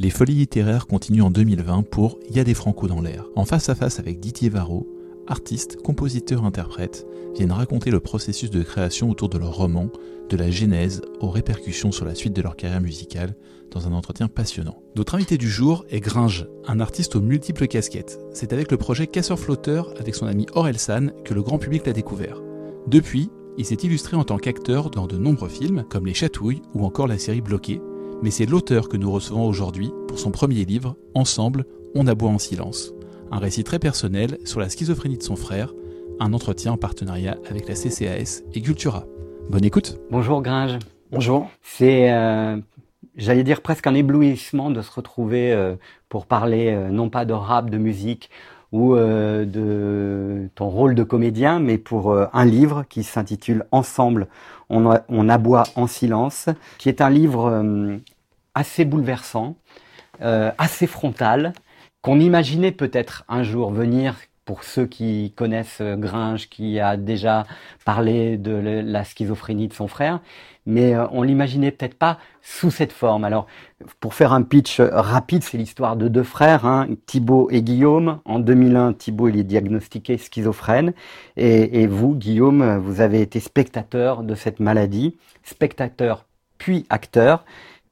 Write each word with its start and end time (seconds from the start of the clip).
Les 0.00 0.10
folies 0.10 0.34
littéraires 0.34 0.86
continuent 0.86 1.24
en 1.24 1.30
2020 1.32 1.82
pour 1.82 2.20
Y 2.30 2.38
a 2.38 2.44
des 2.44 2.54
Franco 2.54 2.86
dans 2.86 3.00
l'air. 3.00 3.24
En 3.34 3.44
face 3.44 3.68
à 3.68 3.74
face 3.74 3.98
avec 3.98 4.20
Didier 4.20 4.48
Varro, 4.48 4.86
artistes, 5.26 5.82
compositeurs, 5.82 6.44
interprètes 6.44 7.04
viennent 7.34 7.50
raconter 7.50 7.90
le 7.90 7.98
processus 7.98 8.48
de 8.48 8.62
création 8.62 9.10
autour 9.10 9.28
de 9.28 9.38
leur 9.38 9.56
roman, 9.56 9.90
de 10.28 10.36
la 10.36 10.52
genèse 10.52 11.02
aux 11.18 11.30
répercussions 11.30 11.90
sur 11.90 12.04
la 12.04 12.14
suite 12.14 12.32
de 12.32 12.42
leur 12.42 12.54
carrière 12.54 12.80
musicale, 12.80 13.34
dans 13.72 13.88
un 13.88 13.92
entretien 13.92 14.28
passionnant. 14.28 14.80
Notre 14.94 15.16
invité 15.16 15.36
du 15.36 15.50
jour 15.50 15.84
est 15.90 15.98
Gringe, 15.98 16.46
un 16.68 16.78
artiste 16.78 17.16
aux 17.16 17.20
multiples 17.20 17.66
casquettes. 17.66 18.20
C'est 18.32 18.52
avec 18.52 18.70
le 18.70 18.76
projet 18.76 19.08
Casseur 19.08 19.40
Flotteur 19.40 19.92
avec 19.98 20.14
son 20.14 20.28
ami 20.28 20.46
Orelsan 20.52 21.08
que 21.24 21.34
le 21.34 21.42
grand 21.42 21.58
public 21.58 21.84
l'a 21.84 21.92
découvert. 21.92 22.40
Depuis, 22.86 23.30
il 23.56 23.64
s'est 23.64 23.74
illustré 23.74 24.16
en 24.16 24.22
tant 24.22 24.38
qu'acteur 24.38 24.90
dans 24.90 25.08
de 25.08 25.18
nombreux 25.18 25.48
films, 25.48 25.84
comme 25.90 26.06
Les 26.06 26.14
Chatouilles 26.14 26.62
ou 26.72 26.84
encore 26.84 27.08
la 27.08 27.18
série 27.18 27.40
Bloqué, 27.40 27.80
mais 28.22 28.30
c'est 28.30 28.46
l'auteur 28.46 28.88
que 28.88 28.96
nous 28.96 29.10
recevons 29.10 29.46
aujourd'hui 29.46 29.92
pour 30.08 30.18
son 30.18 30.30
premier 30.30 30.64
livre, 30.64 30.96
Ensemble, 31.14 31.64
on 31.94 32.06
aboie 32.06 32.30
en 32.30 32.38
silence. 32.38 32.92
Un 33.30 33.38
récit 33.38 33.64
très 33.64 33.78
personnel 33.78 34.38
sur 34.44 34.60
la 34.60 34.68
schizophrénie 34.68 35.18
de 35.18 35.22
son 35.22 35.36
frère, 35.36 35.72
un 36.18 36.32
entretien 36.32 36.72
en 36.72 36.76
partenariat 36.76 37.38
avec 37.48 37.68
la 37.68 37.74
CCAS 37.74 38.42
et 38.54 38.60
Cultura. 38.60 39.04
Bonne 39.50 39.64
écoute. 39.64 40.00
Bonjour 40.10 40.42
Gringe. 40.42 40.78
Bonjour. 41.12 41.48
C'est, 41.62 42.12
euh, 42.12 42.58
j'allais 43.16 43.44
dire 43.44 43.60
presque 43.60 43.86
un 43.86 43.94
éblouissement 43.94 44.70
de 44.70 44.82
se 44.82 44.90
retrouver 44.90 45.52
euh, 45.52 45.76
pour 46.08 46.26
parler 46.26 46.74
euh, 46.74 46.88
non 46.88 47.10
pas 47.10 47.24
de 47.24 47.32
rap, 47.32 47.70
de 47.70 47.78
musique 47.78 48.30
ou 48.70 48.94
de 48.96 50.48
ton 50.54 50.68
rôle 50.68 50.94
de 50.94 51.02
comédien, 51.02 51.58
mais 51.58 51.78
pour 51.78 52.14
un 52.14 52.44
livre 52.44 52.84
qui 52.88 53.02
s'intitule 53.02 53.64
Ensemble, 53.72 54.28
on, 54.70 55.28
aboie 55.28 55.64
en 55.74 55.86
silence, 55.86 56.48
qui 56.78 56.88
est 56.88 57.00
un 57.00 57.10
livre 57.10 57.46
euh, 57.46 57.96
assez 58.54 58.84
bouleversant, 58.84 59.56
euh, 60.22 60.50
assez 60.58 60.86
frontal, 60.86 61.52
qu'on 62.02 62.20
imaginait 62.20 62.72
peut-être 62.72 63.24
un 63.28 63.42
jour 63.42 63.70
venir 63.70 64.16
pour 64.48 64.64
ceux 64.64 64.86
qui 64.86 65.34
connaissent 65.36 65.82
euh, 65.82 65.94
Gringe, 65.94 66.48
qui 66.48 66.80
a 66.80 66.96
déjà 66.96 67.44
parlé 67.84 68.38
de 68.38 68.52
la 68.82 69.04
schizophrénie 69.04 69.68
de 69.68 69.74
son 69.74 69.88
frère, 69.88 70.20
mais 70.64 70.94
on 71.12 71.22
l'imaginait 71.22 71.70
peut-être 71.70 71.98
pas 71.98 72.18
sous 72.40 72.70
cette 72.70 72.92
forme. 72.92 73.24
Alors, 73.24 73.46
pour 74.00 74.14
faire 74.14 74.32
un 74.32 74.40
pitch 74.40 74.80
rapide, 74.80 75.42
c'est 75.42 75.58
l'histoire 75.58 75.96
de 75.96 76.08
deux 76.08 76.22
frères, 76.22 76.64
hein, 76.64 76.88
Thibaut 77.04 77.48
et 77.50 77.60
Guillaume. 77.60 78.20
En 78.24 78.38
2001, 78.38 78.94
Thibaut 78.94 79.28
il 79.28 79.38
est 79.38 79.44
diagnostiqué 79.44 80.16
schizophrène, 80.16 80.94
et 81.36 81.86
vous, 81.86 82.14
Guillaume, 82.14 82.78
vous 82.78 83.02
avez 83.02 83.20
été 83.20 83.40
spectateur 83.40 84.22
de 84.22 84.34
cette 84.34 84.60
maladie, 84.60 85.18
spectateur 85.42 86.24
puis 86.58 86.86
acteur. 86.90 87.44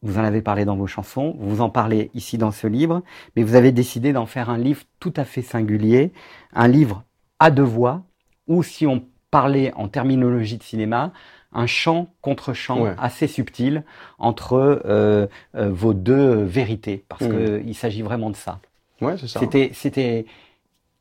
Vous 0.07 0.19
en 0.19 0.25
avez 0.25 0.41
parlé 0.41 0.65
dans 0.65 0.77
vos 0.77 0.87
chansons, 0.87 1.37
vous 1.39 1.61
en 1.61 1.69
parlez 1.69 2.11
ici 2.15 2.39
dans 2.39 2.53
ce 2.53 2.67
livre, 2.67 3.03
mais 3.35 3.43
vous 3.43 3.57
avez 3.57 3.73
décidé 3.73 4.13
d'en 4.13 4.27
faire 4.27 4.51
un 4.51 4.59
livre 4.59 4.83
tout 5.01 5.13
à 5.17 5.25
fait 5.25 5.43
singulier, 5.43 6.13
un 6.53 6.69
livre 6.69 7.05
à 7.41 7.51
deux 7.51 7.63
voix, 7.63 8.05
ou 8.47 8.63
si 8.63 8.87
on 8.87 9.05
parlait 9.31 9.73
en 9.75 9.89
terminologie 9.89 10.59
de 10.59 10.63
cinéma, 10.63 11.13
un 11.53 11.67
chant 11.67 12.09
contre 12.23 12.53
chant 12.53 12.87
assez 12.99 13.27
subtil 13.27 13.83
entre 14.19 14.55
euh, 14.85 15.27
euh, 15.57 15.71
vos 15.71 15.95
deux 15.95 16.43
vérités, 16.43 17.05
parce 17.09 17.23
mmh. 17.25 17.63
qu'il 17.63 17.75
s'agit 17.75 18.03
vraiment 18.03 18.31
de 18.31 18.37
ça. 18.37 18.61
Ouais, 19.01 19.17
c'est 19.19 19.27
ça. 19.27 19.41
C'était, 19.41 19.71
c'était 19.75 20.27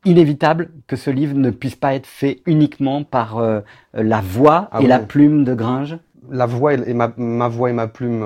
inévitable 0.05 0.71
que 0.87 0.95
ce 0.95 1.09
livre 1.09 1.35
ne 1.35 1.49
puisse 1.49 1.75
pas 1.75 1.95
être 1.95 2.07
fait 2.07 2.41
uniquement 2.45 3.03
par 3.03 3.37
euh, 3.37 3.61
la 3.93 4.21
voix 4.21 4.69
ah 4.71 4.81
et 4.81 4.87
la 4.87 4.99
plume 4.99 5.43
de 5.43 5.53
Gringe. 5.53 5.97
La 6.29 6.45
voix 6.45 6.73
et, 6.73 6.93
ma, 6.93 7.47
voix 7.47 7.69
et 7.69 7.73
ma 7.73 7.87
plume. 7.87 8.21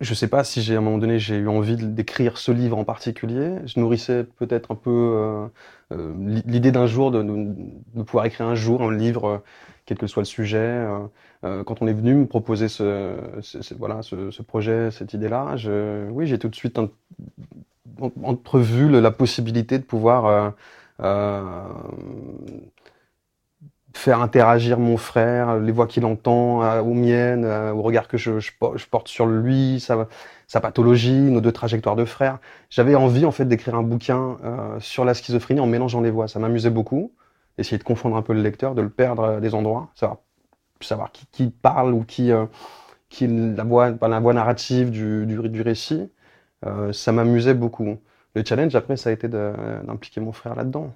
je 0.00 0.10
ne 0.10 0.14
sais 0.14 0.28
pas 0.28 0.44
si 0.44 0.62
j'ai 0.62 0.74
à 0.74 0.78
un 0.78 0.80
moment 0.80 0.98
donné 0.98 1.18
j'ai 1.18 1.36
eu 1.36 1.48
envie 1.48 1.76
d'écrire 1.76 2.38
ce 2.38 2.52
livre 2.52 2.78
en 2.78 2.84
particulier. 2.84 3.56
Je 3.66 3.80
nourrissais 3.80 4.24
peut-être 4.24 4.70
un 4.70 4.74
peu 4.74 5.48
l'idée 6.46 6.72
d'un 6.72 6.86
jour 6.86 7.10
de, 7.10 8.02
pouvoir 8.02 8.26
écrire 8.26 8.46
un 8.46 8.54
jour 8.54 8.82
un 8.82 8.94
livre 8.94 9.42
quel 9.88 9.96
que 9.96 10.06
soit 10.06 10.20
le 10.20 10.26
sujet. 10.26 10.58
Euh, 10.58 10.98
euh, 11.44 11.64
quand 11.64 11.80
on 11.80 11.86
est 11.86 11.94
venu 11.94 12.14
me 12.14 12.26
proposer 12.26 12.68
ce, 12.68 13.16
voilà, 13.78 14.02
ce, 14.02 14.42
projet, 14.42 14.90
cette 14.90 15.14
idée-là, 15.14 15.56
oui, 16.10 16.26
j'ai 16.26 16.38
tout 16.38 16.48
de 16.48 16.54
suite 16.54 16.78
entrevu 18.22 18.90
la 19.00 19.10
possibilité 19.10 19.78
de 19.78 19.84
pouvoir 19.84 20.54
euh, 21.00 21.62
faire 23.94 24.20
interagir 24.20 24.78
mon 24.78 24.96
frère, 24.96 25.58
les 25.58 25.72
voix 25.72 25.86
qu'il 25.86 26.04
entend 26.04 26.80
aux 26.80 26.94
miennes, 26.94 27.44
au 27.46 27.82
regard 27.82 28.06
que 28.06 28.16
je, 28.16 28.50
porte 28.90 29.08
sur 29.08 29.26
lui, 29.26 29.80
sa, 29.80 30.60
pathologie, 30.60 31.12
nos 31.12 31.40
deux 31.40 31.52
trajectoires 31.52 31.96
de 31.96 32.04
frères. 32.04 32.38
J'avais 32.70 32.94
envie 32.94 33.24
en 33.24 33.32
fait 33.32 33.46
d'écrire 33.46 33.74
un 33.74 33.82
bouquin 33.82 34.36
sur 34.78 35.04
la 35.04 35.14
schizophrénie 35.14 35.60
en 35.60 35.66
mélangeant 35.66 36.00
les 36.00 36.10
voix. 36.10 36.28
Ça 36.28 36.38
m'amusait 36.38 36.70
beaucoup 36.70 37.12
essayer 37.58 37.78
de 37.78 37.84
confondre 37.84 38.16
un 38.16 38.22
peu 38.22 38.32
le 38.32 38.42
lecteur, 38.42 38.74
de 38.74 38.82
le 38.82 38.88
perdre 38.88 39.24
à 39.24 39.40
des 39.40 39.54
endroits, 39.54 39.90
savoir, 40.80 41.10
qui, 41.32 41.50
parle 41.50 41.92
ou 41.92 42.04
qui, 42.04 42.32
euh, 42.32 42.46
qui 43.08 43.26
la 43.26 43.64
voix, 43.64 43.90
la 44.00 44.20
voix 44.20 44.32
narrative 44.32 44.90
du, 44.90 45.60
récit. 45.60 46.10
Euh, 46.66 46.92
ça 46.92 47.12
m'amusait 47.12 47.54
beaucoup. 47.54 47.98
Le 48.34 48.44
challenge 48.44 48.74
après, 48.74 48.96
ça 48.96 49.10
a 49.10 49.12
été 49.12 49.28
d'impliquer 49.28 50.20
mon 50.20 50.32
frère 50.32 50.54
là-dedans. 50.54 50.94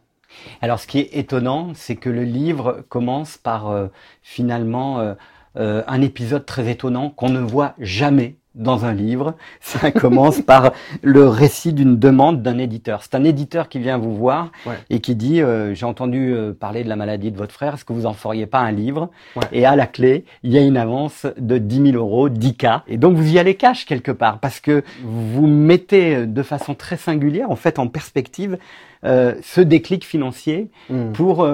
Alors, 0.61 0.79
ce 0.79 0.87
qui 0.87 0.99
est 0.99 1.17
étonnant, 1.17 1.73
c'est 1.75 1.97
que 1.97 2.11
le 2.11 2.25
livre 2.25 2.85
commence 2.89 3.39
par 3.39 3.69
euh, 3.69 3.89
finalement 4.23 5.15
euh, 5.57 5.73
euh, 5.73 5.83
un 5.87 6.03
épisode 6.03 6.45
très 6.45 6.71
étonnant 6.71 7.11
qu'on 7.11 7.31
ne 7.31 7.41
voit 7.41 7.75
jamais 7.79 8.37
dans 8.55 8.85
un 8.85 8.93
livre. 8.93 9.35
Ça 9.61 9.91
commence 9.91 10.41
par 10.47 10.73
le 11.03 11.27
récit 11.29 11.73
d'une 11.73 11.99
demande 11.99 12.43
d'un 12.43 12.59
éditeur. 12.59 13.03
C'est 13.03 13.15
un 13.15 13.25
éditeur 13.25 13.69
qui 13.69 13.79
vient 13.79 13.97
vous 13.97 14.15
voir 14.15 14.51
et 14.91 15.01
qui 15.01 15.15
dit 15.15 15.41
euh, 15.41 15.75
j'ai 15.75 15.87
entendu 15.87 16.35
euh, 16.35 16.53
parler 16.53 16.85
de 16.85 16.89
la 16.89 16.97
maladie 16.97 17.31
de 17.31 17.39
votre 17.39 17.55
frère. 17.55 17.75
Est-ce 17.75 17.85
que 17.85 17.93
vous 17.93 18.07
en 18.07 18.13
feriez 18.13 18.47
pas 18.47 18.59
un 18.59 18.73
livre 18.73 19.11
Et 19.53 19.65
à 19.65 19.77
la 19.77 19.87
clé, 19.87 20.25
il 20.43 20.53
y 20.53 20.59
a 20.59 20.63
une 20.63 20.77
avance 20.77 21.27
de 21.39 21.59
10 21.59 21.93
000 21.93 21.97
euros, 21.97 22.29
10 22.29 22.57
k. 22.57 22.67
Et 22.89 22.99
donc 22.99 23.17
vous 23.17 23.33
y 23.33 23.39
allez 23.39 23.55
cash 23.55 23.87
quelque 23.87 24.13
part 24.13 24.41
parce 24.41 24.61
que 24.61 24.83
vous 25.03 25.47
mettez 25.47 26.27
de 26.27 26.43
façon 26.43 26.75
très 26.75 26.97
singulière, 26.97 27.51
en 27.51 27.57
fait, 27.57 27.79
en 27.79 27.89
perspective, 27.89 28.59
euh, 29.05 29.35
ce 29.43 29.61
déclic 29.61 30.05
financier 30.05 30.71
hmm. 30.91 31.13
pour 31.13 31.49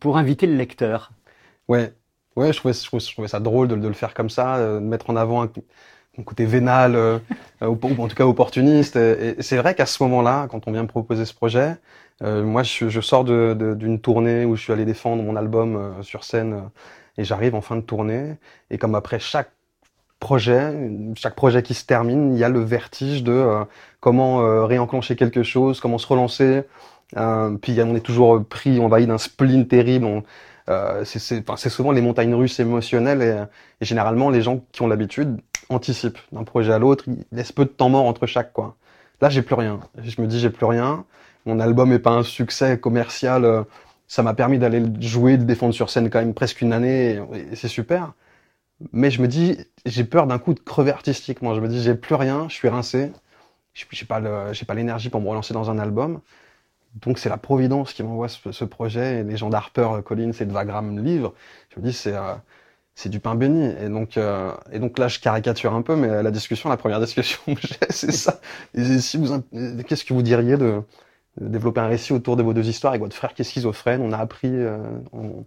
pour 0.00 0.18
inviter 0.18 0.46
le 0.46 0.54
lecteur. 0.54 1.12
Ouais. 1.68 1.92
Ouais, 2.36 2.52
je 2.52 2.58
trouvais, 2.58 2.74
je 2.74 3.12
trouvais, 3.12 3.28
ça 3.28 3.40
drôle 3.40 3.68
de, 3.68 3.76
de, 3.76 3.88
le 3.88 3.94
faire 3.94 4.14
comme 4.14 4.30
ça, 4.30 4.58
de 4.58 4.78
mettre 4.78 5.10
en 5.10 5.16
avant 5.16 5.42
un, 5.44 5.48
côté 6.24 6.44
vénal, 6.46 6.94
euh, 6.94 7.18
ou, 7.62 7.78
en 7.84 8.08
tout 8.08 8.16
cas 8.16 8.24
opportuniste. 8.24 8.96
Et, 8.96 9.36
c'est 9.40 9.56
vrai 9.56 9.74
qu'à 9.74 9.86
ce 9.86 10.02
moment-là, 10.02 10.46
quand 10.50 10.66
on 10.66 10.72
vient 10.72 10.82
me 10.82 10.88
proposer 10.88 11.24
ce 11.26 11.34
projet, 11.34 11.76
euh, 12.22 12.44
moi 12.44 12.62
je, 12.62 12.88
je 12.88 13.00
sors 13.00 13.24
d'une 13.24 14.00
tournée 14.00 14.44
où 14.44 14.56
je 14.56 14.62
suis 14.62 14.72
allé 14.72 14.84
défendre 14.84 15.22
mon 15.22 15.34
album 15.36 15.76
euh, 15.76 16.02
sur 16.02 16.24
scène 16.24 16.52
euh, 16.54 16.60
et 17.18 17.24
j'arrive 17.24 17.54
en 17.54 17.60
fin 17.60 17.76
de 17.76 17.80
tournée. 17.80 18.36
Et 18.70 18.78
comme 18.78 18.94
après 18.94 19.18
chaque 19.18 19.50
projet, 20.20 20.72
chaque 21.16 21.34
projet 21.34 21.62
qui 21.62 21.74
se 21.74 21.84
termine, 21.84 22.34
il 22.34 22.38
y 22.38 22.44
a 22.44 22.48
le 22.48 22.60
vertige 22.60 23.24
de 23.24 23.64
comment 24.00 24.66
réenclencher 24.66 25.16
quelque 25.16 25.42
chose, 25.42 25.80
comment 25.80 25.98
se 25.98 26.06
relancer. 26.06 26.62
puis 27.60 27.80
on 27.82 27.96
est 27.96 28.04
toujours 28.04 28.44
pris, 28.44 28.78
envahi 28.78 29.06
d'un 29.08 29.18
spleen 29.18 29.66
terrible. 29.66 30.06
On, 30.06 30.22
euh, 30.68 31.04
c'est 31.04 31.68
souvent 31.68 31.92
les 31.92 32.00
montagnes 32.00 32.34
russes 32.34 32.60
émotionnelles 32.60 33.22
et, 33.22 33.84
généralement 33.84 34.30
les 34.30 34.42
gens 34.42 34.64
qui 34.72 34.82
ont 34.82 34.86
l'habitude 34.86 35.40
anticipe 35.68 36.18
d'un 36.32 36.44
projet 36.44 36.72
à 36.72 36.78
l'autre, 36.78 37.04
il 37.06 37.24
laisse 37.32 37.52
peu 37.52 37.64
de 37.64 37.70
temps 37.70 37.88
mort 37.88 38.06
entre 38.06 38.26
chaque 38.26 38.52
quoi. 38.52 38.76
Là, 39.20 39.28
j'ai 39.30 39.42
plus 39.42 39.54
rien. 39.54 39.80
Je 40.02 40.20
me 40.20 40.26
dis 40.26 40.40
j'ai 40.40 40.50
plus 40.50 40.66
rien. 40.66 41.04
Mon 41.46 41.60
album 41.60 41.92
est 41.92 41.98
pas 42.00 42.10
un 42.10 42.22
succès 42.24 42.78
commercial. 42.78 43.44
Euh, 43.44 43.62
ça 44.08 44.22
m'a 44.22 44.34
permis 44.34 44.58
d'aller 44.58 44.82
jouer, 45.00 45.38
de 45.38 45.44
défendre 45.44 45.74
sur 45.74 45.90
scène 45.90 46.10
quand 46.10 46.18
même 46.18 46.34
presque 46.34 46.60
une 46.60 46.72
année 46.72 47.20
et, 47.32 47.56
c'est 47.56 47.68
super. 47.68 48.12
Mais 48.92 49.10
je 49.10 49.22
me 49.22 49.28
dis 49.28 49.58
j'ai 49.86 50.04
peur 50.04 50.26
d'un 50.26 50.38
coup 50.38 50.54
de 50.54 50.60
crever 50.60 50.90
artistiquement. 50.92 51.54
Je 51.54 51.60
me 51.60 51.68
dis 51.68 51.82
j'ai 51.82 51.94
plus 51.94 52.14
rien, 52.16 52.48
je 52.48 52.54
suis 52.54 52.68
rincé. 52.68 53.12
J'ai 53.74 54.06
pas 54.06 54.52
j'ai 54.52 54.66
pas 54.66 54.74
l'énergie 54.74 55.08
pour 55.08 55.20
me 55.20 55.28
relancer 55.28 55.54
dans 55.54 55.70
un 55.70 55.78
album. 55.78 56.20
Donc 56.94 57.18
c'est 57.18 57.28
la 57.28 57.38
Providence 57.38 57.94
qui 57.94 58.02
m'envoie 58.02 58.28
ce, 58.28 58.64
projet 58.64 59.20
et 59.20 59.22
les 59.24 59.36
gens 59.36 59.50
d'Harper 59.50 59.88
Collins 60.04 60.32
et 60.38 60.44
de 60.44 60.52
Vagram 60.52 60.98
livrent. 61.02 61.34
Je 61.70 61.80
me 61.80 61.86
dis 61.86 61.92
c'est 61.92 62.14
euh, 62.14 62.34
c'est 62.94 63.08
du 63.08 63.20
pain 63.20 63.34
béni. 63.34 63.64
Et 63.82 63.88
donc, 63.88 64.16
euh, 64.16 64.52
et 64.72 64.78
donc 64.78 64.98
là, 64.98 65.08
je 65.08 65.18
caricature 65.18 65.74
un 65.74 65.82
peu, 65.82 65.96
mais 65.96 66.22
la 66.22 66.30
discussion, 66.30 66.68
la 66.68 66.76
première 66.76 67.00
discussion 67.00 67.40
que 67.46 67.60
j'ai, 67.62 67.76
c'est 67.90 68.12
ça. 68.12 68.40
si 68.74 69.16
vous, 69.16 69.42
qu'est-ce 69.84 70.04
que 70.04 70.14
vous 70.14 70.22
diriez 70.22 70.56
de, 70.56 70.82
développer 71.40 71.80
un 71.80 71.86
récit 71.86 72.12
autour 72.12 72.36
de 72.36 72.42
vos 72.42 72.52
deux 72.52 72.68
histoires 72.68 72.92
avec 72.92 73.02
votre 73.02 73.16
frère 73.16 73.34
qui 73.34 73.42
est 73.42 73.44
schizophrène? 73.44 74.02
On 74.02 74.12
a 74.12 74.18
appris 74.18 74.50
euh, 74.52 74.78
en, 75.12 75.44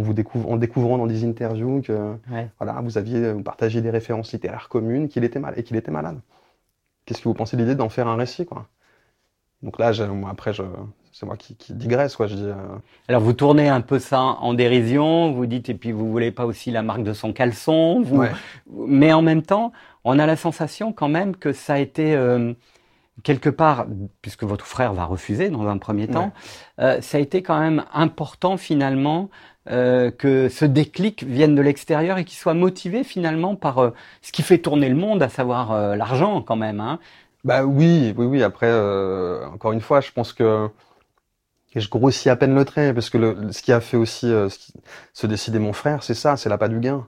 vous 0.00 0.12
découvre, 0.12 0.50
en 0.50 0.56
découvrant 0.56 0.98
dans 0.98 1.06
des 1.06 1.24
interviews 1.24 1.82
que 1.82 2.16
voilà, 2.58 2.80
vous 2.82 2.98
aviez 2.98 3.32
vous 3.32 3.42
partagé 3.42 3.80
des 3.80 3.90
références 3.90 4.32
littéraires 4.32 4.68
communes, 4.68 5.08
qu'il 5.08 5.24
était 5.24 5.40
mal 5.40 5.54
et 5.56 5.62
qu'il 5.62 5.76
était 5.76 5.90
malade. 5.90 6.20
Qu'est-ce 7.04 7.20
que 7.20 7.28
vous 7.28 7.34
pensez 7.34 7.56
de 7.56 7.62
l'idée 7.62 7.74
d'en 7.74 7.88
faire 7.88 8.08
un 8.08 8.16
récit, 8.16 8.44
quoi? 8.46 8.68
Donc 9.62 9.78
là, 9.78 9.92
après, 10.28 10.52
je, 10.52 10.62
c'est 11.12 11.26
moi 11.26 11.36
qui, 11.36 11.56
qui 11.56 11.72
digresse, 11.72 12.16
quoi. 12.16 12.26
Je 12.26 12.34
dis. 12.36 12.48
Alors 13.08 13.22
vous 13.22 13.32
tournez 13.32 13.68
un 13.68 13.80
peu 13.80 13.98
ça 13.98 14.20
en 14.20 14.54
dérision, 14.54 15.32
vous 15.32 15.46
dites 15.46 15.68
et 15.68 15.74
puis 15.74 15.92
vous 15.92 16.10
voulez 16.10 16.30
pas 16.30 16.46
aussi 16.46 16.70
la 16.70 16.82
marque 16.82 17.02
de 17.02 17.12
son 17.12 17.32
caleçon, 17.32 18.00
vous... 18.02 18.22
mais 18.68 19.12
en 19.12 19.22
même 19.22 19.42
temps, 19.42 19.72
on 20.04 20.18
a 20.18 20.26
la 20.26 20.36
sensation 20.36 20.92
quand 20.92 21.08
même 21.08 21.34
que 21.34 21.52
ça 21.52 21.74
a 21.74 21.78
été 21.78 22.16
quelque 23.22 23.50
part, 23.50 23.86
puisque 24.22 24.44
votre 24.44 24.66
frère 24.66 24.94
va 24.94 25.04
refuser 25.04 25.50
dans 25.50 25.66
un 25.66 25.78
premier 25.78 26.06
temps, 26.06 26.32
euh, 26.80 27.00
ça 27.00 27.18
a 27.18 27.20
été 27.20 27.42
quand 27.42 27.58
même 27.58 27.84
important 27.92 28.56
finalement 28.56 29.28
euh, 29.70 30.10
que 30.10 30.48
ce 30.48 30.64
déclic 30.64 31.24
vienne 31.24 31.54
de 31.54 31.60
l'extérieur 31.60 32.16
et 32.16 32.24
qu'il 32.24 32.38
soit 32.38 32.54
motivé 32.54 33.04
finalement 33.04 33.54
par 33.54 33.78
euh, 33.78 33.90
ce 34.22 34.32
qui 34.32 34.42
fait 34.42 34.58
tourner 34.58 34.88
le 34.88 34.94
monde, 34.94 35.22
à 35.22 35.28
savoir 35.28 35.72
euh, 35.72 35.94
l'argent 35.94 36.40
quand 36.40 36.56
même. 36.56 36.80
Hein. 36.80 36.98
Bah 37.44 37.64
oui, 37.64 38.14
oui, 38.16 38.26
oui. 38.26 38.42
Après, 38.42 38.68
euh, 38.68 39.46
encore 39.46 39.72
une 39.72 39.80
fois, 39.80 40.00
je 40.00 40.10
pense 40.12 40.32
que 40.32 40.68
je 41.74 41.88
grossis 41.88 42.28
à 42.28 42.36
peine 42.36 42.54
le 42.54 42.64
trait 42.64 42.92
parce 42.92 43.10
que 43.10 43.18
le, 43.18 43.52
ce 43.52 43.62
qui 43.62 43.72
a 43.72 43.80
fait 43.80 43.96
aussi 43.96 44.26
ce 44.26 44.58
qui, 44.58 44.72
se 45.12 45.26
décider 45.26 45.58
mon 45.58 45.72
frère, 45.72 46.02
c'est 46.02 46.14
ça, 46.14 46.36
c'est 46.36 46.48
la 46.48 46.58
pas 46.58 46.68
du 46.68 46.80
gain. 46.80 47.06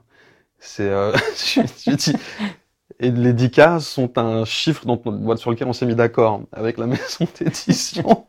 C'est, 0.59 0.89
je, 1.35 1.61
je, 1.85 1.95
dis, 1.95 2.13
et 3.01 3.09
les 3.09 3.33
10 3.33 3.51
cas 3.51 3.79
sont 3.79 4.17
un 4.17 4.45
chiffre 4.45 4.85
dont, 4.85 5.01
sur 5.35 5.49
lequel 5.49 5.67
on 5.67 5.73
s'est 5.73 5.87
mis 5.87 5.95
d'accord 5.95 6.41
avec 6.53 6.77
la 6.77 6.85
maison 6.87 7.27
d'édition. 7.39 8.25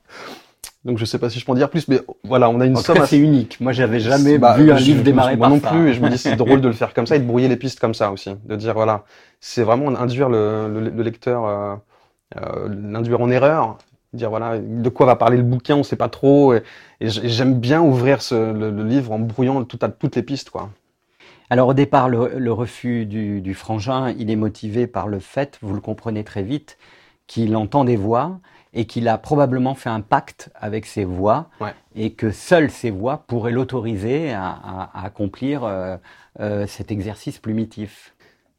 Donc 0.85 0.99
je 0.99 1.05
sais 1.05 1.19
pas 1.19 1.31
si 1.31 1.39
je 1.39 1.45
peux 1.45 1.53
en 1.53 1.55
dire 1.55 1.71
plus, 1.71 1.87
mais 1.87 2.01
voilà, 2.25 2.51
on 2.51 2.59
a 2.61 2.67
une 2.67 2.77
en 2.77 2.81
somme. 2.81 3.05
C'est 3.07 3.19
unique. 3.19 3.61
Moi, 3.61 3.73
j'avais 3.73 4.01
jamais 4.01 4.39
bah, 4.39 4.57
vu 4.57 4.73
un 4.73 4.79
livre 4.79 5.05
démarrer 5.05 5.37
moi 5.37 5.49
par 5.49 5.51
non 5.51 5.61
plus, 5.61 5.91
et 5.91 5.95
je 5.95 6.01
me 6.01 6.09
dis 6.09 6.19
c'est 6.19 6.35
drôle 6.35 6.61
de 6.61 6.67
le 6.67 6.75
faire 6.75 6.93
comme 6.93 7.07
ça 7.07 7.15
et 7.15 7.21
de 7.21 7.25
brouiller 7.25 7.49
les 7.49 7.57
pistes 7.57 7.79
comme 7.79 7.95
ça 7.95 8.11
aussi, 8.11 8.35
de 8.45 8.57
dire 8.57 8.75
voilà, 8.75 9.05
c'est 9.41 9.63
vraiment 9.63 9.89
induire 9.89 10.29
le, 10.29 10.69
le, 10.69 10.91
le 10.91 11.03
lecteur, 11.03 11.45
euh, 11.45 11.75
euh, 11.75 11.77
l'induire 12.69 13.21
en 13.21 13.31
erreur, 13.31 13.79
dire 14.13 14.31
voilà 14.31 14.59
de 14.59 14.89
quoi 14.89 15.07
va 15.07 15.17
parler 15.17 15.37
le 15.37 15.43
bouquin, 15.43 15.77
on 15.77 15.83
sait 15.83 15.97
pas 15.97 16.09
trop, 16.09 16.55
et, 16.55 16.63
et 17.01 17.09
j'aime 17.09 17.59
bien 17.59 17.81
ouvrir 17.81 18.23
ce, 18.23 18.35
le, 18.53 18.71
le, 18.71 18.85
livre 18.85 19.13
en 19.13 19.19
brouillant 19.19 19.65
tout 19.65 19.79
à, 19.83 19.89
toutes 19.89 20.17
les 20.17 20.23
pistes 20.23 20.51
quoi. 20.51 20.71
Alors 21.51 21.69
au 21.69 21.75
départ, 21.75 22.09
le, 22.09 22.39
le 22.39 22.53
refus 22.53 23.05
du, 23.05 23.43
du, 23.43 23.53
frangin, 23.53 24.15
il 24.19 24.31
est 24.31 24.37
motivé 24.37 24.87
par 24.87 25.07
le 25.07 25.19
fait, 25.19 25.59
vous 25.61 25.75
le 25.75 25.83
comprenez 25.83 26.25
très 26.25 26.43
vite, 26.43 26.79
qu'il 27.27 27.57
entend 27.57 27.85
des 27.85 27.97
voix 27.97 28.39
et 28.75 28.87
qu'il 28.87 29.07
a 29.07 29.19
probablement 29.19 29.75
fait 29.75 29.91
un 29.91 30.01
pacte 30.01 30.51
avec 30.55 30.87
ces 30.87 31.05
voix 31.05 31.51
ouais. 31.61 31.75
et 31.95 32.15
que 32.15 32.31
seules 32.31 32.71
ces 32.71 32.91
voix 32.91 33.25
pourraient 33.27 33.53
l'autoriser 33.53 34.33
à, 34.33 34.47
à, 34.47 34.91
à, 34.95 35.05
accomplir 35.05 35.65
euh, 35.65 35.97
euh, 36.41 36.67
cet 36.67 36.91
exercice 36.91 37.39
plumitif. 37.39 38.12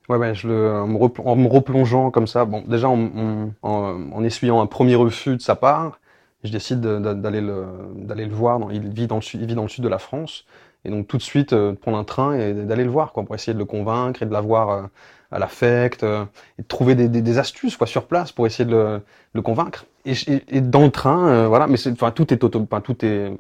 Ouais, 0.09 0.17
ouais, 0.17 0.35
je 0.35 0.47
le, 0.47 0.71
en, 0.73 0.87
me 0.87 0.97
en 0.97 1.35
me 1.35 1.47
replongeant 1.47 2.11
comme 2.11 2.27
ça, 2.27 2.43
bon, 2.45 2.63
déjà 2.67 2.89
en, 2.89 3.51
en, 3.61 4.11
en, 4.11 4.23
essuyant 4.23 4.61
un 4.61 4.65
premier 4.65 4.95
refus 4.95 5.37
de 5.37 5.41
sa 5.41 5.55
part, 5.55 5.99
je 6.43 6.51
décide 6.51 6.81
d'aller 6.81 7.39
le, 7.39 7.65
d'aller 7.95 8.25
le 8.25 8.33
voir. 8.33 8.59
Dans, 8.59 8.69
il, 8.69 8.89
vit 8.89 9.07
dans 9.07 9.17
le, 9.17 9.23
il 9.33 9.45
vit 9.45 9.55
dans 9.55 9.63
le 9.63 9.69
sud 9.69 9.83
de 9.83 9.89
la 9.89 9.99
France. 9.99 10.45
Et 10.85 10.89
donc 10.89 11.07
tout 11.07 11.17
de 11.17 11.21
suite 11.21 11.53
euh, 11.53 11.71
de 11.71 11.77
prendre 11.77 11.97
un 11.97 12.03
train 12.03 12.33
et 12.33 12.53
d'aller 12.53 12.83
le 12.83 12.89
voir 12.89 13.13
quoi, 13.13 13.23
pour 13.23 13.35
essayer 13.35 13.53
de 13.53 13.59
le 13.59 13.65
convaincre 13.65 14.21
et 14.21 14.25
de 14.25 14.33
l'avoir 14.33 14.69
euh, 14.69 14.81
à 15.31 15.39
l'affect 15.39 16.03
euh, 16.03 16.25
et 16.59 16.63
de 16.63 16.67
trouver 16.67 16.95
des, 16.95 17.07
des, 17.07 17.21
des, 17.21 17.37
astuces 17.37 17.77
quoi 17.77 17.87
sur 17.87 18.05
place 18.05 18.33
pour 18.33 18.45
essayer 18.45 18.65
de 18.65 18.71
le, 18.71 18.85
de 18.97 19.01
le 19.33 19.41
convaincre. 19.41 19.85
Et, 20.03 20.11
et, 20.27 20.57
et, 20.57 20.59
dans 20.59 20.83
le 20.83 20.91
train, 20.91 21.27
euh, 21.29 21.47
voilà, 21.47 21.67
mais 21.67 21.77
enfin 21.87 22.11
tout 22.11 22.33
est 22.33 22.43
auto, 22.43 22.61
enfin, 22.61 22.81
tout 22.81 23.05
est 23.05 23.31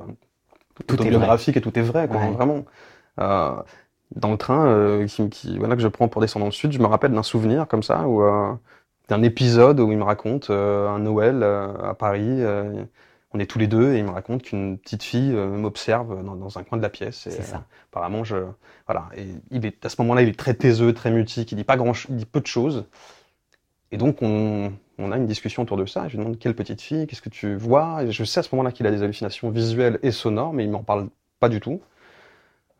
tout 0.87 0.93
autobiographique 0.93 1.57
et 1.57 1.61
tout 1.61 1.77
est 1.77 1.81
vrai 1.81 2.07
quoi, 2.07 2.21
ouais. 2.21 2.31
vraiment. 2.31 2.63
Euh, 4.15 4.19
dans 4.19 4.31
le 4.31 4.37
train 4.37 5.05
qui, 5.07 5.29
qui, 5.29 5.57
voilà 5.57 5.75
que 5.75 5.81
je 5.81 5.87
prends 5.87 6.07
pour 6.07 6.21
descendre 6.21 6.43
dans 6.43 6.49
le 6.49 6.53
sud, 6.53 6.71
je 6.71 6.79
me 6.79 6.85
rappelle 6.85 7.11
d'un 7.13 7.23
souvenir 7.23 7.67
comme 7.67 7.83
ça 7.83 8.07
où 8.07 8.23
d'un 9.09 9.23
épisode 9.23 9.79
où 9.79 9.91
il 9.91 9.97
me 9.97 10.03
raconte 10.03 10.49
un 10.49 10.99
Noël 10.99 11.43
à 11.43 11.93
Paris 11.93 12.43
on 13.33 13.39
est 13.39 13.47
tous 13.47 13.59
les 13.59 13.67
deux 13.67 13.93
et 13.93 13.99
il 13.99 14.05
me 14.05 14.11
raconte 14.11 14.43
qu'une 14.43 14.77
petite 14.77 15.03
fille 15.03 15.33
euh, 15.33 15.47
m'observe 15.47 16.23
dans, 16.23 16.35
dans, 16.35 16.57
un 16.57 16.63
coin 16.63 16.77
de 16.77 16.83
la 16.83 16.89
pièce. 16.89 17.27
Et, 17.27 17.31
ça. 17.31 17.55
Euh, 17.55 17.59
apparemment, 17.91 18.23
je 18.23 18.37
voilà. 18.85 19.09
Et 19.17 19.25
il 19.51 19.65
est 19.65 19.83
à 19.85 19.89
ce 19.89 20.01
moment-là, 20.01 20.21
il 20.21 20.29
est 20.29 20.37
très 20.37 20.53
taiseux, 20.53 20.93
très 20.93 21.11
mutique. 21.11 21.51
Il 21.51 21.55
dit 21.55 21.63
pas 21.63 21.77
grand, 21.77 21.93
il 22.09 22.15
dit 22.15 22.25
peu 22.25 22.41
de 22.41 22.47
choses. 22.47 22.85
Et 23.91 23.97
donc 23.97 24.21
on, 24.21 24.71
on 24.99 25.11
a 25.11 25.17
une 25.17 25.25
discussion 25.25 25.63
autour 25.63 25.77
de 25.77 25.85
ça. 25.85 26.07
Je 26.07 26.13
lui 26.13 26.19
demande 26.19 26.37
quelle 26.37 26.55
petite 26.55 26.81
fille, 26.81 27.07
qu'est-ce 27.07 27.21
que 27.21 27.29
tu 27.29 27.55
vois? 27.55 28.03
Et 28.03 28.11
je 28.11 28.23
sais 28.23 28.39
à 28.39 28.43
ce 28.43 28.53
moment-là 28.53 28.71
qu'il 28.71 28.85
a 28.85 28.91
des 28.91 29.01
hallucinations 29.01 29.49
visuelles 29.49 29.99
et 30.03 30.11
sonores, 30.11 30.53
mais 30.53 30.63
il 30.63 30.71
m'en 30.71 30.83
parle 30.83 31.09
pas 31.39 31.49
du 31.49 31.59
tout. 31.59 31.81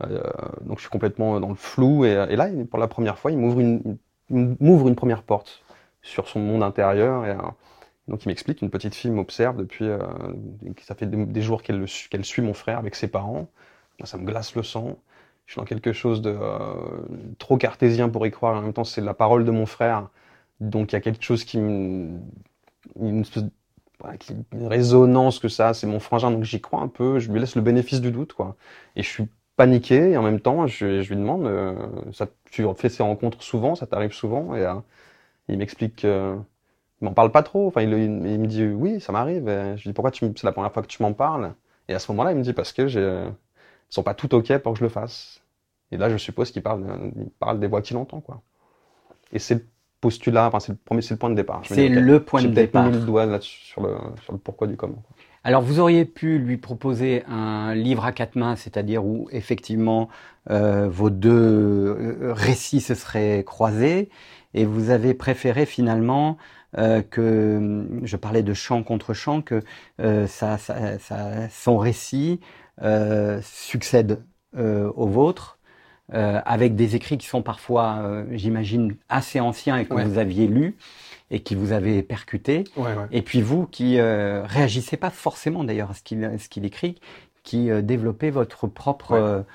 Euh, 0.09 0.21
donc 0.61 0.77
je 0.77 0.83
suis 0.83 0.89
complètement 0.89 1.39
dans 1.39 1.49
le 1.49 1.55
flou. 1.55 2.05
Et, 2.05 2.11
et 2.29 2.35
là, 2.35 2.49
pour 2.69 2.79
la 2.79 2.87
première 2.87 3.17
fois, 3.17 3.31
il 3.31 3.37
m'ouvre 3.37 3.59
une, 3.59 3.97
m'ouvre 4.29 4.87
une 4.87 4.95
première 4.95 5.23
porte 5.23 5.63
sur 6.01 6.27
son 6.27 6.39
monde 6.39 6.63
intérieur. 6.63 7.25
Et, 7.25 7.35
donc 8.07 8.25
il 8.25 8.27
m'explique 8.27 8.59
qu'une 8.59 8.69
petite 8.69 8.95
fille 8.95 9.11
m'observe 9.11 9.57
depuis, 9.57 9.85
euh, 9.85 9.97
ça 10.81 10.95
fait 10.95 11.05
des, 11.05 11.41
jours 11.41 11.63
qu'elle 11.63 11.85
qu 11.85 12.23
suit 12.23 12.41
mon 12.41 12.53
frère 12.53 12.77
avec 12.77 12.95
ses 12.95 13.07
parents. 13.07 13.47
Ça 14.03 14.17
me 14.17 14.25
glace 14.25 14.55
le 14.55 14.63
sang. 14.63 14.97
Je 15.45 15.53
suis 15.53 15.59
dans 15.59 15.65
quelque 15.65 15.93
chose 15.93 16.21
de 16.21 16.35
euh, 16.41 16.73
trop 17.37 17.57
cartésien 17.57 18.09
pour 18.09 18.25
y 18.27 18.31
croire. 18.31 18.57
En 18.57 18.61
même 18.61 18.73
temps, 18.73 18.83
c'est 18.83 19.01
la 19.01 19.13
parole 19.13 19.45
de 19.45 19.51
mon 19.51 19.65
frère. 19.65 20.09
Donc 20.59 20.91
il 20.91 20.95
y 20.95 20.97
a 20.97 21.01
quelque 21.01 21.23
chose 21.23 21.43
qui 21.45 21.57
me, 21.59 22.19
une, 22.99 23.23
une 24.51 24.67
résonance 24.67 25.39
que 25.39 25.47
ça. 25.47 25.73
C'est 25.73 25.87
mon 25.87 25.99
frangin, 25.99 26.31
donc 26.31 26.43
j'y 26.43 26.61
crois 26.61 26.81
un 26.81 26.87
peu. 26.87 27.19
Je 27.19 27.31
lui 27.31 27.39
laisse 27.39 27.55
le 27.55 27.61
bénéfice 27.61 28.01
du 28.01 28.11
doute, 28.11 28.33
quoi. 28.33 28.55
Et 28.95 29.03
je 29.03 29.09
suis 29.09 29.27
paniqué. 29.55 30.11
Et 30.11 30.17
en 30.17 30.23
même 30.23 30.39
temps, 30.39 30.67
je, 30.67 31.01
je 31.01 31.09
lui 31.09 31.19
demande, 31.19 31.45
euh, 31.45 31.75
ça, 32.13 32.27
tu 32.51 32.65
fais 32.75 32.89
ces 32.89 33.03
rencontres 33.03 33.41
souvent, 33.43 33.75
ça 33.75 33.87
t'arrive 33.87 34.13
souvent. 34.13 34.55
Et 34.55 34.65
euh, 34.65 34.75
il 35.49 35.57
m'explique 35.57 35.97
que 35.97 36.37
il 37.01 37.05
m'en 37.05 37.13
parle 37.13 37.31
pas 37.31 37.43
trop. 37.43 37.67
Enfin, 37.67 37.81
il, 37.81 37.91
il, 37.93 38.03
il, 38.03 38.39
me 38.39 38.47
dit 38.47 38.65
oui, 38.65 39.01
ça 39.01 39.11
m'arrive. 39.11 39.45
Je 39.47 39.83
lui 39.83 39.89
dis 39.89 39.93
pourquoi 39.93 40.11
c'est 40.13 40.43
la 40.43 40.51
première 40.51 40.71
fois 40.71 40.83
que 40.83 40.87
tu 40.87 41.01
m'en 41.03 41.13
parles? 41.13 41.53
Et 41.89 41.93
à 41.93 41.99
ce 41.99 42.11
moment-là, 42.11 42.31
il 42.31 42.37
me 42.37 42.43
dit 42.43 42.53
parce 42.53 42.73
que 42.73 42.87
j'ai, 42.87 43.01
ils 43.01 43.93
sont 43.93 44.03
pas 44.03 44.13
tout 44.13 44.33
ok 44.33 44.57
pour 44.59 44.73
que 44.73 44.79
je 44.79 44.83
le 44.83 44.89
fasse. 44.89 45.41
Et 45.91 45.97
là, 45.97 46.09
je 46.09 46.17
suppose 46.17 46.51
qu'il 46.51 46.63
parle, 46.63 46.83
il 47.15 47.29
parle 47.29 47.59
des 47.59 47.67
voix 47.67 47.81
qu'il 47.81 47.97
entend, 47.97 48.19
quoi. 48.21 48.41
Et 49.31 49.39
c'est 49.39 49.55
le 49.55 49.65
postulat, 50.01 50.47
enfin, 50.47 50.59
c'est 50.59 50.71
le 50.71 50.77
premier, 50.83 51.01
c'est 51.01 51.13
le 51.13 51.19
point 51.19 51.29
de 51.29 51.35
départ. 51.35 51.61
C'est 51.65 51.87
le 51.87 52.23
point 52.23 52.41
de 52.41 52.47
départ. 52.47 52.85
J'ai 52.85 52.91
mis 52.91 52.97
le 52.97 53.05
doigt 53.05 53.25
là 53.25 53.39
sur 53.41 53.81
le, 53.81 53.95
sur 54.23 54.33
le 54.33 54.39
pourquoi 54.39 54.67
du 54.67 54.75
comment. 54.75 55.03
Alors, 55.45 55.61
vous 55.61 55.79
auriez 55.79 56.05
pu 56.05 56.37
lui 56.39 56.57
proposer 56.57 57.23
un 57.27 57.75
livre 57.75 58.05
à 58.05 58.13
quatre 58.13 58.35
mains, 58.37 58.55
c'est-à-dire 58.55 59.05
où 59.05 59.27
effectivement 59.31 60.07
euh, 60.49 60.87
vos 60.87 61.09
deux 61.09 61.31
euh, 61.31 62.33
récits 62.33 62.79
se 62.79 62.95
seraient 62.95 63.43
croisés, 63.45 64.09
et 64.53 64.63
vous 64.65 64.89
avez 64.89 65.13
préféré 65.13 65.65
finalement 65.65 66.37
euh, 66.77 67.01
que 67.01 67.85
je 68.03 68.15
parlais 68.15 68.43
de 68.43 68.53
chant 68.53 68.83
contre 68.83 69.13
chant, 69.13 69.41
que 69.41 69.61
ça, 69.99 70.57
ça, 70.57 70.97
ça, 70.99 71.49
son 71.49 71.77
récit 71.77 72.39
succède 73.41 74.23
au 74.55 75.07
vôtre, 75.07 75.59
euh, 76.13 76.41
avec 76.45 76.75
des 76.75 76.95
écrits 76.95 77.17
qui 77.17 77.27
sont 77.27 77.41
parfois, 77.41 77.99
euh, 78.01 78.25
j'imagine, 78.31 78.95
assez 79.09 79.39
anciens 79.39 79.77
et 79.77 79.85
que 79.85 79.93
ouais. 79.93 80.03
vous 80.03 80.17
aviez 80.17 80.47
lus 80.47 80.75
et 81.31 81.39
qui 81.39 81.55
vous 81.55 81.71
avez 81.71 82.03
percuté. 82.03 82.65
Ouais, 82.75 82.93
ouais. 82.93 83.07
Et 83.11 83.21
puis 83.21 83.41
vous 83.41 83.65
qui 83.65 83.99
réagissez 83.99 84.97
pas 84.97 85.09
forcément 85.09 85.63
d'ailleurs 85.63 85.91
à 85.91 85.93
ce 85.93 86.49
qu'il 86.49 86.65
écrit, 86.65 86.99
qui 87.43 87.69
développez 87.81 88.29
votre 88.29 88.67
propre 88.67 89.45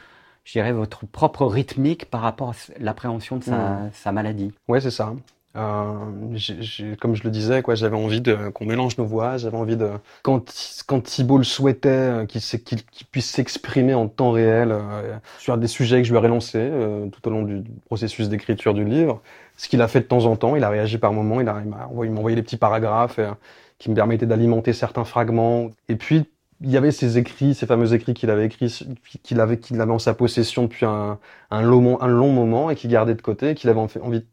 je 0.45 0.53
dirais, 0.53 0.73
votre 0.73 1.05
propre 1.05 1.45
rythmique 1.45 2.07
par 2.07 2.23
rapport 2.23 2.51
à 2.51 2.55
l'appréhension 2.81 3.37
de 3.37 3.45
sa, 3.45 3.59
mmh. 3.59 3.91
sa 3.93 4.13
maladie. 4.13 4.51
Ouais, 4.67 4.81
c'est 4.81 4.91
ça. 4.91 5.13
Euh, 5.59 6.97
comme 7.01 7.17
je 7.17 7.25
le 7.25 7.31
disais, 7.31 7.63
j'avais 7.75 7.97
envie 7.97 8.23
qu'on 8.55 8.65
mélange 8.65 8.97
nos 8.99 9.05
voix. 9.05 9.37
J'avais 9.37 9.57
envie 9.57 9.77
de 9.77 9.91
quand 10.23 11.03
Thibault 11.03 11.39
le 11.39 11.45
souhaitait, 11.45 11.89
euh, 11.89 12.27
qu'il 12.27 12.41
qu 12.41 12.77
qu 12.77 13.05
puisse 13.05 13.31
s'exprimer 13.31 13.95
en 13.95 14.09
temps 14.09 14.31
réel 14.31 14.71
euh, 14.71 15.17
sur 15.39 15.59
des 15.59 15.67
sujets 15.67 15.99
que 16.01 16.05
je 16.05 16.13
lui 16.13 16.19
ai 16.19 16.23
relancés 16.23 16.71
tout 17.13 17.27
au 17.27 17.31
long 17.31 17.43
du, 17.43 17.65
processus 17.87 18.29
d'écriture 18.29 18.75
du 18.75 18.85
livre. 18.85 19.21
Ce 19.57 19.69
qu'il 19.69 19.83
a 19.83 19.89
fait 19.89 20.01
de 20.01 20.05
temps 20.05 20.27
en 20.27 20.37
temps, 20.37 20.55
il 20.55 20.63
a 20.63 20.69
réagi 20.69 20.99
par 20.99 21.13
moments. 21.13 21.41
Il 21.41 21.47
m'a 21.47 21.87
envoyé, 21.89 22.37
des 22.37 22.43
petits 22.43 22.57
paragraphes 22.57 23.19
qui 23.79 23.91
me 23.91 23.95
permettaient 23.95 24.27
d'alimenter 24.27 24.73
certains 24.73 25.05
fragments. 25.05 25.71
Et 25.89 25.97
puis 25.97 26.25
il 26.61 26.71
y 26.71 26.77
avait 26.77 26.91
ces 26.91 27.19
écrits, 27.19 27.55
ces 27.55 27.67
fameux 27.67 27.95
écrits 27.95 28.15
qu'il 28.15 28.31
avait 28.31 28.47
écrits, 28.47 28.85
qu'il 29.23 29.41
avait, 29.41 29.61
en 29.81 29.99
sa 29.99 30.15
possession 30.15 30.65
depuis 30.65 30.87
un, 30.87 31.19
long, 31.51 32.01
un 32.01 32.09
long 32.09 32.33
moment 32.33 32.71
et 32.71 32.77
qu'il 32.77 32.91
gardait 32.91 33.15
de 33.15 33.23
côté, 33.23 33.55
qu'il 33.55 33.71
avait 33.71 33.81
envie 33.81 34.21
de 34.21 34.27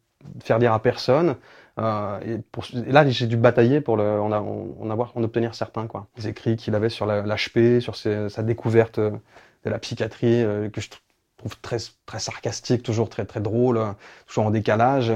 faire 0.43 0.59
lire 0.59 0.73
à 0.73 0.81
personne. 0.81 1.35
Euh, 1.77 2.19
et, 2.25 2.37
pour, 2.51 2.65
et, 2.73 2.91
là, 2.91 3.07
j'ai 3.07 3.27
dû 3.27 3.37
batailler 3.37 3.81
pour 3.81 3.97
le, 3.97 4.19
en, 4.21 4.31
en, 4.31 4.89
avoir, 4.89 5.11
en 5.15 5.23
obtenir 5.23 5.55
certains, 5.55 5.87
quoi. 5.87 6.07
Les 6.17 6.27
écrits 6.27 6.55
qu'il 6.55 6.75
avait 6.75 6.89
sur 6.89 7.05
l'HP, 7.05 7.79
sur 7.81 7.95
ses, 7.95 8.29
sa 8.29 8.43
découverte 8.43 8.99
de 8.99 9.19
la 9.65 9.79
psychiatrie, 9.79 10.43
euh, 10.43 10.69
que 10.69 10.81
je 10.81 10.89
trouve 11.37 11.59
très, 11.61 11.77
très 12.05 12.19
sarcastique, 12.19 12.83
toujours 12.83 13.09
très, 13.09 13.25
très 13.25 13.41
drôle, 13.41 13.79
toujours 14.27 14.45
en 14.45 14.51
décalage. 14.51 15.11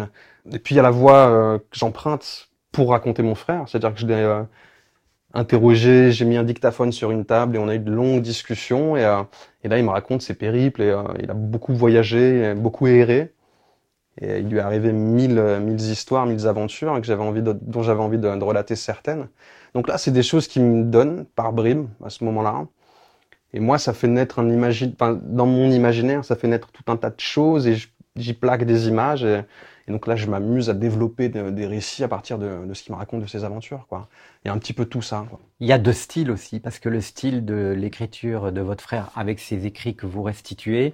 Et 0.52 0.60
puis, 0.60 0.76
il 0.76 0.78
y 0.78 0.80
a 0.80 0.84
la 0.84 0.92
voix 0.92 1.30
euh, 1.30 1.58
que 1.60 1.78
j'emprunte 1.78 2.50
pour 2.72 2.92
raconter 2.92 3.24
mon 3.24 3.36
frère, 3.36 3.68
c'est-à-dire 3.68 3.94
que 3.94 4.00
je 4.00 4.08
l'ai 4.08 4.14
euh, 4.14 4.44
interrogé, 5.34 6.12
j'ai 6.12 6.26
mis 6.26 6.38
un 6.38 6.44
dictaphone 6.44 6.92
sur 6.92 7.12
une 7.12 7.26
table 7.26 7.56
et 7.56 7.60
on 7.60 7.68
a 7.68 7.76
eu 7.76 7.80
de 7.80 7.92
longues 7.92 8.22
discussions 8.22 8.96
et, 8.96 9.04
euh, 9.04 9.24
et 9.64 9.68
là 9.68 9.78
il 9.78 9.86
me 9.86 9.90
raconte 9.90 10.22
ses 10.22 10.34
périples 10.34 10.82
et 10.82 10.90
euh, 10.90 11.04
il 11.22 11.30
a 11.30 11.34
beaucoup 11.34 11.74
voyagé, 11.74 12.54
beaucoup 12.56 12.88
erré 12.88 13.34
Et 14.22 14.40
il 14.40 14.50
lui 14.50 14.58
est 14.58 14.62
arrivé 14.62 14.92
mille, 14.92 15.42
mille 15.62 15.80
histoires, 15.80 16.26
mille 16.26 16.46
aventures 16.48 17.00
que 17.00 17.08
j'avais 17.08 17.24
envie 17.24 17.42
dont 17.42 17.84
j'avais 17.84 18.02
envie 18.02 18.18
de, 18.18 18.28
relater 18.28 18.76
certaines. 18.76 19.28
Donc 19.74 19.88
là, 19.88 19.98
c'est 19.98 20.12
des 20.12 20.24
choses 20.24 20.48
qui 20.48 20.60
me 20.60 20.84
donnent 20.84 21.26
par 21.26 21.54
bribes 21.54 21.88
à 22.04 22.10
ce 22.10 22.24
moment-là. 22.26 22.66
Et 23.54 23.60
moi, 23.60 23.78
ça 23.78 23.94
fait 23.94 24.08
naître 24.08 24.40
un 24.40 24.50
imagine, 24.50 24.94
dans 25.24 25.46
mon 25.46 25.72
imaginaire, 25.72 26.24
ça 26.26 26.36
fait 26.36 26.48
naître 26.48 26.72
tout 26.72 26.84
un 26.92 26.98
tas 26.98 27.10
de 27.10 27.20
choses 27.20 27.68
et 27.68 27.78
j'y 28.16 28.34
plaque 28.34 28.66
des 28.66 28.88
images. 28.88 29.24
Et, 29.24 29.44
donc 29.88 30.06
là, 30.06 30.16
je 30.16 30.28
m'amuse 30.28 30.70
à 30.70 30.74
développer 30.74 31.30
de, 31.30 31.50
des 31.50 31.66
récits 31.66 32.04
à 32.04 32.08
partir 32.08 32.38
de, 32.38 32.72
ce 32.74 32.84
qu'il 32.84 32.94
me 32.94 32.98
raconte 33.00 33.22
de 33.22 33.28
ses 33.28 33.44
aventures. 33.44 33.88
Quoi. 33.90 34.08
Il 34.44 34.50
y 34.50 34.52
a 34.52 34.54
un 34.54 34.60
petit 34.60 34.74
peu 34.74 34.86
tout 34.86 35.02
ça. 35.02 35.26
Il 35.60 35.68
y 35.68 35.72
a 35.72 35.80
deux 35.80 35.94
styles 35.94 36.30
aussi, 36.30 36.60
parce 36.60 36.78
que 36.78 36.90
le 36.90 37.02
style 37.02 37.44
de 37.44 37.74
l'écriture 37.76 38.52
de 38.52 38.62
votre 38.62 38.84
frère, 38.84 39.10
avec 39.16 39.40
ses 39.40 39.66
écrits 39.66 39.96
que 39.96 40.06
vous 40.06 40.22
restituez, 40.22 40.94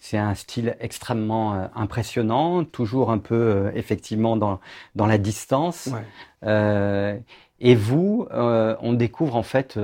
c'est 0.00 0.18
un 0.18 0.34
style 0.34 0.76
extrêmement 0.80 1.54
euh, 1.54 1.66
impressionnant, 1.74 2.64
toujours 2.64 3.10
un 3.10 3.18
peu 3.18 3.34
euh, 3.34 3.70
effectivement 3.74 4.36
dans, 4.36 4.60
dans 4.94 5.06
la 5.06 5.18
distance. 5.18 5.88
Ouais. 5.92 6.04
Euh, 6.44 7.18
et 7.60 7.74
vous, 7.74 8.28
on 8.30 8.92
découvre 8.92 9.34
en 9.34 9.42
fait 9.42 9.80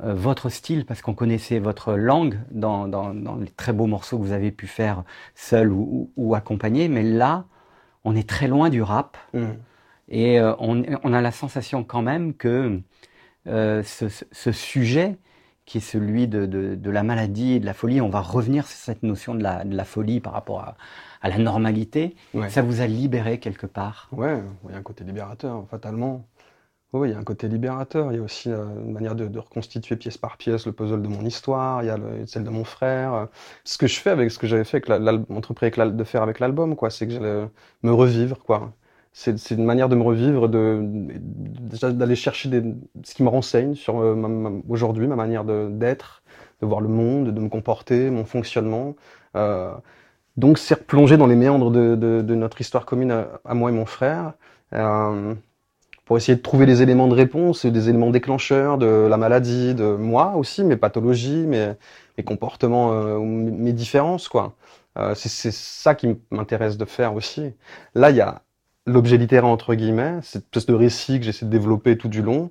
votre 0.00 0.48
style 0.48 0.84
parce 0.84 1.02
qu'on 1.02 1.14
connaissait 1.14 1.60
votre 1.60 1.94
langue 1.94 2.40
dans, 2.50 2.88
dans, 2.88 3.14
dans, 3.14 3.36
les 3.36 3.46
très 3.46 3.72
beaux 3.72 3.86
morceaux 3.86 4.18
que 4.18 4.24
vous 4.24 4.32
avez 4.32 4.50
pu 4.50 4.66
faire 4.66 5.04
seul 5.36 5.70
ou, 5.70 6.10
ou, 6.16 6.30
ou 6.30 6.34
accompagné. 6.34 6.88
Mais 6.88 7.04
là, 7.04 7.44
on 8.02 8.16
est 8.16 8.28
très 8.28 8.48
loin 8.48 8.70
du 8.70 8.82
rap. 8.82 9.16
Mmh. 9.34 9.44
Et 10.08 10.40
on, 10.40 10.82
on, 11.04 11.12
a 11.12 11.20
la 11.20 11.30
sensation 11.30 11.84
quand 11.84 12.02
même 12.02 12.34
que 12.34 12.80
ce, 13.46 14.08
ce 14.08 14.50
sujet 14.50 15.16
qui 15.66 15.78
est 15.78 15.80
celui 15.80 16.28
de, 16.28 16.46
de, 16.46 16.74
de, 16.74 16.90
la 16.90 17.02
maladie 17.02 17.52
et 17.54 17.60
de 17.60 17.66
la 17.66 17.74
folie. 17.74 18.00
On 18.00 18.10
va 18.10 18.20
revenir 18.20 18.66
sur 18.66 18.76
cette 18.76 19.02
notion 19.02 19.34
de 19.34 19.42
la, 19.42 19.64
de 19.64 19.76
la 19.76 19.84
folie 19.84 20.20
par 20.20 20.32
rapport 20.32 20.60
à, 20.60 20.76
à 21.22 21.28
la 21.28 21.38
normalité. 21.38 22.16
Ouais. 22.34 22.50
Ça 22.50 22.62
vous 22.62 22.80
a 22.80 22.86
libéré 22.86 23.38
quelque 23.38 23.66
part? 23.66 24.08
Ouais, 24.12 24.42
il 24.66 24.72
y 24.72 24.74
a 24.74 24.78
un 24.78 24.82
côté 24.82 25.04
libérateur, 25.04 25.66
fatalement. 25.70 26.26
Oui, 26.92 27.08
il 27.08 27.12
y 27.12 27.14
a 27.14 27.18
un 27.18 27.24
côté 27.24 27.48
libérateur. 27.48 28.12
Il 28.12 28.16
y 28.16 28.18
a 28.20 28.22
aussi 28.22 28.50
euh, 28.50 28.66
une 28.84 28.92
manière 28.92 29.16
de, 29.16 29.38
reconstituer 29.38 29.96
pièce 29.96 30.18
par 30.18 30.36
pièce 30.36 30.66
le 30.66 30.72
puzzle 30.72 31.02
de 31.02 31.08
mon 31.08 31.24
histoire. 31.24 31.82
Il 31.82 31.86
y 31.86 31.90
a 31.90 31.96
le, 31.96 32.26
celle 32.26 32.44
de 32.44 32.50
mon 32.50 32.64
frère. 32.64 33.28
Ce 33.64 33.78
que 33.78 33.86
je 33.86 33.98
fais 33.98 34.10
avec 34.10 34.30
ce 34.30 34.38
que 34.38 34.46
j'avais 34.46 34.64
fait, 34.64 34.88
avec 34.88 35.30
entrepris 35.30 35.66
avec 35.66 35.96
de 35.96 36.04
faire 36.04 36.22
avec 36.22 36.38
l'album, 36.38 36.76
quoi, 36.76 36.90
c'est 36.90 37.06
que 37.06 37.12
j'allais 37.14 37.48
me 37.82 37.92
revivre, 37.92 38.38
quoi 38.44 38.72
c'est 39.16 39.52
une 39.52 39.64
manière 39.64 39.88
de 39.88 39.94
me 39.94 40.02
revivre, 40.02 40.48
de 40.48 40.82
d'aller 41.92 42.16
chercher 42.16 42.48
des, 42.48 42.62
ce 43.04 43.14
qui 43.14 43.22
me 43.22 43.28
renseigne 43.28 43.74
sur 43.76 44.00
euh, 44.00 44.62
aujourd'hui 44.68 45.06
ma 45.06 45.16
manière 45.16 45.44
d'être, 45.44 46.22
de, 46.60 46.66
de, 46.66 46.68
voir 46.68 46.80
le 46.80 46.88
monde, 46.88 47.32
de 47.32 47.40
me 47.40 47.48
comporter, 47.48 48.10
mon 48.10 48.24
fonctionnement. 48.24 48.96
Euh, 49.36 49.72
donc 50.36 50.58
c'est 50.58 50.74
replonger 50.74 51.16
dans 51.16 51.28
les 51.28 51.36
méandres 51.36 51.70
de, 51.70 51.94
de, 51.94 52.22
de, 52.22 52.34
notre 52.34 52.60
histoire 52.60 52.86
commune 52.86 53.12
à, 53.12 53.40
à, 53.44 53.54
moi 53.54 53.70
et 53.70 53.72
mon 53.72 53.86
frère, 53.86 54.34
euh, 54.72 55.34
pour 56.04 56.16
essayer 56.16 56.36
de 56.36 56.42
trouver 56.42 56.66
des 56.66 56.82
éléments 56.82 57.06
de 57.08 57.14
réponse, 57.14 57.66
des 57.66 57.88
éléments 57.88 58.10
déclencheurs 58.10 58.78
de 58.78 59.06
la 59.08 59.16
maladie, 59.16 59.74
de 59.74 59.94
moi 59.94 60.34
aussi, 60.36 60.64
mes 60.64 60.76
pathologies, 60.76 61.46
mes, 61.46 61.74
mes 62.18 62.24
comportements, 62.24 62.92
euh, 62.92 63.18
mes 63.20 63.72
différences, 63.72 64.28
quoi. 64.28 64.54
Euh, 64.98 65.14
c'est 65.14 65.52
ça 65.52 65.94
qui 65.94 66.16
m'intéresse 66.30 66.76
de 66.76 66.84
faire 66.84 67.14
aussi. 67.14 67.52
Là, 67.94 68.10
il 68.10 68.16
y 68.16 68.20
a 68.20 68.42
l'objet 68.86 69.16
littéraire 69.16 69.46
entre 69.46 69.74
guillemets, 69.74 70.20
cette 70.22 70.44
espèce 70.44 70.66
de 70.66 70.74
récit 70.74 71.18
que 71.18 71.24
j'essaie 71.24 71.46
de 71.46 71.50
développer 71.50 71.96
tout 71.96 72.08
du 72.08 72.22
long. 72.22 72.50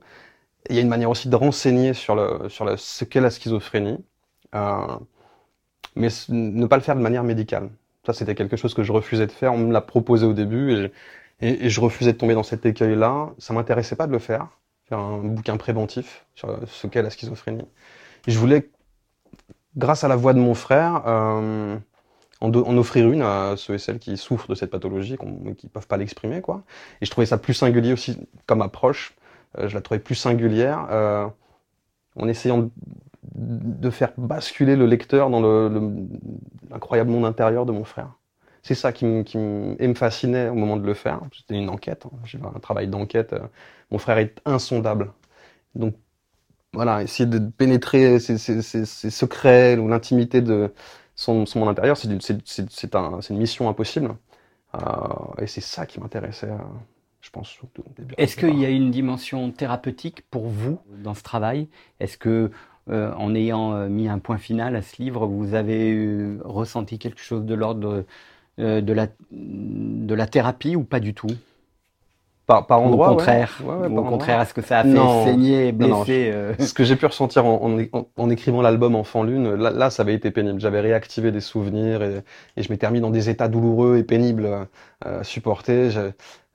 Il 0.70 0.76
y 0.76 0.80
a 0.80 0.82
une 0.82 0.88
manière 0.90 1.10
aussi 1.10 1.30
de 1.30 1.36
renseigner 1.36 1.94
sur, 1.94 2.16
le, 2.16 2.50
sur 2.50 2.66
le, 2.66 2.78
ce 2.78 3.06
qu'est 3.06 3.22
la 3.22 3.30
schizophrénie, 3.30 4.04
euh, 4.56 4.88
mais 5.96 6.10
ne 6.30 6.66
pas 6.66 6.78
le 6.78 6.82
faire 6.84 6.96
de 6.96 7.02
manière 7.02 7.24
médicale. 7.24 7.70
Ça, 8.06 8.14
c'était 8.14 8.36
quelque 8.36 8.58
chose 8.58 8.74
que 8.74 8.84
je 8.84 8.92
refusais 8.92 9.28
de 9.28 9.32
faire. 9.32 9.54
On 9.54 9.58
me 9.58 9.74
l'a 9.74 9.82
proposé 9.82 10.26
au 10.26 10.34
début 10.34 10.72
et 10.72 10.76
je, 10.84 10.88
et, 11.42 11.70
je, 11.70 11.82
refusais 11.82 12.14
de 12.14 12.18
tomber 12.18 12.34
dans 12.34 12.44
cet 12.44 12.66
écueil-là. 12.66 13.32
Ça 13.38 13.54
m'intéressait 13.54 13.96
pas 13.96 14.08
de 14.08 14.12
le 14.12 14.20
faire, 14.20 14.48
faire 14.88 15.00
un 15.00 15.20
bouquin 15.20 15.58
préventif 15.58 16.26
sur 16.36 16.58
ce 16.68 16.88
qu'est 16.88 17.02
la 17.02 17.10
schizophrénie. 17.10 17.68
Je 18.28 18.38
voulais, 18.40 18.70
grâce 19.78 20.04
à 20.04 20.08
la 20.08 20.16
voix 20.16 20.34
de 20.34 20.40
mon 20.40 20.54
frère, 20.54 21.04
euh, 21.08 21.78
en, 22.44 22.78
offrir 22.78 23.10
une 23.10 23.22
à 23.22 23.56
ceux 23.58 23.76
et 23.76 23.78
celles 23.78 24.00
qui 24.00 24.18
souffrent 24.18 24.50
de 24.50 24.56
cette 24.56 24.70
pathologie, 24.70 25.18
qui 25.58 25.68
peuvent 25.70 25.88
pas 25.88 25.98
l'exprimer, 25.98 26.42
quoi. 26.42 26.64
Et 27.02 27.06
je 27.06 27.12
trouvais 27.12 27.26
ça 27.26 27.38
plus 27.38 27.54
singulier 27.54 27.94
aussi 27.94 28.18
comme 28.46 28.62
approche. 28.62 29.16
Euh, 29.58 29.70
je 29.70 29.76
la 29.76 29.82
trouvais 29.82 30.00
plus 30.00 30.16
singulière, 30.16 30.88
euh, 30.92 31.26
en 32.18 32.28
essayant 32.28 32.70
de, 33.36 33.90
faire 33.90 34.12
basculer 34.18 34.76
le 34.76 34.86
lecteur 34.86 35.30
dans 35.30 35.40
l'incroyable 36.70 37.12
monde 37.12 37.26
intérieur 37.26 37.66
de 37.66 37.72
mon 37.72 37.86
frère. 37.86 38.10
C'est 38.62 38.76
ça 38.76 38.92
qui 38.92 39.06
me, 39.06 39.24
qui 39.24 39.94
fascinait 39.96 40.50
au 40.50 40.56
moment 40.56 40.78
de 40.78 40.86
le 40.86 40.94
faire. 40.94 41.22
C'était 41.36 41.56
une 41.56 41.70
enquête, 41.70 42.06
hein. 42.06 42.18
j'ai 42.26 42.40
un 42.44 42.60
travail 42.60 42.88
d'enquête. 42.88 43.36
Mon 43.92 43.98
frère 43.98 44.18
est 44.18 44.42
insondable. 44.46 45.14
Donc 45.76 45.96
voilà, 46.74 47.04
essayer 47.04 47.30
de 47.30 47.40
pénétrer 47.40 48.20
ses, 48.20 48.38
ses 48.38 49.10
secrets 49.12 49.78
ou 49.78 49.88
l'intimité 49.88 50.42
de, 50.42 50.72
son, 51.16 51.46
intérieur, 51.68 51.98
c'est 51.98 52.96
un, 52.96 53.20
une 53.30 53.38
mission 53.38 53.70
impossible. 53.70 54.16
Euh, 54.76 54.80
et 55.40 55.48
c'est 55.48 55.62
ça 55.62 55.86
qui 55.86 56.00
m'intéressait, 56.00 56.50
euh, 56.50 56.58
je 57.22 57.30
pense, 57.30 57.50
surtout. 57.50 57.84
Est-ce 58.18 58.36
qu'il 58.36 58.58
y 58.60 58.66
a 58.66 58.70
une 58.70 58.92
dimension 58.92 59.52
thérapeutique 59.52 60.24
pour 60.32 60.48
vous 60.48 60.80
dans 60.88 61.14
ce 61.14 61.24
travail? 61.24 61.68
Est-ce 62.00 62.18
que, 62.18 62.52
euh, 62.90 63.14
en 63.14 63.36
ayant 63.36 63.88
mis 63.88 64.08
un 64.10 64.20
point 64.20 64.38
final 64.38 64.76
à 64.76 64.82
ce 64.82 65.02
livre, 65.02 65.28
vous 65.28 65.54
avez 65.54 66.38
ressenti 66.44 66.98
quelque 66.98 67.22
chose 67.22 67.46
de 67.46 67.54
l'ordre 67.54 68.06
de, 68.58 68.94
la, 68.94 69.08
de 69.32 70.14
la 70.14 70.28
thérapie 70.28 70.76
ou 70.76 70.84
pas 70.84 71.00
du 71.00 71.14
tout? 71.14 71.28
Par, 72.46 72.68
par 72.68 72.82
endroit, 72.82 73.12
au 73.12 73.16
contraire, 73.16 73.60
ouais. 73.64 73.74
Ouais, 73.74 73.88
ou 73.88 74.00
au 74.00 74.04
contraire, 74.04 74.42
est-ce 74.42 74.54
que 74.54 74.62
ça 74.62 74.80
a 74.80 74.84
fait 74.84 74.90
non, 74.90 75.26
saigner, 75.26 75.72
blesser 75.72 76.32
non, 76.32 76.38
non. 76.38 76.44
Euh... 76.50 76.54
Ce 76.60 76.74
que 76.74 76.84
j'ai 76.84 76.96
pu 76.96 77.06
ressentir 77.06 77.46
en, 77.46 77.80
en, 77.94 78.08
en 78.18 78.30
écrivant 78.30 78.62
l'album 78.62 78.96
Enfant 78.96 79.24
Lune, 79.24 79.56
là, 79.56 79.72
là, 79.72 79.90
ça 79.90 80.04
avait 80.04 80.14
été 80.14 80.32
pénible. 80.32 80.60
J'avais 80.60 80.82
réactivé 80.82 81.32
des 81.32 81.42
souvenirs 81.42 82.04
et, 82.04 82.22
et 82.58 82.64
je 82.64 82.70
m'étais 82.70 82.88
remis 82.88 83.02
dans 83.02 83.12
des 83.12 83.30
états 83.30 83.48
douloureux 83.48 83.98
et 83.98 84.04
pénibles 84.04 84.46
euh, 84.46 84.66
à 85.22 85.24
supporter. 85.24 85.90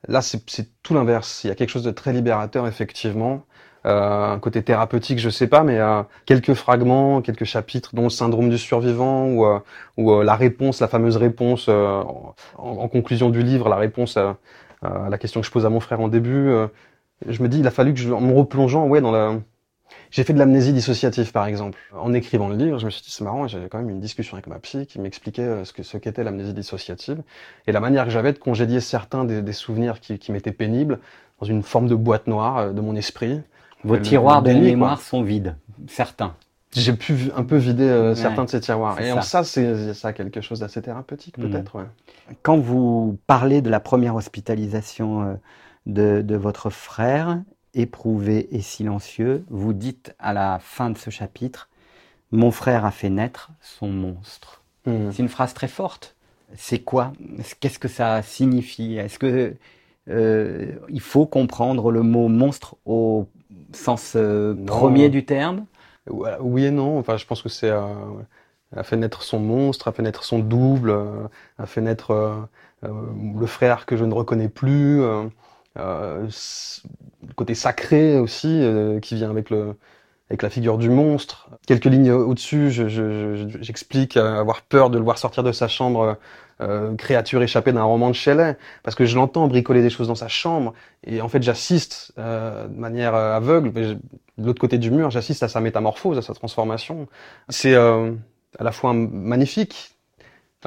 Là, 0.07 0.21
c'est 0.21 0.43
tout 0.83 0.93
l'inverse. 0.93 1.43
Il 1.43 1.47
y 1.47 1.51
a 1.51 1.55
quelque 1.55 1.69
chose 1.69 1.83
de 1.83 1.91
très 1.91 2.13
libérateur, 2.13 2.67
effectivement. 2.67 3.43
Euh, 3.85 4.33
un 4.33 4.39
côté 4.39 4.61
thérapeutique, 4.61 5.19
je 5.19 5.29
sais 5.29 5.47
pas, 5.47 5.63
mais 5.63 5.79
euh, 5.79 6.03
quelques 6.25 6.53
fragments, 6.53 7.21
quelques 7.21 7.45
chapitres, 7.45 7.91
dont 7.95 8.03
le 8.03 8.09
syndrome 8.09 8.49
du 8.49 8.57
survivant 8.57 9.27
ou, 9.27 9.45
euh, 9.45 9.59
ou 9.97 10.21
la 10.21 10.35
réponse, 10.35 10.81
la 10.81 10.89
fameuse 10.89 11.15
réponse 11.15 11.69
en, 11.69 12.35
en, 12.57 12.87
conclusion 12.89 13.29
du 13.29 13.41
livre, 13.41 13.69
la 13.69 13.77
réponse 13.77 14.17
euh, 14.17 14.33
la 14.81 15.17
question 15.17 15.41
que 15.41 15.47
je 15.47 15.51
pose 15.51 15.65
à 15.65 15.69
mon 15.69 15.79
frère 15.79 15.99
en 15.99 16.07
début, 16.07 16.49
euh, 16.49 16.67
je 17.27 17.41
me 17.43 17.49
dis, 17.49 17.59
il 17.59 17.67
a 17.67 17.71
fallu 17.71 17.93
que 17.93 17.99
je, 17.99 18.11
en 18.11 18.21
me 18.21 18.33
replongeant, 18.33 18.87
ouais, 18.87 19.01
dans 19.01 19.11
la, 19.11 19.39
j'ai 20.11 20.23
fait 20.23 20.33
de 20.33 20.39
l'amnésie 20.39 20.73
dissociative, 20.73 21.31
par 21.31 21.45
exemple. 21.45 21.77
En 21.93 22.13
écrivant 22.13 22.47
le 22.47 22.55
livre, 22.55 22.79
je 22.79 22.85
me 22.85 22.91
suis 22.91 23.01
dit, 23.01 23.11
c'est 23.11 23.23
marrant, 23.23 23.47
j'avais 23.47 23.69
quand 23.69 23.77
même 23.77 23.89
une 23.89 23.99
discussion 23.99 24.35
avec 24.35 24.47
ma 24.47 24.59
psy 24.59 24.87
qui 24.87 24.99
m'expliquait 24.99 25.41
euh, 25.41 25.65
ce 25.65 25.73
que 25.73 25.83
ce 25.83 25.97
qu'était 25.97 26.23
l'amnésie 26.23 26.53
dissociative 26.53 27.21
et 27.67 27.71
la 27.71 27.79
manière 27.79 28.05
que 28.05 28.11
j'avais 28.11 28.33
de 28.33 28.39
congédier 28.39 28.79
certains 28.79 29.25
des, 29.25 29.41
des 29.41 29.53
souvenirs 29.53 29.99
qui, 29.99 30.17
qui 30.17 30.31
m'étaient 30.31 30.51
pénibles 30.51 30.99
dans 31.39 31.45
une 31.45 31.63
forme 31.63 31.87
de 31.87 31.95
boîte 31.95 32.27
noire 32.27 32.73
de 32.73 32.81
mon 32.81 32.95
esprit. 32.95 33.41
Vos 33.83 33.97
tiroirs 33.97 34.41
de 34.41 34.51
mémoire 34.51 35.01
sont 35.01 35.23
vides, 35.23 35.55
certains. 35.87 36.35
J'ai 36.75 36.93
pu 36.93 37.31
un 37.35 37.43
peu 37.43 37.57
vider 37.57 37.87
euh, 37.87 38.09
ouais, 38.09 38.15
certains 38.15 38.45
de 38.45 38.49
ces 38.49 38.59
tiroirs. 38.59 38.99
Et 39.01 39.09
ça. 39.09 39.15
en 39.15 39.21
ça, 39.21 39.43
c'est 39.43 39.93
ça 39.93 40.13
quelque 40.13 40.41
chose 40.41 40.59
d'assez 40.59 40.81
thérapeutique, 40.81 41.37
peut-être. 41.37 41.77
Mmh. 41.77 41.81
Ouais. 41.81 42.35
Quand 42.43 42.57
vous 42.57 43.17
parlez 43.25 43.61
de 43.61 43.69
la 43.69 43.79
première 43.79 44.15
hospitalisation 44.15 45.23
euh, 45.23 45.33
de, 45.87 46.21
de 46.21 46.35
votre 46.35 46.69
frère, 46.69 47.41
éprouvé 47.73 48.55
et 48.55 48.61
silencieux, 48.61 49.45
vous 49.49 49.73
dites 49.73 50.13
à 50.19 50.33
la 50.33 50.59
fin 50.61 50.89
de 50.91 50.97
ce 50.97 51.09
chapitre, 51.09 51.69
Mon 52.31 52.51
frère 52.51 52.85
a 52.85 52.91
fait 52.91 53.09
naître 53.09 53.49
son 53.61 53.89
monstre. 53.89 54.61
Mmh. 54.85 55.11
C'est 55.11 55.23
une 55.23 55.29
phrase 55.29 55.53
très 55.53 55.67
forte. 55.67 56.15
C'est 56.55 56.79
quoi? 56.79 57.13
Qu'est-ce 57.59 57.79
que 57.79 57.87
ça 57.87 58.21
signifie? 58.21 58.97
Est-ce 58.97 59.19
que 59.19 59.55
euh, 60.09 60.71
il 60.89 61.01
faut 61.01 61.25
comprendre 61.25 61.91
le 61.91 62.01
mot 62.01 62.27
monstre 62.27 62.75
au 62.85 63.27
sens 63.71 64.13
euh, 64.15 64.55
premier 64.65 65.09
du 65.09 65.25
terme? 65.25 65.65
Oui 66.09 66.65
et 66.65 66.71
non. 66.71 66.97
Enfin, 66.99 67.17
je 67.17 67.25
pense 67.25 67.41
que 67.41 67.49
c'est 67.49 67.69
euh, 67.69 67.83
a 68.75 68.83
fait 68.83 68.97
naître 68.97 69.23
son 69.23 69.39
monstre, 69.39 69.87
a 69.87 69.91
fait 69.91 70.03
naître 70.03 70.23
son 70.23 70.39
double, 70.39 70.91
euh, 70.91 71.27
a 71.57 71.65
fait 71.65 71.81
naître 71.81 72.11
euh, 72.11 72.91
le 73.37 73.45
frère 73.45 73.85
que 73.85 73.97
je 73.97 74.05
ne 74.05 74.13
reconnais 74.13 74.49
plus, 74.49 75.01
le 75.75 76.27
côté 77.35 77.55
sacré 77.55 78.17
aussi 78.17 78.63
qui 79.01 79.15
vient 79.15 79.29
avec 79.29 79.49
le 79.49 79.75
avec 80.29 80.43
la 80.43 80.49
figure 80.49 80.77
du 80.77 80.89
monstre. 80.89 81.49
Quelques 81.65 81.85
lignes 81.85 82.11
au-dessus, 82.11 82.69
j'explique 82.69 84.13
je, 84.13 84.19
je, 84.19 84.25
avoir 84.25 84.61
peur 84.61 84.91
de 84.91 84.97
le 84.99 85.03
voir 85.03 85.17
sortir 85.17 85.43
de 85.43 85.51
sa 85.51 85.67
chambre, 85.67 86.17
euh, 86.61 86.95
créature 86.95 87.41
échappée 87.41 87.71
d'un 87.71 87.83
roman 87.83 88.09
de 88.09 88.15
Shelley, 88.15 88.57
parce 88.83 88.95
que 88.95 89.05
je 89.05 89.15
l'entends 89.15 89.47
bricoler 89.47 89.81
des 89.81 89.89
choses 89.89 90.07
dans 90.07 90.15
sa 90.15 90.27
chambre, 90.27 90.73
et 91.05 91.21
en 91.21 91.29
fait 91.29 91.41
j'assiste 91.41 92.11
euh, 92.17 92.67
de 92.67 92.79
manière 92.79 93.15
aveugle, 93.15 93.71
mais 93.73 93.95
de 93.95 94.45
l'autre 94.45 94.59
côté 94.59 94.77
du 94.77 94.91
mur, 94.91 95.09
j'assiste 95.09 95.43
à 95.43 95.47
sa 95.47 95.61
métamorphose, 95.61 96.17
à 96.17 96.21
sa 96.21 96.33
transformation. 96.33 97.07
C'est 97.49 97.75
euh, 97.75 98.11
à 98.57 98.63
la 98.63 98.71
fois 98.71 98.93
magnifique, 98.93 99.95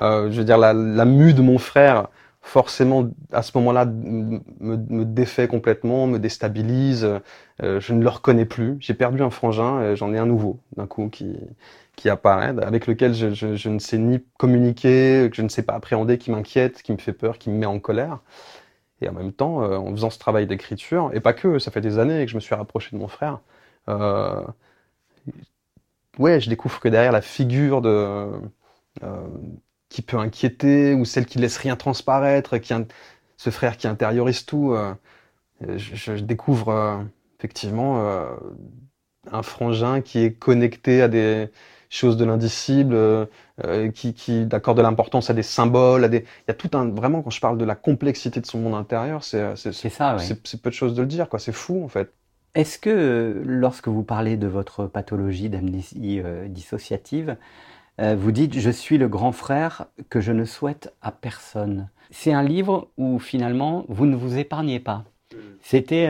je 0.00 0.28
veux 0.30 0.44
dire, 0.44 0.58
la, 0.58 0.72
la 0.72 1.04
mue 1.04 1.34
de 1.34 1.42
mon 1.42 1.58
frère, 1.58 2.08
forcément, 2.42 3.08
à 3.32 3.42
ce 3.42 3.56
moment-là, 3.58 3.86
me, 3.86 4.40
me, 4.60 5.04
défait 5.04 5.48
complètement, 5.48 6.06
me 6.06 6.18
déstabilise. 6.18 7.08
je 7.60 7.92
ne 7.92 8.02
le 8.02 8.08
reconnais 8.08 8.44
plus. 8.44 8.76
J'ai 8.80 8.94
perdu 8.94 9.22
un 9.22 9.30
frangin, 9.30 9.94
j'en 9.94 10.12
ai 10.12 10.18
un 10.18 10.26
nouveau, 10.26 10.58
d'un 10.76 10.86
coup, 10.86 11.08
qui, 11.08 11.36
qui 11.96 12.08
apparaît, 12.08 12.54
avec 12.62 12.86
lequel 12.86 13.14
je, 13.14 13.32
je, 13.32 13.54
je, 13.54 13.68
ne 13.68 13.78
sais 13.78 13.98
ni 13.98 14.24
communiquer, 14.38 15.28
que 15.30 15.36
je 15.36 15.42
ne 15.42 15.48
sais 15.48 15.62
pas 15.62 15.74
appréhender, 15.74 16.18
qui 16.18 16.30
m'inquiète, 16.30 16.82
qui 16.82 16.92
me 16.92 16.98
fait 16.98 17.12
peur, 17.12 17.38
qui 17.38 17.50
me 17.50 17.58
met 17.58 17.66
en 17.66 17.78
colère. 17.78 18.18
Et 19.02 19.08
en 19.08 19.12
même 19.12 19.32
temps, 19.32 19.62
euh, 19.62 19.76
en 19.76 19.90
faisant 19.92 20.10
ce 20.10 20.18
travail 20.18 20.46
d'écriture, 20.46 21.10
et 21.12 21.20
pas 21.20 21.32
que, 21.32 21.58
ça 21.58 21.70
fait 21.70 21.80
des 21.80 21.98
années 21.98 22.24
que 22.24 22.30
je 22.30 22.36
me 22.36 22.40
suis 22.40 22.54
rapproché 22.54 22.90
de 22.92 23.00
mon 23.00 23.08
frère, 23.08 23.40
euh, 23.88 24.42
ouais, 26.18 26.40
je 26.40 26.48
découvre 26.48 26.80
que 26.80 26.88
derrière 26.88 27.12
la 27.12 27.22
figure 27.22 27.82
de 27.82 28.28
euh, 29.02 29.26
qui 29.92 30.02
peut 30.02 30.18
inquiéter 30.18 30.94
ou 30.94 31.04
celle 31.04 31.26
qui 31.26 31.38
laisse 31.38 31.56
rien 31.56 31.76
transparaître, 31.76 32.58
qui 32.58 32.74
ce 33.36 33.50
frère 33.50 33.76
qui 33.76 33.88
intériorise 33.88 34.44
tout, 34.44 34.72
euh, 34.72 34.94
je, 35.60 35.94
je, 35.94 36.22
découvre 36.22 36.68
euh, 36.70 36.98
effectivement 37.38 38.28
un 39.30 39.42
frangin 39.42 40.00
qui 40.00 40.20
est 40.20 40.32
connecté 40.32 41.02
à 41.02 41.08
des 41.08 41.48
choses 41.92 42.16
de 42.16 42.24
l'indicible, 42.24 42.94
euh, 42.94 43.26
euh, 43.64 43.90
qui, 43.90 44.14
qui 44.14 44.46
d'accord 44.46 44.74
de 44.74 44.80
l'importance 44.80 45.28
à 45.28 45.34
des 45.34 45.42
symboles, 45.42 46.04
à 46.04 46.08
des. 46.08 46.18
Il 46.18 46.48
y 46.48 46.50
a 46.50 46.54
tout 46.54 46.70
un 46.72 46.88
vraiment 46.88 47.22
quand 47.22 47.30
je 47.30 47.40
parle 47.40 47.58
de 47.58 47.64
la 47.64 47.74
complexité 47.74 48.40
de 48.40 48.46
son 48.46 48.58
monde 48.58 48.74
intérieur, 48.74 49.22
c'est 49.22 49.56
c'est 49.56 49.90
ça, 49.90 50.16
c'est 50.18 50.62
peu 50.62 50.70
de 50.70 50.74
choses 50.74 50.94
de 50.94 51.02
le 51.02 51.08
dire 51.08 51.28
quoi. 51.28 51.38
C'est 51.38 51.52
fou 51.52 51.84
en 51.84 51.88
fait. 51.88 52.12
Est-ce 52.54 52.78
que 52.78 53.42
lorsque 53.44 53.88
vous 53.88 54.02
parlez 54.02 54.36
de 54.36 54.46
votre 54.46 54.86
pathologie 54.86 55.48
d'amnésie 55.48 56.20
euh, 56.24 56.48
dissociative, 56.48 57.36
vous 57.98 58.32
dites 58.32 58.58
je 58.58 58.70
suis 58.70 58.98
le 58.98 59.08
grand 59.08 59.32
frère 59.32 59.86
que 60.10 60.20
je 60.20 60.32
ne 60.32 60.44
souhaite 60.44 60.92
à 61.02 61.12
personne. 61.12 61.88
C'est 62.10 62.32
un 62.32 62.42
livre 62.42 62.88
où 62.98 63.18
finalement 63.18 63.84
vous 63.88 64.06
ne 64.06 64.16
vous 64.16 64.38
épargnez 64.38 64.80
pas. 64.80 65.04
Mm. 65.32 65.36
C'était 65.60 66.08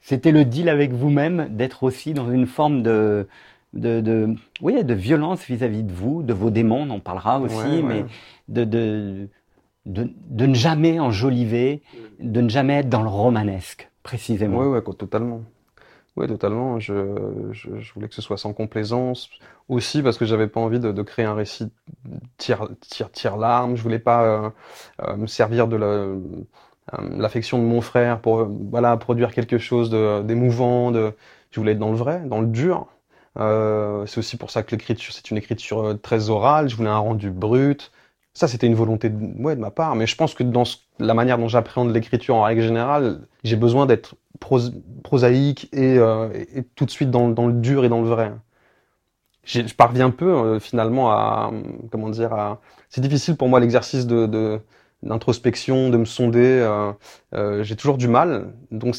c'était 0.00 0.32
le 0.32 0.44
deal 0.44 0.68
avec 0.68 0.92
vous-même 0.92 1.48
d'être 1.50 1.82
aussi 1.82 2.14
dans 2.14 2.30
une 2.30 2.46
forme 2.46 2.82
de 2.82 3.26
de, 3.74 4.00
de, 4.00 4.34
oui, 4.62 4.82
de 4.82 4.94
violence 4.94 5.44
vis-à-vis 5.44 5.82
de 5.82 5.92
vous, 5.92 6.22
de 6.22 6.32
vos 6.32 6.50
démons, 6.50 6.82
on 6.82 6.90
en 6.90 7.00
parlera 7.00 7.40
aussi, 7.40 7.82
mais 7.82 8.04
De, 8.48 8.64
de, 8.64 9.28
de, 9.86 10.10
de, 10.30 10.46
ne 10.46 10.54
jamais 10.54 11.00
enjoliver, 11.00 11.82
de 12.20 12.40
ne 12.40 12.48
jamais 12.48 12.74
être 12.74 12.88
dans 12.88 13.02
le 13.02 13.08
romanesque, 13.08 13.90
précisément. 14.02 14.58
Oui, 14.58 14.66
ouais, 14.66 14.82
totalement. 14.96 15.42
Oui, 16.16 16.28
totalement. 16.28 16.78
Je, 16.78 17.50
je, 17.52 17.92
voulais 17.92 18.08
que 18.08 18.14
ce 18.14 18.22
soit 18.22 18.36
sans 18.38 18.52
complaisance. 18.52 19.30
Aussi 19.68 20.02
parce 20.02 20.16
que 20.16 20.24
j'avais 20.24 20.46
pas 20.46 20.60
envie 20.60 20.78
de, 20.78 21.02
créer 21.02 21.24
un 21.24 21.34
récit 21.34 21.72
tire, 22.38 22.68
tire, 22.80 23.10
tire 23.10 23.36
larme. 23.36 23.76
Je 23.76 23.82
voulais 23.82 23.98
pas 23.98 24.24
euh, 24.24 24.50
euh, 25.02 25.16
me 25.16 25.26
servir 25.26 25.66
de 25.68 25.76
euh, 25.80 26.16
l'affection 27.10 27.58
de 27.58 27.64
mon 27.64 27.80
frère 27.80 28.20
pour 28.20 28.44
voilà 28.44 28.96
produire 28.96 29.32
quelque 29.32 29.58
chose 29.58 29.90
d'émouvant. 29.90 30.92
De, 30.92 31.14
je 31.50 31.60
voulais 31.60 31.72
être 31.72 31.78
dans 31.78 31.90
le 31.90 31.96
vrai, 31.96 32.20
dans 32.20 32.40
le 32.40 32.46
dur. 32.46 32.86
C'est 33.36 34.18
aussi 34.18 34.36
pour 34.36 34.50
ça 34.50 34.62
que 34.62 34.70
l'écriture, 34.72 35.12
c'est 35.12 35.30
une 35.30 35.36
écriture 35.38 35.98
très 36.02 36.30
orale. 36.30 36.68
Je 36.68 36.76
voulais 36.76 36.90
un 36.90 36.98
rendu 36.98 37.30
brut. 37.30 37.90
Ça, 38.34 38.48
c'était 38.48 38.66
une 38.66 38.74
volonté 38.74 39.10
de, 39.10 39.42
ouais, 39.42 39.54
de 39.54 39.60
ma 39.60 39.70
part. 39.70 39.94
Mais 39.94 40.06
je 40.06 40.16
pense 40.16 40.34
que 40.34 40.42
dans 40.42 40.64
la 40.98 41.14
manière 41.14 41.38
dont 41.38 41.48
j'appréhende 41.48 41.94
l'écriture 41.94 42.34
en 42.34 42.42
règle 42.42 42.62
générale, 42.62 43.20
j'ai 43.44 43.56
besoin 43.56 43.86
d'être 43.86 44.16
prosaïque 45.02 45.68
et, 45.72 45.98
euh, 45.98 46.28
et, 46.54 46.64
tout 46.74 46.84
de 46.84 46.90
suite 46.90 47.10
dans, 47.10 47.28
le 47.28 47.52
dur 47.52 47.84
et 47.84 47.88
dans 47.88 48.02
le 48.02 48.08
vrai. 48.08 48.32
Je 49.44 49.74
parviens 49.74 50.10
peu 50.10 50.32
euh, 50.32 50.58
finalement 50.58 51.12
à 51.12 51.52
comment 51.92 52.08
dire 52.08 52.32
à. 52.32 52.60
C'est 52.88 53.02
difficile 53.02 53.36
pour 53.36 53.48
moi 53.48 53.60
l'exercice 53.60 54.06
de, 54.06 54.60
d'introspection, 55.02 55.90
de 55.90 55.98
me 55.98 56.04
sonder. 56.06 56.66
Euh, 57.34 57.62
j'ai 57.62 57.76
toujours 57.76 57.98
du 57.98 58.08
mal. 58.08 58.54
Donc 58.70 58.96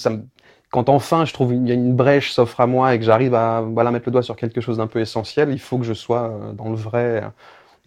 quand 0.69 0.89
enfin 0.89 1.25
je 1.25 1.33
trouve 1.33 1.53
il 1.53 1.67
y 1.67 1.71
a 1.71 1.73
une 1.73 1.95
brèche 1.95 2.31
s'offre 2.31 2.61
à 2.61 2.67
moi 2.67 2.93
et 2.93 2.99
que 2.99 3.05
j'arrive 3.05 3.33
à 3.33 3.61
voilà 3.61 3.91
mettre 3.91 4.05
le 4.07 4.11
doigt 4.11 4.23
sur 4.23 4.35
quelque 4.35 4.61
chose 4.61 4.77
d'un 4.77 4.87
peu 4.87 4.99
essentiel, 4.99 5.49
il 5.51 5.59
faut 5.59 5.77
que 5.77 5.85
je 5.85 5.93
sois 5.93 6.31
dans 6.53 6.69
le 6.69 6.75
vrai. 6.75 7.23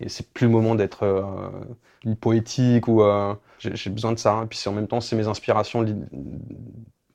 Et 0.00 0.08
c'est 0.08 0.28
plus 0.32 0.46
le 0.46 0.52
moment 0.52 0.74
d'être 0.74 1.02
euh, 1.02 2.14
poétique 2.20 2.86
ou 2.88 3.02
euh, 3.02 3.34
j'ai 3.58 3.90
besoin 3.90 4.12
de 4.12 4.18
ça. 4.18 4.42
Et 4.44 4.46
puis 4.46 4.60
en 4.66 4.72
même 4.72 4.86
temps, 4.86 5.00
c'est 5.00 5.16
mes 5.16 5.26
inspirations 5.26 5.84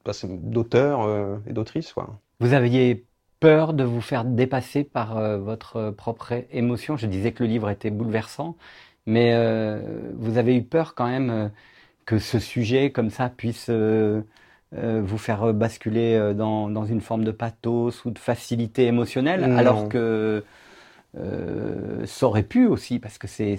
bah, 0.06 0.12
d'auteurs 0.24 1.04
euh, 1.04 1.38
et 1.48 1.54
d'autrices. 1.54 1.96
Vous 2.40 2.54
aviez 2.54 3.06
peur 3.40 3.74
de 3.74 3.84
vous 3.84 4.02
faire 4.02 4.26
dépasser 4.26 4.84
par 4.84 5.20
votre 5.40 5.92
propre 5.92 6.46
émotion. 6.52 6.98
Je 6.98 7.08
disais 7.08 7.34
que 7.34 7.44
le 7.44 7.50
livre 7.50 7.70
était 7.70 7.92
bouleversant, 7.92 8.56
mais 9.06 9.34
vous 10.16 10.38
avez 10.38 10.56
eu 10.56 10.64
peur 10.64 10.96
quand 10.96 11.08
même 11.08 11.52
que 12.06 12.20
ce 12.20 12.40
sujet 12.40 12.92
comme 12.92 13.10
ça 13.10 13.28
puisse 13.28 13.70
vous 13.70 15.18
faire 15.18 15.54
basculer 15.54 16.34
dans, 16.34 16.70
dans, 16.70 16.86
une 16.86 17.02
forme 17.02 17.26
de 17.26 17.32
pathos 17.32 18.06
ou 18.06 18.12
de 18.12 18.20
facilité 18.20 18.86
émotionnelle, 18.86 19.44
alors 19.44 19.90
que 19.90 20.46
euh, 21.18 22.06
ça 22.06 22.28
aurait 22.28 22.44
pu 22.44 22.66
aussi, 22.68 23.00
parce 23.00 23.18
que 23.18 23.28
c'est 23.28 23.58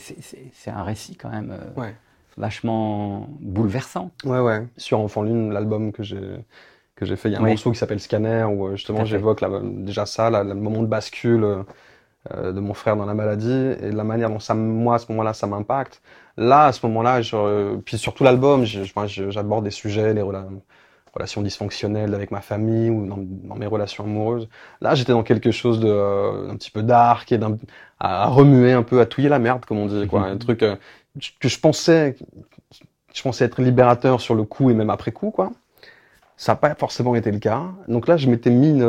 un 0.67 0.83
récit 0.83 1.17
quand 1.17 1.31
même 1.31 1.57
ouais. 1.77 1.95
vachement 2.37 3.29
bouleversant. 3.41 4.11
Ouais, 4.25 4.41
ouais. 4.41 4.67
Sur 4.77 5.01
Enfant 5.01 5.23
Lune, 5.23 5.53
l'album 5.53 5.93
que 5.93 6.03
j'ai 6.03 6.45
que 6.97 7.05
j'ai 7.07 7.17
fait, 7.17 7.29
il 7.29 7.33
y 7.33 7.35
a 7.35 7.41
un 7.41 7.43
morceau 7.43 7.73
qui 7.73 7.79
s'appelle 7.79 7.99
Scanner, 7.99 8.45
où 8.45 8.71
justement 8.77 9.05
j'évoque 9.05 9.45
déjà 9.85 10.07
ça, 10.07 10.31
le 10.31 10.55
moment 10.55 10.81
de 10.81 10.87
bascule 10.87 11.65
euh, 12.33 12.53
de 12.53 12.61
mon 12.61 12.73
frère 12.73 12.97
dans 12.97 13.05
la 13.05 13.15
maladie, 13.15 13.73
et 13.83 13.91
la 13.91 14.05
manière 14.05 14.31
dont 14.31 14.39
ça, 14.39 14.55
moi, 14.55 14.95
à 14.95 14.99
ce 14.99 15.11
moment-là, 15.11 15.35
ça 15.35 15.49
m'impacte. 15.49 16.01
Là, 16.37 16.67
à 16.67 16.73
ce 16.73 16.87
moment-là, 16.87 17.21
puis 17.85 17.99
surtout 17.99 18.23
l'album, 18.23 18.65
j'aborde 18.65 19.65
des 19.65 19.71
sujets, 19.71 20.15
les 20.15 20.23
relations 20.23 20.63
relations 21.15 21.43
dysfonctionnelles 21.43 22.15
avec 22.15 22.31
ma 22.31 22.41
famille 22.41 22.91
ou 22.91 23.07
dans, 23.07 23.57
mes 23.57 23.67
relations 23.67 24.05
amoureuses. 24.05 24.49
Là, 24.81 24.95
j'étais 24.95 25.13
dans 25.13 25.23
quelque 25.23 25.51
chose 25.51 25.81
de 25.81 25.89
euh, 25.89 26.51
un 26.51 26.57
petit 26.57 26.71
peu 26.71 26.83
dark 26.83 27.31
et 27.33 27.39
à, 28.01 28.27
remuer 28.27 28.73
un 28.73 28.83
peu, 28.83 29.01
à 29.01 29.07
touiller 29.07 29.29
la 29.29 29.39
merde, 29.39 29.65
comme 29.65 29.79
on 29.79 29.87
dit, 29.87 30.07
quoi. 30.07 30.23
un 30.27 30.37
truc 30.37 30.63
euh, 30.63 30.77
que 31.41 31.49
je 31.49 31.59
pensais, 31.59 32.17
je 33.13 33.23
pensais 33.23 33.45
être 33.45 33.63
libérateur 33.63 34.21
sur 34.21 34.35
le 34.35 34.45
coup 34.45 34.71
et 34.71 34.75
même 34.75 34.91
après 34.91 35.13
coup, 35.13 35.31
quoi. 35.31 35.53
Ça 36.37 36.53
n'a 36.53 36.57
pas 36.57 36.75
forcément 36.75 37.15
été 37.15 37.31
le 37.31 37.39
cas. 37.39 37.63
Donc 37.87 38.09
là, 38.09 38.17
je 38.17 38.29
m'étais 38.29 38.51
mis, 38.51 38.81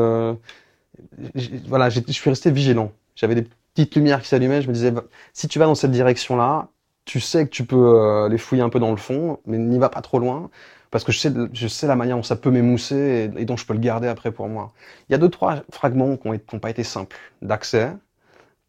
voilà, 1.68 1.90
je 1.90 2.02
suis 2.12 2.30
resté 2.30 2.50
vigilant. 2.50 2.92
J'avais 3.16 3.36
des 3.36 3.48
petites 3.74 3.96
lumières 3.96 4.22
qui 4.22 4.28
s'allumaient. 4.28 4.62
Je 4.62 4.68
me 4.68 4.74
disais, 4.74 4.94
si 5.34 5.48
tu 5.48 5.60
vas 5.60 5.66
dans 5.66 5.76
cette 5.76 5.92
direction-là, 5.92 6.70
tu 7.06 7.20
sais 7.20 7.46
que 7.46 7.52
tu 7.52 7.66
peux 7.66 7.76
euh, 7.76 8.30
les 8.30 8.38
fouiller 8.38 8.64
un 8.64 8.70
peu 8.70 8.80
dans 8.80 8.92
le 8.92 8.98
fond, 8.98 9.40
mais 9.46 9.58
n'y 9.58 9.78
va 9.78 9.90
pas 9.90 10.02
trop 10.02 10.20
loin 10.20 10.50
parce 10.96 11.04
que 11.04 11.12
je 11.12 11.68
sais, 11.68 11.88
la 11.88 11.98
manière 11.98 12.16
dont 12.16 12.24
ça 12.24 12.38
peut 12.38 12.52
m'émousser 12.52 13.30
et, 13.36 13.44
dont 13.44 13.58
je 13.58 13.66
peux 13.66 13.74
le 13.74 13.82
garder 13.82 14.08
après 14.08 14.32
pour 14.32 14.48
moi. 14.48 14.72
Il 15.10 15.12
y 15.12 15.16
a 15.16 15.18
deux, 15.18 15.28
trois 15.28 15.62
fragments 15.70 16.16
qui 16.16 16.30
n'ont 16.30 16.60
pas 16.60 16.70
été 16.70 16.86
simples 16.86 17.18
d'accès, 17.42 17.92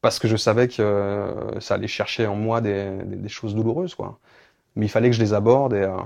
parce 0.00 0.18
que 0.18 0.26
je 0.26 0.36
savais 0.36 0.66
que 0.66 0.82
euh, 0.82 1.60
ça 1.60 1.74
allait 1.74 1.86
chercher 1.86 2.26
en 2.26 2.34
moi 2.34 2.60
des, 2.60 3.28
choses 3.28 3.54
douloureuses, 3.54 3.94
quoi. 3.94 4.18
Mais 4.74 4.86
il 4.86 4.88
fallait 4.88 5.08
que 5.08 5.14
je 5.14 5.22
les 5.22 5.34
aborde 5.34 5.72
et 5.74 5.82
euh, 5.82 5.96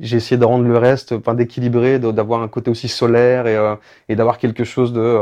j'ai 0.00 0.16
essayé 0.16 0.38
de 0.38 0.44
rendre 0.44 0.64
le 0.66 0.76
reste, 0.76 1.12
enfin 1.12 1.34
d'équilibrer, 1.34 2.00
d'avoir 2.00 2.42
un 2.42 2.48
côté 2.48 2.70
aussi 2.72 2.88
solaire 2.88 3.46
et, 3.46 3.56
euh, 3.56 3.76
et 4.08 4.16
d'avoir 4.16 4.38
quelque 4.38 4.64
chose 4.64 4.92
de. 4.92 5.20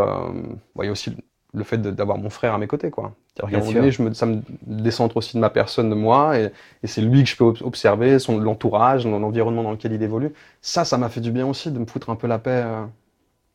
Il 0.79 0.87
y 0.87 0.88
a 0.88 0.92
aussi 0.92 1.14
le 1.54 1.64
fait 1.64 1.78
d'avoir 1.78 2.18
mon 2.18 2.30
frère 2.30 2.54
à 2.54 2.58
mes 2.58 2.66
côtés, 2.66 2.90
quoi. 2.90 3.12
À 3.42 3.46
un 3.46 3.50
moment 3.50 3.72
donné, 3.72 3.90
je 3.90 4.02
me, 4.02 4.12
ça 4.14 4.26
me 4.26 4.40
décentre 4.66 5.16
aussi 5.18 5.36
de 5.36 5.40
ma 5.40 5.50
personne, 5.50 5.90
de 5.90 5.94
moi, 5.94 6.38
et, 6.38 6.50
et 6.82 6.86
c'est 6.86 7.02
lui 7.02 7.22
que 7.22 7.28
je 7.28 7.36
peux 7.36 7.52
observer, 7.60 8.18
son 8.18 8.38
l'entourage, 8.38 9.06
l'environnement 9.06 9.62
dans 9.62 9.72
lequel 9.72 9.92
il 9.92 10.02
évolue. 10.02 10.32
Ça, 10.62 10.84
ça 10.84 10.96
m'a 10.96 11.08
fait 11.08 11.20
du 11.20 11.30
bien 11.30 11.46
aussi 11.46 11.70
de 11.70 11.78
me 11.78 11.86
foutre 11.86 12.10
un 12.10 12.16
peu 12.16 12.26
la 12.26 12.38
paix. 12.38 12.62
Euh. 12.64 12.84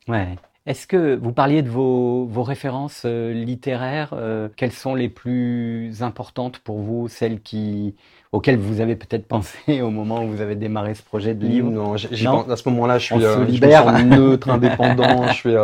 Ouais. 0.07 0.35
Est-ce 0.67 0.85
que 0.85 1.15
vous 1.15 1.31
parliez 1.31 1.61
de 1.61 1.69
vos, 1.69 2.25
vos 2.25 2.43
références 2.43 3.03
euh, 3.05 3.33
littéraires 3.33 4.13
euh, 4.13 4.49
Quelles 4.55 4.73
sont 4.73 4.95
les 4.95 5.09
plus 5.09 6.03
importantes 6.03 6.59
pour 6.59 6.79
vous, 6.79 7.07
celles 7.07 7.41
qui 7.41 7.95
auxquelles 8.33 8.57
vous 8.57 8.81
avez 8.81 8.95
peut-être 8.95 9.25
pensé 9.27 9.81
au 9.81 9.89
moment 9.89 10.23
où 10.23 10.27
vous 10.27 10.41
avez 10.41 10.55
démarré 10.55 10.93
ce 10.93 11.01
projet 11.01 11.33
de 11.33 11.47
livre? 11.47 11.71
Non, 11.71 11.93
à 11.93 11.97
ce 11.97 12.69
moment-là, 12.69 12.99
je 12.99 13.05
suis, 13.05 13.15
je 13.21 14.03
neutre, 14.03 14.49
indépendant. 14.49 15.27
je 15.29 15.33
suis 15.33 15.55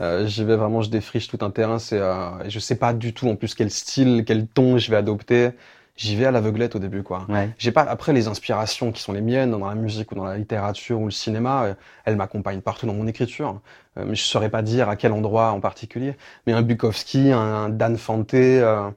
euh, 0.00 0.26
j'y 0.26 0.44
vais 0.44 0.56
vraiment, 0.56 0.82
je 0.82 0.90
défriche 0.90 1.28
tout 1.28 1.38
un 1.42 1.50
terrain. 1.50 1.78
C'est, 1.78 1.98
euh, 1.98 2.48
je 2.48 2.58
sais 2.58 2.76
pas 2.76 2.92
du 2.92 3.12
tout 3.14 3.28
en 3.28 3.36
plus 3.36 3.54
quel 3.54 3.70
style, 3.70 4.24
quel 4.26 4.46
ton 4.46 4.78
je 4.78 4.90
vais 4.90 4.96
adopter. 4.96 5.50
J'y 5.96 6.16
vais 6.16 6.24
à 6.24 6.32
l'aveuglette 6.32 6.74
au 6.74 6.80
début, 6.80 7.04
quoi. 7.04 7.24
Ouais. 7.28 7.50
J'ai 7.56 7.70
pas 7.70 7.82
après 7.82 8.12
les 8.12 8.26
inspirations 8.26 8.90
qui 8.90 9.00
sont 9.00 9.12
les 9.12 9.20
miennes 9.20 9.52
dans 9.52 9.64
la 9.64 9.76
musique 9.76 10.10
ou 10.10 10.16
dans 10.16 10.24
la 10.24 10.36
littérature 10.36 11.00
ou 11.00 11.04
le 11.04 11.12
cinéma. 11.12 11.64
Euh, 11.64 11.74
elles 12.04 12.16
m'accompagnent 12.16 12.62
partout 12.62 12.86
dans 12.86 12.94
mon 12.94 13.06
écriture. 13.06 13.60
Euh, 13.96 14.04
mais 14.04 14.16
je 14.16 14.24
saurais 14.24 14.50
pas 14.50 14.62
dire 14.62 14.88
à 14.88 14.96
quel 14.96 15.12
endroit 15.12 15.52
en 15.52 15.60
particulier. 15.60 16.16
Mais 16.46 16.52
un 16.52 16.62
Bukowski, 16.62 17.30
un, 17.30 17.68
Dan 17.68 17.96
Fante, 17.96 18.34
euh, 18.34 18.90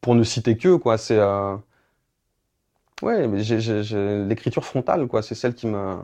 pour 0.00 0.14
ne 0.14 0.22
citer 0.22 0.56
que, 0.56 0.76
quoi. 0.76 0.98
C'est 0.98 1.18
ouais, 3.02 3.26
mais 3.26 3.42
j'ai 3.42 4.24
l'écriture 4.24 4.64
frontale, 4.64 5.08
quoi. 5.08 5.22
C'est 5.22 5.34
celle 5.34 5.54
qui 5.54 5.66
me 5.66 5.96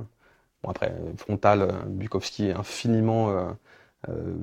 Bon, 0.67 0.73
après, 0.73 0.93
Frontal, 1.17 1.63
euh, 1.63 1.73
Bukowski 1.87 2.49
est 2.49 2.53
infiniment 2.53 3.31
euh, 3.31 3.51
euh, 4.09 4.35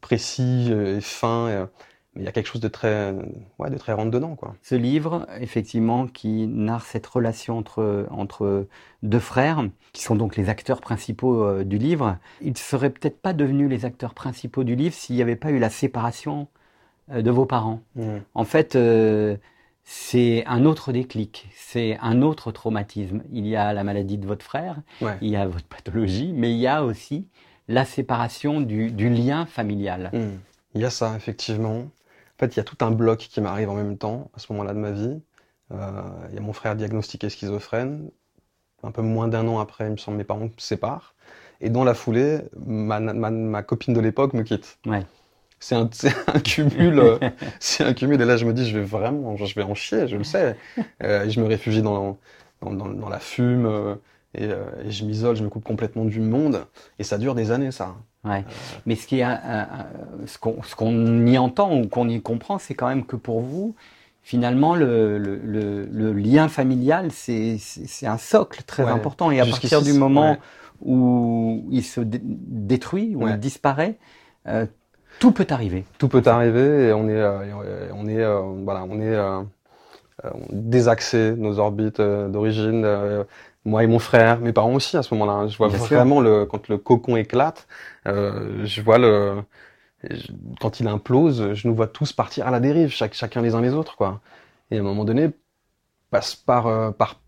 précis 0.00 0.70
et 0.72 1.00
fin. 1.00 1.68
mais 2.14 2.22
il 2.22 2.24
y 2.24 2.28
a 2.28 2.32
quelque 2.32 2.48
chose 2.48 2.60
de 2.60 2.68
très, 2.68 3.14
ouais, 3.60 3.70
de 3.70 3.78
très 3.78 3.92
rentre 3.92 4.10
dedans, 4.10 4.34
quoi. 4.34 4.56
Ce 4.62 4.74
livre, 4.74 5.26
effectivement, 5.40 6.08
qui 6.08 6.48
narre 6.48 6.84
cette 6.84 7.06
relation 7.06 7.56
entre, 7.56 8.06
entre 8.10 8.66
deux 9.04 9.20
frères, 9.20 9.64
qui 9.92 10.02
sont 10.02 10.16
donc 10.16 10.36
les 10.36 10.48
acteurs 10.48 10.80
principaux 10.80 11.44
euh, 11.44 11.64
du 11.64 11.78
livre, 11.78 12.18
ils 12.40 12.52
ne 12.52 12.56
seraient 12.56 12.90
peut-être 12.90 13.20
pas 13.20 13.32
devenus 13.32 13.70
les 13.70 13.84
acteurs 13.84 14.14
principaux 14.14 14.64
du 14.64 14.74
livre 14.74 14.94
s'il 14.94 15.16
n'y 15.16 15.22
avait 15.22 15.36
pas 15.36 15.50
eu 15.50 15.60
la 15.60 15.70
séparation 15.70 16.48
euh, 17.12 17.22
de 17.22 17.30
vos 17.30 17.46
parents. 17.46 17.80
Mmh. 17.96 18.18
En 18.34 18.44
fait, 18.44 18.74
euh, 18.74 19.36
c'est 19.90 20.44
un 20.46 20.66
autre 20.66 20.92
déclic, 20.92 21.48
c'est 21.56 21.96
un 22.02 22.20
autre 22.20 22.52
traumatisme. 22.52 23.22
Il 23.32 23.46
y 23.46 23.56
a 23.56 23.72
la 23.72 23.84
maladie 23.84 24.18
de 24.18 24.26
votre 24.26 24.44
frère, 24.44 24.76
Ouais. 25.00 25.16
il 25.22 25.30
y 25.30 25.36
a 25.36 25.46
votre 25.48 25.64
pathologie, 25.64 26.30
mais 26.34 26.50
il 26.52 26.58
y 26.58 26.66
a 26.66 26.84
aussi 26.84 27.26
la 27.68 27.86
séparation 27.86 28.60
du, 28.60 28.90
du 28.90 29.08
lien 29.08 29.46
familial. 29.46 30.10
Hmm. 30.12 30.36
Il 30.74 30.82
y 30.82 30.84
a 30.84 30.90
ça, 30.90 31.16
effectivement. 31.16 31.78
En 31.78 32.38
fait, 32.38 32.54
il 32.54 32.58
y 32.58 32.60
a 32.60 32.64
tout 32.64 32.76
un 32.84 32.90
bloc 32.90 33.18
qui 33.18 33.40
m'arrive 33.40 33.70
en 33.70 33.74
même 33.76 33.96
temps, 33.96 34.30
à 34.36 34.38
ce 34.40 34.52
moment-là 34.52 34.74
de 34.74 34.78
ma 34.78 34.90
vie. 34.90 35.22
Euh, 35.72 36.02
il 36.28 36.34
y 36.34 36.38
a 36.38 36.42
mon 36.42 36.52
frère 36.52 36.76
diagnostiqué 36.76 37.30
schizophrène. 37.30 38.10
Un 38.82 38.90
peu 38.90 39.00
moins 39.00 39.26
d'un 39.26 39.48
an 39.48 39.58
après, 39.58 39.86
il 39.86 39.92
me 39.92 39.96
semble, 39.96 40.18
mes 40.18 40.24
parents 40.24 40.50
se 40.58 40.66
séparent. 40.66 41.14
Et 41.62 41.70
dans 41.70 41.82
la 41.84 41.94
foulée, 41.94 42.40
ma, 42.58 43.00
ma, 43.00 43.30
ma 43.30 43.62
copine 43.62 43.94
de 43.94 44.00
l'époque 44.00 44.34
me 44.34 44.42
quitte. 44.42 44.78
Ouais. 44.84 45.04
C'est 45.60 45.74
un, 45.74 45.88
un 46.34 46.40
cumul, 46.40 46.98
euh, 47.00 47.18
c'est 47.60 47.84
un 47.84 47.92
cumul. 47.94 48.20
Et 48.20 48.24
là, 48.24 48.36
je 48.36 48.46
me 48.46 48.52
dis, 48.52 48.68
je 48.68 48.78
vais 48.78 48.84
vraiment, 48.84 49.36
je 49.36 49.54
vais 49.54 49.62
en 49.62 49.74
chier, 49.74 50.06
je 50.06 50.16
le 50.16 50.24
sais. 50.24 50.56
Euh, 51.02 51.24
et 51.24 51.30
je 51.30 51.40
me 51.40 51.46
réfugie 51.46 51.82
dans, 51.82 52.16
dans, 52.62 52.72
dans, 52.72 52.88
dans 52.88 53.08
la 53.08 53.18
fume, 53.18 53.66
euh, 53.66 53.94
et, 54.34 54.44
et 54.44 54.90
je 54.90 55.04
m'isole, 55.04 55.36
je 55.36 55.42
me 55.42 55.48
coupe 55.48 55.64
complètement 55.64 56.04
du 56.04 56.20
monde. 56.20 56.64
Et 56.98 57.04
ça 57.04 57.18
dure 57.18 57.34
des 57.34 57.50
années, 57.50 57.72
ça. 57.72 57.96
Ouais. 58.24 58.44
Mais 58.86 58.94
ce 58.96 59.06
qui 59.06 59.20
est, 59.20 59.24
ce 60.26 60.38
qu'on 60.38 60.62
ce 60.62 60.74
qu'on 60.76 61.26
y 61.26 61.38
entend 61.38 61.76
ou 61.80 61.88
qu'on 61.88 62.08
y 62.08 62.20
comprend, 62.20 62.58
c'est 62.58 62.74
quand 62.74 62.88
même 62.88 63.06
que 63.06 63.16
pour 63.16 63.40
vous, 63.40 63.74
finalement, 64.22 64.74
le, 64.74 65.18
le, 65.18 65.36
le, 65.36 65.86
le 65.86 66.12
lien 66.12 66.48
familial, 66.48 67.10
c'est 67.12 67.58
un 68.02 68.18
socle 68.18 68.62
très 68.64 68.84
Ouais. 68.84 68.90
important. 68.90 69.30
Et 69.30 69.40
à 69.40 69.46
partir 69.46 69.82
du 69.82 69.92
moment 69.92 70.32
ouais. 70.32 70.38
où 70.82 71.66
il 71.70 71.84
se 71.84 72.00
dé- 72.00 72.20
détruit, 72.22 73.14
où 73.16 73.26
il 73.28 73.38
disparaît, 73.38 73.98
tout 75.18 75.32
peut 75.32 75.46
arriver. 75.50 75.84
tout 75.98 76.08
peut 76.08 76.22
arriver 76.26 76.88
et 76.88 76.92
on 76.92 77.08
est, 77.08 77.12
euh, 77.12 77.92
on 77.94 78.06
est, 78.08 78.22
euh, 78.22 78.40
voilà, 78.64 78.84
on 78.84 79.00
est 79.00 79.14
euh, 79.14 79.42
désaxé 80.50 81.34
nos 81.36 81.58
orbites 81.58 82.00
d'origine. 82.00 82.84
euh, 82.84 83.24
moi 83.64 83.82
et 83.84 83.86
mon 83.86 83.98
frère, 83.98 84.40
mes 84.40 84.52
parents 84.52 84.72
aussi 84.74 84.96
à 84.96 85.02
ce 85.02 85.12
moment-là. 85.14 85.32
hein. 85.32 85.48
Je 85.48 85.56
vois 85.58 85.68
Bien 85.68 85.78
sûr. 85.78 85.96
vraiment 85.98 86.20
le 86.20 86.46
quand 86.46 86.68
le 86.68 86.78
cocon 86.78 87.16
éclate, 87.16 87.66
euh, 88.06 88.64
je 88.64 88.80
vois 88.82 88.98
le 88.98 89.42
quand 90.60 90.80
il 90.80 90.88
implose, 90.88 91.54
je 91.54 91.68
nous 91.68 91.74
vois 91.74 91.88
tous 91.88 92.12
partir 92.12 92.46
à 92.46 92.50
la 92.50 92.60
dérive, 92.60 92.90
chaque, 92.90 93.14
chacun 93.14 93.42
les 93.42 93.54
uns 93.54 93.60
les 93.60 93.74
autres, 93.74 93.96
quoi. 93.96 94.20
Et 94.70 94.76
à 94.78 94.80
un 94.80 94.84
moment 94.84 95.04
donné, 95.04 95.30
passe 96.10 96.36
par 96.36 96.66
euh, 96.68 96.90
par 96.92 97.20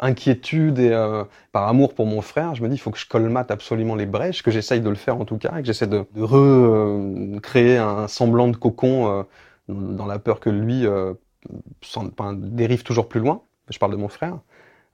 inquiétude 0.00 0.78
et 0.78 0.90
euh, 0.92 1.24
par 1.52 1.68
amour 1.68 1.94
pour 1.94 2.06
mon 2.06 2.20
frère, 2.20 2.54
je 2.54 2.62
me 2.62 2.68
dis 2.68 2.74
il 2.74 2.78
faut 2.78 2.90
que 2.90 2.98
je 2.98 3.06
colmate 3.08 3.50
absolument 3.50 3.94
les 3.94 4.06
brèches, 4.06 4.42
que 4.42 4.50
j'essaye 4.50 4.80
de 4.80 4.88
le 4.88 4.96
faire 4.96 5.20
en 5.20 5.24
tout 5.24 5.38
cas, 5.38 5.52
et 5.56 5.60
que 5.60 5.66
j'essaie 5.66 5.86
de, 5.86 6.04
de 6.14 6.22
recréer 6.22 7.78
un 7.78 8.08
semblant 8.08 8.48
de 8.48 8.56
cocon 8.56 9.08
euh, 9.08 9.22
dans 9.68 10.06
la 10.06 10.18
peur 10.18 10.40
que 10.40 10.50
lui 10.50 10.86
euh, 10.86 11.14
enfin, 11.96 12.34
dérive 12.34 12.82
toujours 12.82 13.08
plus 13.08 13.20
loin. 13.20 13.42
Je 13.70 13.78
parle 13.78 13.92
de 13.92 13.96
mon 13.96 14.08
frère. 14.08 14.38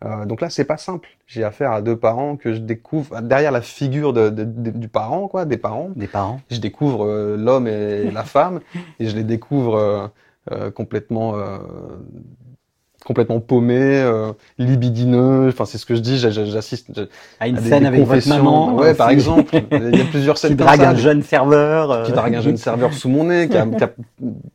Euh, 0.05 0.27
donc 0.27 0.41
là, 0.41 0.51
c'est 0.51 0.65
pas 0.65 0.79
simple. 0.79 1.09
J'ai 1.27 1.45
affaire 1.45 1.71
à 1.73 1.81
deux 1.81 1.97
parents 1.97 2.37
que 2.37 2.55
je 2.55 2.59
découvre 2.59 3.21
derrière 3.21 3.53
la 3.53 3.61
figure 3.61 4.12
de, 4.12 4.31
de- 4.31 4.71
du 4.71 4.88
parent, 4.88 5.29
quoi, 5.29 5.45
des 5.45 5.59
parents. 5.59 5.91
Des 5.95 6.09
parents. 6.09 6.41
Je 6.51 6.59
découvre 6.59 7.07
euh, 7.07 7.37
l'homme 7.37 7.69
et 7.69 8.11
la 8.11 8.25
femme, 8.25 8.61
et 8.99 9.07
je 9.07 9.15
les 9.15 9.23
découvre 9.23 9.77
euh, 9.77 10.09
euh, 10.51 10.71
complètement, 10.73 11.37
euh, 11.37 11.59
complètement 13.05 13.41
paumés, 13.41 13.77
euh, 14.01 14.33
libidineux. 14.59 15.49
Enfin, 15.49 15.65
c'est 15.65 15.79
ce 15.79 15.87
que 15.87 15.95
je 15.95 16.01
dis. 16.01 16.19
j'a- 16.19 16.31
j'a- 16.31 16.45
J'assiste 16.45 16.91
À 17.41 17.45
à 17.45 17.49
une 17.49 17.57
des- 17.57 17.69
scène 17.69 17.81
des 17.81 17.87
avec 17.87 18.05
votre 18.05 18.29
maman. 18.29 18.75
Ouais, 18.77 18.95
par 18.95 19.09
aussi, 19.09 19.15
exemple. 19.15 19.55
Il 19.73 19.97
y 19.97 20.01
a 20.01 20.05
plusieurs 20.05 20.38
scènes 20.38 20.51
Qui 20.53 20.57
comme 20.59 20.67
drague 20.67 20.81
ça, 20.81 20.91
un 20.91 20.95
jeune 20.97 21.23
serveur. 21.23 21.91
euh, 21.91 22.05
qui 22.05 22.12
drague 22.12 22.35
un 22.35 22.41
jeune 22.41 22.57
serveur 22.57 22.93
sous 22.93 23.09
mon 23.09 23.25
nez, 23.25 23.49
qui 23.49 23.57
a, 23.57 23.67
qui 23.67 23.85
a- 23.85 23.91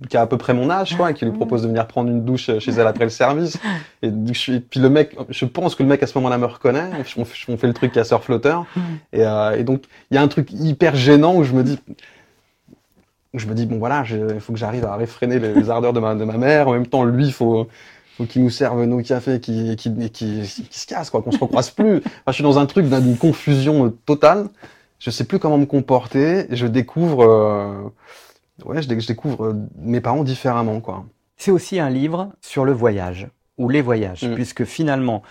qui 0.09 0.17
a 0.17 0.21
à 0.21 0.27
peu 0.27 0.37
près 0.37 0.53
mon 0.53 0.69
âge, 0.69 0.95
quoi, 0.95 1.11
et 1.11 1.13
qui 1.13 1.25
lui 1.25 1.31
propose 1.37 1.63
de 1.63 1.67
venir 1.67 1.85
prendre 1.87 2.09
une 2.09 2.23
douche 2.23 2.49
chez 2.59 2.71
elle 2.71 2.87
après 2.87 3.03
le 3.03 3.09
service. 3.09 3.57
Et, 4.01 4.09
je 4.33 4.57
puis 4.59 4.79
le 4.79 4.89
mec, 4.89 5.15
je 5.29 5.45
pense 5.45 5.75
que 5.75 5.83
le 5.83 5.89
mec 5.89 6.01
à 6.03 6.07
ce 6.07 6.17
moment-là 6.17 6.37
me 6.37 6.45
reconnaît. 6.45 6.89
On, 7.17 7.23
on 7.49 7.57
fait 7.57 7.67
le 7.67 7.73
truc 7.73 7.91
casseur 7.91 8.23
flotteur. 8.23 8.65
Et, 9.13 9.25
euh, 9.25 9.57
et 9.57 9.63
donc 9.63 9.83
il 10.11 10.15
y 10.15 10.17
a 10.17 10.21
un 10.21 10.27
truc 10.27 10.51
hyper 10.51 10.95
gênant 10.95 11.35
où 11.35 11.43
je 11.43 11.53
me 11.53 11.63
dis, 11.63 11.79
je 13.33 13.45
me 13.47 13.53
dis 13.53 13.65
bon 13.65 13.77
voilà, 13.77 14.03
il 14.33 14.39
faut 14.39 14.53
que 14.53 14.59
j'arrive 14.59 14.85
à 14.85 14.95
réfréner 14.95 15.39
les, 15.39 15.53
les 15.53 15.69
ardeurs 15.69 15.93
de 15.93 15.99
ma 15.99 16.15
de 16.15 16.23
ma 16.23 16.37
mère. 16.37 16.67
En 16.69 16.73
même 16.73 16.87
temps, 16.87 17.03
lui, 17.03 17.25
il 17.27 17.33
faut 17.33 17.67
faut 18.17 18.25
qu'il 18.25 18.43
nous 18.43 18.49
serve 18.49 18.83
nos 18.85 19.01
cafés, 19.01 19.39
qui 19.39 19.75
qui 19.75 19.93
qui, 19.95 20.09
qui, 20.09 20.63
qui 20.69 20.79
se 20.79 20.87
casse 20.87 21.09
quoi, 21.09 21.21
qu'on 21.21 21.31
se 21.31 21.37
recroise 21.39 21.69
plus. 21.69 21.97
Enfin, 21.97 22.11
je 22.27 22.31
suis 22.33 22.43
dans 22.43 22.57
un 22.59 22.65
truc 22.65 22.87
d'une 22.87 23.17
confusion 23.17 23.91
totale. 24.05 24.47
Je 24.99 25.11
sais 25.11 25.23
plus 25.25 25.37
comment 25.39 25.57
me 25.59 25.65
comporter. 25.67 26.51
Et 26.51 26.55
je 26.55 26.65
découvre, 26.65 27.23
euh, 27.23 27.83
ouais, 28.65 28.81
je, 28.81 28.87
dé- 28.87 28.99
je 28.99 29.07
découvre 29.07 29.45
euh, 29.45 29.53
mes 29.79 30.01
parents 30.01 30.23
différemment 30.23 30.79
quoi. 30.81 31.05
C'est 31.37 31.51
aussi 31.51 31.79
un 31.79 31.91
livre 31.91 32.31
sur 32.41 32.65
le 32.65 32.71
voyage, 32.71 33.27
ou 33.59 33.69
les 33.69 33.81
voyages, 33.81 34.23
Mm. 34.23 34.33
puisque 34.33 34.63
finalement, 34.65 35.21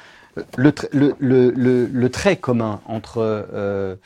le, 0.57 0.73
le, 0.93 1.15
le, 1.19 1.87
le, 1.87 2.09
trait 2.11 2.37
commun 2.37 2.81
entre 2.87 3.19
euh, 3.19 3.97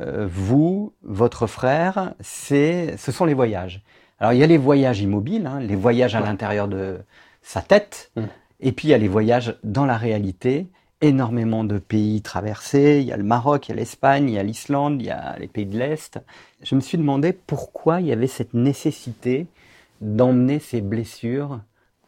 euh, 0.00 0.26
vous, 0.28 0.92
votre 1.04 1.46
frère, 1.46 2.14
c'est, 2.20 2.96
ce 2.98 3.12
sont 3.12 3.24
les 3.24 3.34
voyages. 3.34 3.82
Alors, 4.18 4.32
il 4.32 4.40
y 4.40 4.42
a 4.42 4.46
les 4.48 4.56
voyages 4.58 5.00
immobiles, 5.00 5.46
hein, 5.46 5.60
les 5.60 5.76
voyages 5.76 6.16
à 6.16 6.20
l'intérieur 6.20 6.66
de 6.66 6.96
sa 7.44 7.62
tête, 7.62 8.10
Mm. 8.16 8.22
et 8.60 8.72
puis 8.72 8.88
il 8.88 8.90
y 8.90 8.94
a 8.94 8.98
les 8.98 9.06
voyages 9.08 9.56
dans 9.62 9.84
la 9.86 9.96
réalité, 9.96 10.66
énormément 11.00 11.64
de 11.64 11.78
pays 11.78 12.22
traversés, 12.22 12.98
il 13.02 13.06
y 13.06 13.12
a 13.12 13.16
le 13.18 13.24
Maroc, 13.24 13.68
il 13.68 13.72
y 13.72 13.74
a 13.74 13.76
l'Espagne, 13.76 14.28
il 14.30 14.34
y 14.34 14.38
a 14.38 14.42
l'Islande, 14.42 15.00
il 15.02 15.06
y 15.06 15.10
a 15.10 15.36
les 15.38 15.48
pays 15.48 15.66
de 15.66 15.78
l'Est. 15.78 16.18
Je 16.62 16.74
me 16.74 16.80
suis 16.80 16.96
demandé 16.98 17.32
pourquoi 17.34 18.00
il 18.00 18.06
y 18.06 18.12
avait 18.12 18.26
cette 18.26 18.54
nécessité 18.54 19.46
d'emmener 20.00 20.58
ces 20.58 20.80
blessures 20.80 21.60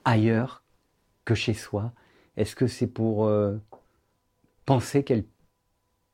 ailleurs 0.05 0.63
que 1.27 1.35
chez 1.35 1.53
soi 1.55 1.93
Est-ce 2.39 2.57
que 2.57 2.67
c'est 2.67 2.87
pour 2.87 3.27
euh, 3.27 3.61
penser 4.65 5.05
qu'elles 5.05 5.25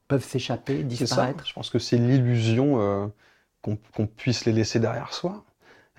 peuvent 0.09 0.25
s'échapper, 0.25 0.79
ça. 0.79 0.83
disparaître? 0.83 1.47
Je 1.47 1.53
pense 1.53 1.71
que 1.71 1.79
c'est 1.79 1.99
l'illusion 1.99 2.81
euh, 2.81 3.07
qu'on 3.63 4.07
puisse 4.07 4.45
les 4.45 4.53
laisser 4.53 4.81
derrière 4.81 5.13
soi, 5.13 5.45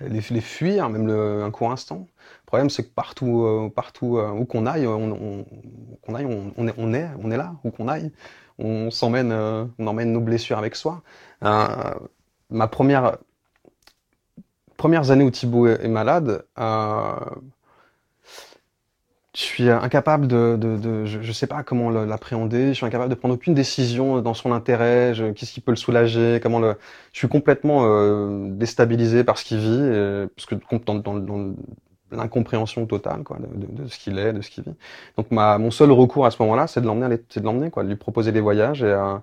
les, 0.00 0.20
les 0.20 0.40
fuir, 0.42 0.90
même 0.90 1.06
le, 1.06 1.42
un 1.44 1.50
court 1.50 1.72
instant. 1.72 2.06
Problème, 2.54 2.70
c'est 2.70 2.84
que 2.84 2.94
partout, 2.94 3.42
euh, 3.42 3.68
partout 3.68 4.16
euh, 4.16 4.30
où 4.30 4.44
qu'on 4.44 4.64
aille, 4.64 4.86
on, 4.86 6.14
aille, 6.14 6.24
on, 6.56 6.94
est, 6.94 7.36
là, 7.36 7.52
où 7.64 7.72
qu'on 7.72 7.88
aille. 7.88 8.12
On 8.60 8.92
s'emmène, 8.92 9.32
euh, 9.32 9.64
on 9.80 9.88
emmène 9.88 10.12
nos 10.12 10.20
blessures 10.20 10.56
avec 10.56 10.76
soi. 10.76 11.02
Ma 11.42 12.68
première, 12.70 13.16
premières 14.76 15.10
années 15.10 15.24
où 15.24 15.32
Thibaut 15.32 15.66
est, 15.66 15.88
malade, 15.88 16.44
je 19.34 19.40
suis 19.40 19.68
incapable 19.68 20.28
de, 20.28 20.56
je, 21.06 21.20
je 21.20 21.32
sais 21.32 21.48
pas 21.48 21.64
comment 21.64 21.90
l'appréhender. 21.90 22.68
Je 22.68 22.74
suis 22.74 22.86
incapable 22.86 23.10
de 23.10 23.16
prendre 23.16 23.34
aucune 23.34 23.54
décision 23.54 24.20
dans 24.22 24.34
son 24.34 24.52
intérêt. 24.52 25.12
Qu'est-ce 25.34 25.52
qui 25.52 25.60
peut 25.60 25.72
le 25.72 25.76
soulager 25.76 26.38
Comment 26.40 26.60
le 26.60 26.76
Je 27.12 27.18
suis 27.18 27.28
complètement 27.28 27.82
déstabilisé 28.50 29.24
par 29.24 29.38
ce 29.38 29.44
qu'il 29.44 29.58
vit, 29.58 29.80
et- 29.82 30.26
parce 30.36 30.46
que 30.46 30.54
dans, 30.86 30.94
dans, 30.94 31.14
dans 31.16 31.54
l'incompréhension 32.16 32.86
totale 32.86 33.22
quoi, 33.24 33.38
de, 33.38 33.66
de, 33.66 33.82
de 33.82 33.88
ce 33.88 33.98
qu'il 33.98 34.18
est, 34.18 34.32
de 34.32 34.40
ce 34.40 34.50
qu'il 34.50 34.64
vit. 34.64 34.74
Donc 35.16 35.30
ma 35.30 35.58
mon 35.58 35.70
seul 35.70 35.90
recours 35.92 36.26
à 36.26 36.30
ce 36.30 36.42
moment-là, 36.42 36.66
c'est 36.66 36.80
de 36.80 36.86
l'emmener, 36.86 37.16
c'est 37.28 37.40
de 37.40 37.44
l'emmener 37.44 37.70
quoi, 37.70 37.82
de 37.82 37.88
lui 37.88 37.96
proposer 37.96 38.32
des 38.32 38.40
voyages 38.40 38.82
et 38.82 38.86
euh, 38.86 39.16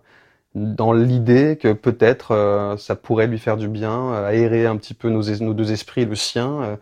dans 0.54 0.92
l'idée 0.94 1.58
que 1.58 1.72
peut-être 1.74 2.32
euh, 2.32 2.78
ça 2.78 2.96
pourrait 2.96 3.28
lui 3.28 3.40
faire 3.40 3.58
du 3.58 3.70
bien, 3.70 4.14
euh, 4.14 4.28
aérer 4.28 4.66
un 4.66 4.76
petit 4.78 4.94
peu 4.94 5.10
nos, 5.10 5.24
nos 5.40 5.54
deux 5.54 5.72
esprits, 5.72 6.06
le 6.06 6.16
sien, 6.16 6.62
euh, 6.62 6.76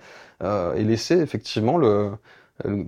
euh, 0.43 0.73
et 0.75 0.83
laisser 0.83 1.19
effectivement 1.19 1.77
le, 1.77 2.11
le, 2.65 2.85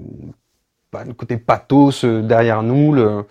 bah, 0.91 1.03
le 1.05 1.13
côté 1.13 1.37
pathos 1.37 2.03
derrière 2.05 2.63
nous. 2.63 2.93
Le, 2.93 3.25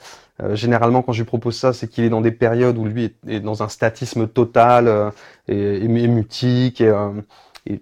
généralement, 0.55 1.03
quand 1.03 1.13
je 1.13 1.21
lui 1.23 1.27
propose 1.27 1.57
ça, 1.57 1.73
c'est 1.73 1.89
qu'il 1.89 2.05
est 2.05 2.09
dans 2.09 2.21
des 2.23 2.31
périodes 2.33 2.79
où 2.79 2.85
lui 2.87 3.15
est, 3.29 3.41
dans 3.41 3.63
un 3.63 3.69
statisme 3.69 4.27
total 4.29 4.89
euh, 4.89 5.11
et, 5.49 5.85
et 5.85 5.89
mutique 6.09 6.81
et, 6.81 6.89
euh, 6.89 7.11
et 7.67 7.81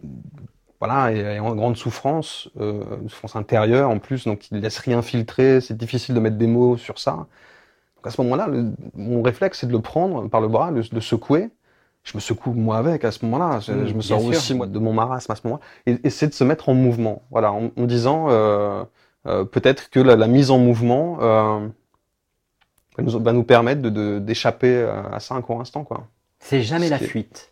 voilà, 0.80 1.12
et, 1.12 1.18
et 1.36 1.40
en 1.40 1.54
grande 1.54 1.76
souffrance, 1.76 2.48
euh, 2.60 2.82
une 3.02 3.08
souffrance 3.08 3.36
intérieure 3.36 3.90
en 3.90 3.98
plus, 3.98 4.24
donc 4.26 4.50
il 4.50 4.60
laisse 4.60 4.78
rien 4.78 5.02
filtrer. 5.02 5.60
C'est 5.60 5.76
difficile 5.76 6.14
de 6.14 6.20
mettre 6.20 6.36
des 6.36 6.46
mots 6.46 6.76
sur 6.76 6.98
ça. 6.98 7.26
Donc 7.96 8.06
à 8.06 8.10
ce 8.10 8.20
moment-là, 8.22 8.48
mon 8.94 9.22
réflexe, 9.22 9.58
c'est 9.60 9.66
de 9.66 9.72
le 9.72 9.80
prendre 9.80 10.28
par 10.28 10.40
le 10.40 10.48
bras, 10.48 10.70
de, 10.70 10.80
de 10.82 10.88
le 10.94 11.00
secouer. 11.00 11.50
Je 12.04 12.16
me 12.16 12.20
secoue 12.20 12.52
moi 12.52 12.78
avec 12.78 13.04
à 13.04 13.10
ce 13.10 13.24
moment-là. 13.24 13.60
Je, 13.60 13.72
je 13.72 13.72
me 13.72 13.84
bien 13.86 14.00
sors 14.00 14.20
sûr. 14.20 14.30
aussi 14.30 14.54
moi 14.54 14.66
de 14.66 14.78
mon 14.78 14.92
marasme 14.92 15.32
à 15.32 15.34
ce 15.34 15.42
moment-là. 15.46 15.62
Et, 15.86 15.98
et 16.06 16.10
c'est 16.10 16.28
de 16.28 16.32
se 16.32 16.44
mettre 16.44 16.68
en 16.68 16.74
mouvement. 16.74 17.22
Voilà, 17.30 17.52
en, 17.52 17.70
en 17.76 17.84
disant 17.84 18.26
euh, 18.30 18.84
euh, 19.26 19.44
peut-être 19.44 19.90
que 19.90 20.00
la, 20.00 20.14
la 20.16 20.28
mise 20.28 20.50
en 20.52 20.58
mouvement 20.58 21.16
va, 21.16 21.60
nous, 23.02 23.22
va 23.22 23.32
nous 23.32 23.44
permettre 23.44 23.82
de- 23.82 23.90
de 23.90 24.18
d'échapper 24.20 24.88
à 25.12 25.20
ça 25.20 25.34
un 25.34 25.42
court 25.42 25.60
instant, 25.60 25.84
quoi. 25.84 26.06
C'est 26.40 26.62
jamais 26.62 26.86
Ce 26.86 26.90
la 26.92 27.02
est- 27.02 27.06
fuite. 27.06 27.50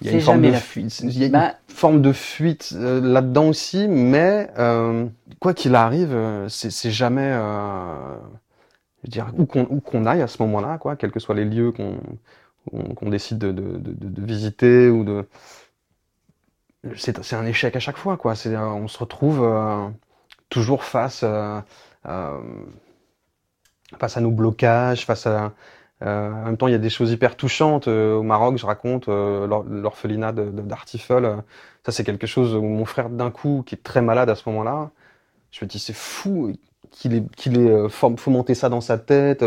Il 0.00 0.08
y 0.08 0.10
a 0.10 0.12
une 0.12 0.20
forme 0.20 0.42
de 0.42 0.52
fuite. 0.52 1.00
Il 1.00 1.18
y 1.18 1.22
a 1.22 1.26
une 1.26 1.32
bah 1.32 1.54
forme 1.68 2.02
de 2.02 2.12
fuite 2.12 2.74
euh, 2.74 3.00
là-dedans 3.00 3.48
aussi, 3.48 3.88
mais 3.88 4.50
euh, 4.58 5.06
quoi 5.40 5.54
qu'il 5.54 5.74
arrive, 5.74 6.12
euh, 6.12 6.48
c'est 6.48 6.90
jamais, 6.90 7.32
je 7.32 9.02
veux 9.04 9.08
dire, 9.08 9.32
où 9.38 9.46
qu'on 9.46 10.06
aille 10.06 10.22
à 10.22 10.26
ce 10.26 10.42
moment-là, 10.42 10.78
quoi, 10.78 10.96
quels 10.96 11.12
que 11.12 11.20
soient 11.20 11.34
les 11.34 11.44
lieux 11.44 11.72
qu'on 11.72 11.98
qu'on 12.96 13.10
décide 13.10 13.38
de, 13.38 13.52
de, 13.52 13.76
de, 13.76 13.92
de, 13.92 14.22
visiter 14.26 14.90
ou 14.90 15.04
de, 15.04 15.28
c'est 16.96 17.32
un 17.32 17.46
échec 17.46 17.76
à 17.76 17.78
chaque 17.78 17.96
fois, 17.96 18.16
quoi. 18.16 18.34
On 18.44 18.88
se 18.88 18.98
retrouve 18.98 19.48
toujours 20.48 20.82
face 20.82 21.24
face 23.98 24.16
à 24.16 24.20
nos 24.20 24.32
blocages, 24.32 25.06
face 25.06 25.28
à 25.28 25.52
en 26.02 26.44
même 26.44 26.56
temps, 26.56 26.66
il 26.68 26.72
y 26.72 26.74
a 26.74 26.78
des 26.78 26.90
choses 26.90 27.10
hyper 27.10 27.36
touchantes. 27.36 27.88
Euh, 27.88 28.16
au 28.16 28.22
Maroc, 28.22 28.58
je 28.58 28.66
raconte 28.66 29.08
euh, 29.08 29.46
l'orphelinat 29.46 30.32
d'Artifel. 30.32 31.42
ça, 31.84 31.92
c'est 31.92 32.04
quelque 32.04 32.26
chose 32.26 32.54
où 32.54 32.62
mon 32.62 32.84
frère, 32.84 33.08
d'un 33.08 33.30
coup, 33.30 33.62
qui 33.66 33.74
est 33.74 33.82
très 33.82 34.02
malade 34.02 34.28
à 34.28 34.34
ce 34.34 34.48
moment-là, 34.48 34.90
je 35.50 35.64
me 35.64 35.68
dis, 35.68 35.78
c'est 35.78 35.94
fou 35.94 36.52
qu'il 36.90 37.14
ait, 37.14 37.24
qu'il 37.36 37.58
ait 37.58 37.88
fomenté 37.88 38.54
ça 38.54 38.68
dans 38.68 38.80
sa 38.80 38.98
tête. 38.98 39.44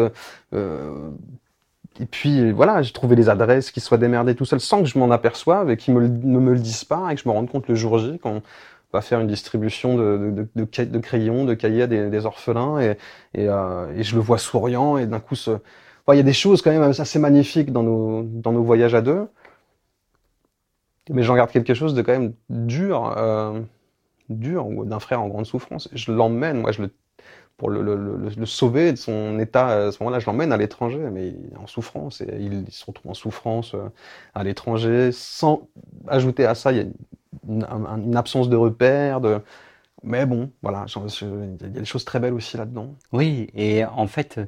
et 0.55 2.05
puis, 2.09 2.51
voilà, 2.51 2.81
j'ai 2.81 2.93
trouvé 2.93 3.15
les 3.15 3.29
adresses, 3.29 3.71
qu'il 3.71 3.83
soit 3.83 3.97
démerdé 3.97 4.35
tout 4.35 4.45
seul, 4.45 4.59
sans 4.59 4.81
que 4.81 4.89
je 4.89 4.97
m'en 4.97 5.11
aperçoive 5.11 5.69
et 5.69 5.77
qu'ils 5.77 5.93
me, 5.93 6.07
ne 6.07 6.39
me 6.39 6.53
le 6.53 6.59
disent 6.59 6.85
pas 6.85 7.11
et 7.11 7.15
que 7.15 7.21
je 7.21 7.29
me 7.29 7.33
rende 7.33 7.49
compte 7.49 7.67
le 7.67 7.75
jour 7.75 7.99
J, 7.99 8.19
quand 8.21 8.31
on 8.31 8.41
va 8.93 9.01
faire 9.01 9.19
une 9.19 9.27
distribution 9.27 9.95
de, 9.95 10.47
de, 10.55 10.63
de, 10.63 10.83
de 10.85 10.99
crayons, 10.99 11.45
de 11.45 11.53
cahiers 11.53 11.87
des, 11.87 12.09
des 12.09 12.25
orphelins, 12.25 12.79
et, 12.79 12.97
et, 13.35 13.43
et, 13.45 14.03
je 14.03 14.15
le 14.15 14.21
vois 14.21 14.39
souriant, 14.39 14.97
et 14.97 15.05
d'un 15.05 15.19
coup, 15.19 15.35
ce 15.35 15.59
il 16.15 16.17
y 16.17 16.21
a 16.21 16.23
des 16.23 16.33
choses 16.33 16.61
quand 16.61 16.71
même 16.71 16.83
assez 16.83 17.19
magnifiques 17.19 17.71
dans 17.71 17.83
nos, 17.83 18.23
dans 18.23 18.51
nos 18.51 18.63
voyages 18.63 18.95
à 18.95 19.01
deux. 19.01 19.27
Mais 21.09 21.23
j'en 21.23 21.35
garde 21.35 21.51
quelque 21.51 21.73
chose 21.73 21.93
de 21.93 22.01
quand 22.01 22.11
même 22.11 22.33
dur, 22.49 23.15
euh, 23.17 23.59
dur, 24.29 24.67
d'un 24.85 24.99
frère 24.99 25.21
en 25.21 25.27
grande 25.27 25.45
souffrance. 25.45 25.89
Je 25.91 26.11
l'emmène, 26.11 26.61
moi, 26.61 26.71
pour 27.57 27.69
le, 27.69 28.45
sauver 28.45 28.91
de 28.93 28.97
son 28.97 29.39
état 29.39 29.87
à 29.87 29.91
ce 29.91 30.01
moment-là, 30.01 30.19
je 30.19 30.27
l'emmène 30.27 30.53
à 30.53 30.57
l'étranger, 30.57 30.99
mais 31.11 31.33
en 31.61 31.67
souffrance. 31.67 32.21
Et 32.21 32.37
il, 32.39 32.65
se 32.69 32.85
retrouve 32.85 33.11
en 33.11 33.15
souffrance 33.15 33.73
euh, 33.73 33.89
à 34.35 34.43
l'étranger, 34.43 35.11
sans 35.11 35.67
ajouter 36.07 36.45
à 36.45 36.55
ça, 36.55 36.71
il 36.71 36.77
y 36.77 36.81
a 36.81 36.85
une, 37.47 38.15
absence 38.15 38.47
de 38.47 38.55
repères, 38.55 39.19
mais 40.03 40.25
bon, 40.25 40.51
voilà, 40.61 40.85
il 40.87 41.57
y 41.61 41.65
a 41.65 41.67
des 41.67 41.85
choses 41.85 42.05
très 42.05 42.19
belles 42.19 42.33
aussi 42.33 42.55
là-dedans. 42.55 42.95
Oui, 43.11 43.49
et 43.55 43.83
en 43.83 44.07
fait, 44.07 44.39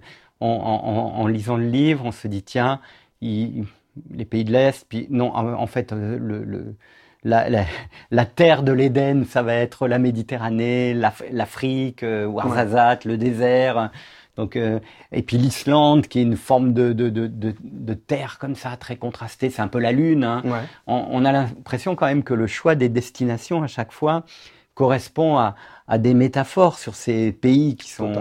en, 0.42 1.28
lisant 1.28 1.58
le 1.58 1.68
livre, 1.68 2.06
on 2.06 2.12
se 2.12 2.28
dit 2.28 2.44
tiens, 2.44 2.80
les 3.22 4.26
pays 4.26 4.44
de 4.44 4.52
l'Est, 4.52 4.86
puis 4.88 5.08
non, 5.10 5.36
en, 5.36 5.68
fait, 5.68 5.94
euh, 5.94 6.18
le, 6.20 6.76
la, 7.24 8.26
terre 8.26 8.64
de 8.64 8.72
l'Éden, 8.72 9.26
ça 9.26 9.44
va 9.44 9.54
être 9.56 9.88
la 9.88 10.00
Méditerranée, 10.00 10.94
l'Afrique, 11.32 12.04
euh, 12.04 12.26
Ouarzazate, 12.26 13.06
le 13.06 13.18
désert. 13.18 13.92
Donc, 14.38 14.56
euh, 14.56 14.80
et 15.12 15.24
puis 15.24 15.38
l'Islande, 15.38 16.08
qui 16.08 16.20
est 16.20 16.24
une 16.24 16.38
forme 16.38 16.74
de, 16.74 16.94
de, 16.94 17.10
de, 17.10 17.28
de, 17.28 17.94
terre 17.94 18.38
comme 18.40 18.56
ça, 18.56 18.78
très 18.78 18.96
contrastée, 18.96 19.50
c'est 19.50 19.62
un 19.62 19.68
peu 19.68 19.80
la 19.80 19.92
Lune. 19.92 20.24
Hein. 20.24 20.42
On, 20.88 21.26
a 21.26 21.32
l'impression 21.32 21.96
quand 21.96 22.06
même 22.06 22.24
que 22.24 22.34
le 22.34 22.48
choix 22.48 22.76
des 22.76 22.90
destinations 22.90 23.62
à 23.62 23.68
chaque 23.68 23.92
fois 23.92 24.24
correspond 24.74 25.38
à, 25.38 25.56
à 25.92 25.98
des 25.98 26.14
métaphores 26.14 26.80
sur 26.80 26.96
ces 26.96 27.34
pays 27.34 27.76
qui 27.76 27.92
sont. 27.92 28.14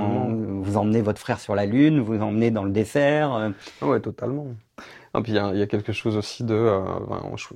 Vous 0.61 0.77
emmenez 0.77 1.03
votre 1.03 1.21
frère 1.21 1.39
sur 1.39 1.55
la 1.55 1.67
Lune, 1.67 2.01
vous 2.01 2.21
emmenez 2.21 2.51
dans 2.51 2.65
le 2.65 2.73
dessert. 2.73 3.33
Euh. 3.33 3.51
Ah 3.81 3.87
ouais, 3.87 4.01
totalement. 4.01 4.49
Et 5.17 5.23
puis 5.23 5.33
il 5.33 5.37
y, 5.37 5.63
a 5.63 5.67
quelque 5.67 5.93
chose 5.93 6.17
aussi 6.17 6.43
de, 6.43 6.55
euh, 6.55 6.83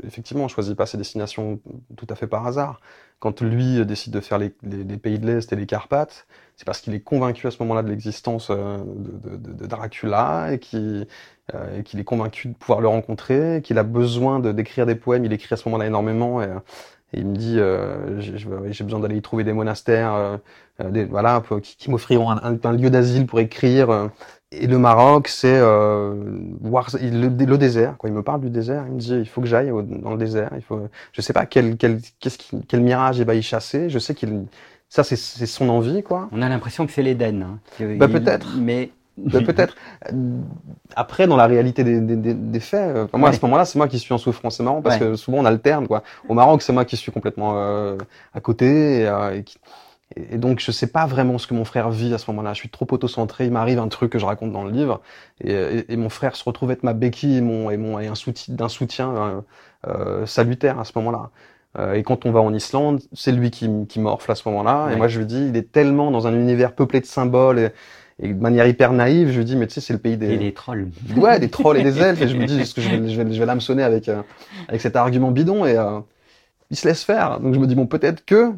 effectivement, 0.05 0.45
on 0.45 0.49
choisit 0.49 0.77
pas 0.77 0.87
ses 0.87 0.99
destinations 0.99 1.61
tout 1.97 2.07
à 2.11 2.15
fait 2.15 2.29
par 2.29 2.47
hasard. 2.47 2.81
Quand 3.19 3.41
lui 3.41 3.85
décide 3.87 4.13
de 4.13 4.21
faire 4.21 4.39
les, 4.39 4.51
pays 4.51 5.19
de 5.19 5.27
l'Est 5.27 5.53
et 5.53 5.57
les 5.57 5.67
Carpates, 5.67 6.27
c'est 6.57 6.65
parce 6.65 6.81
qu'il 6.81 6.95
est 6.95 7.01
convaincu 7.01 7.47
à 7.49 7.51
ce 7.51 7.61
moment-là 7.63 7.83
de 7.83 7.91
l'existence 7.91 8.49
euh, 8.51 8.79
de, 8.85 9.67
Dracula 9.67 10.53
et 10.53 10.59
qu'il 10.61 11.07
est 11.53 12.05
convaincu 12.05 12.49
de 12.49 12.55
pouvoir 12.55 12.81
le 12.81 12.89
rencontrer, 12.89 13.63
qu'il 13.65 13.79
a 13.79 13.85
besoin 13.85 14.39
de 14.39 14.53
d'écrire 14.53 14.87
des 14.87 14.97
poèmes. 14.97 15.25
Il 15.25 15.33
écrit 15.33 15.55
à 15.55 15.57
ce 15.57 15.69
moment-là 15.69 15.87
énormément 15.87 16.41
et, 16.41 16.49
et 17.15 17.21
il 17.21 17.27
me 17.27 17.37
dit, 17.37 17.57
euh, 17.59 18.21
j'ai 18.21 18.85
besoin 18.85 18.99
d'aller 18.99 19.17
y 19.17 19.23
trouver 19.23 19.45
des 19.45 19.53
monastères, 19.53 20.15
euh, 20.15 20.37
euh, 20.81 20.91
des, 20.91 21.05
voilà, 21.05 21.43
qui, 21.63 21.77
qui 21.77 21.91
m'offriront 21.91 22.31
un, 22.31 22.73
lieu 22.73 22.91
d'asile 22.91 23.27
pour 23.27 23.39
écrire. 23.39 24.11
Et 24.51 24.67
le 24.67 24.79
Maroc, 24.79 25.29
c'est 25.29 25.61
voir 26.61 26.89
le, 27.01 27.57
désert. 27.57 27.97
Quoi. 27.99 28.11
Il 28.11 28.15
me 28.15 28.23
parle 28.23 28.41
du 28.41 28.51
désert. 28.51 28.85
Il 28.89 28.95
me 28.95 28.99
dit, 28.99 29.15
il 29.15 29.29
faut 29.29 29.41
que 29.41 29.47
j'aille 29.47 29.71
dans 29.71 30.11
le 30.11 30.19
désert. 30.19 30.51
Il 30.57 30.63
faut, 30.63 30.89
je 31.13 31.21
sais 31.21 31.33
pas 31.33 31.47
quel 31.47 31.77
quel 31.77 32.01
qu'est-ce 32.19 32.39
quel 32.67 32.81
mirage 32.81 33.19
il 33.19 33.25
va 33.25 33.35
y 33.35 33.43
chasser. 33.43 33.89
Je 33.89 33.99
sais 33.99 34.15
qu'il 34.15 34.47
ça 34.89 35.05
c'est 35.05 35.17
son 35.17 35.69
envie 35.69 36.03
quoi. 36.03 36.29
On 36.33 36.43
a 36.43 36.49
l'impression 36.49 36.87
que 36.87 36.93
c'est 36.93 37.03
l'Éden. 37.03 37.43
Hein, 37.43 37.87
bah, 37.97 38.09
peut-être. 38.09 38.57
Mais 38.57 38.91
Peut-être. 39.31 39.77
Après, 40.97 41.27
dans 41.27 41.37
la 41.37 41.47
réalité 41.47 41.85
des, 41.85 42.01
des, 42.01 42.35
des 42.35 42.61
faits, 42.61 42.97
euh, 42.97 43.07
moi 43.13 43.29
à 43.29 43.33
ce 43.33 43.41
moment-là, 43.43 43.65
c'est 43.65 43.79
moi 43.79 43.87
qui 43.87 43.99
suis 43.99 44.13
en 44.13 44.19
souffrance. 44.19 44.57
C'est 44.57 44.63
marrant 44.63 44.83
parce 44.83 44.99
que 44.99 45.15
souvent 45.15 45.39
on 45.39 45.45
alterne. 45.45 45.87
Quoi. 45.87 46.03
Au 46.29 46.35
Maroc, 46.35 46.63
c'est 46.63 46.73
moi 46.73 46.85
qui 46.85 46.97
suis 46.97 47.13
complètement 47.13 47.55
euh, 47.57 47.97
à 48.35 48.41
côté. 48.41 49.01
Et, 49.01 49.07
euh, 49.07 49.41
et, 50.17 50.37
donc, 50.37 50.61
je 50.61 50.71
sais 50.71 50.89
pas 50.89 51.07
vraiment 51.07 51.39
ce 51.39 51.47
que 51.47 51.55
mon 51.55 51.65
frère 51.65 51.91
vit 51.91 52.13
à 52.13 52.19
ce 52.19 52.31
moment-là. 52.31 52.55
Je 52.55 52.59
suis 52.59 52.69
trop 52.71 52.87
auto-centré. 52.91 53.47
Il 53.47 53.53
m'arrive 53.53 53.79
un 53.79 53.89
truc 53.89 54.11
que 54.11 54.19
je 54.19 54.27
raconte 54.27 54.53
dans 54.53 54.65
le 54.65 54.71
livre, 54.71 55.01
et, 55.43 55.85
et 55.89 55.97
mon 55.97 56.09
frère 56.09 56.35
se 56.35 56.45
retrouve 56.45 56.73
être 56.73 56.83
ma 56.83 56.93
béquille 56.93 57.37
et 57.37 57.41
mon 57.41 57.71
et 57.71 57.77
mon 57.77 57.99
et 58.01 58.09
un 58.09 58.15
soutien 58.15 58.55
d'un 58.55 58.69
soutien 58.69 59.45
salutaire 60.25 60.79
à 60.79 60.85
ce 60.85 60.93
moment-là. 60.97 61.31
et 61.95 62.03
quand 62.03 62.27
on 62.27 62.33
va 62.33 62.41
en 62.41 62.55
Islande, 62.55 63.01
c'est 63.13 63.33
lui 63.33 63.51
qui, 63.51 63.69
qui 63.87 64.01
morfle 64.01 64.31
à 64.31 64.35
ce 64.35 64.49
moment-là. 64.49 64.91
Et 64.93 64.97
moi, 64.97 65.09
je 65.09 65.19
lui 65.19 65.27
dis, 65.27 65.47
il 65.49 65.57
est 65.57 65.71
tellement 65.71 66.11
dans 66.11 66.27
un 66.27 66.35
univers 66.35 66.75
peuplé 66.75 67.01
de 67.01 67.07
symboles. 67.07 67.59
Et, 67.59 67.73
et 68.21 68.33
de 68.33 68.41
manière 68.41 68.67
hyper 68.67 68.93
naïve, 68.93 69.31
je 69.31 69.39
lui 69.39 69.45
dis, 69.45 69.57
mais 69.57 69.67
tu 69.67 69.75
sais, 69.75 69.81
c'est 69.81 69.93
le 69.93 69.99
pays 69.99 70.17
des... 70.17 70.35
Et 70.35 70.39
des 70.39 70.55
trolls. 70.55 70.89
Ouais, 71.17 71.41
des 71.41 71.49
trolls 71.49 71.79
et 71.79 71.83
des 71.83 71.99
elfes. 72.03 72.23
Et 72.23 72.29
je 72.29 72.37
me 72.37 72.47
dis, 72.47 72.61
est-ce 72.61 72.75
que 72.75 72.81
je 72.81 72.89
vais, 72.89 73.09
je 73.09 73.21
vais, 73.21 73.33
je 73.33 73.39
vais 73.39 73.47
l'hameçonner 73.47 73.83
avec, 73.83 74.09
euh, 74.09 74.23
avec 74.69 74.81
cet 74.81 74.95
argument 74.95 75.33
bidon 75.33 75.67
Et 75.67 75.77
euh, 75.77 75.99
il 76.71 76.77
se 76.77 76.87
laisse 76.87 77.03
faire. 77.03 77.41
Donc 77.41 77.55
je 77.55 77.59
me 77.59 77.67
dis, 77.67 77.75
bon, 77.75 77.87
peut-être 77.87 78.25
que... 78.25 78.53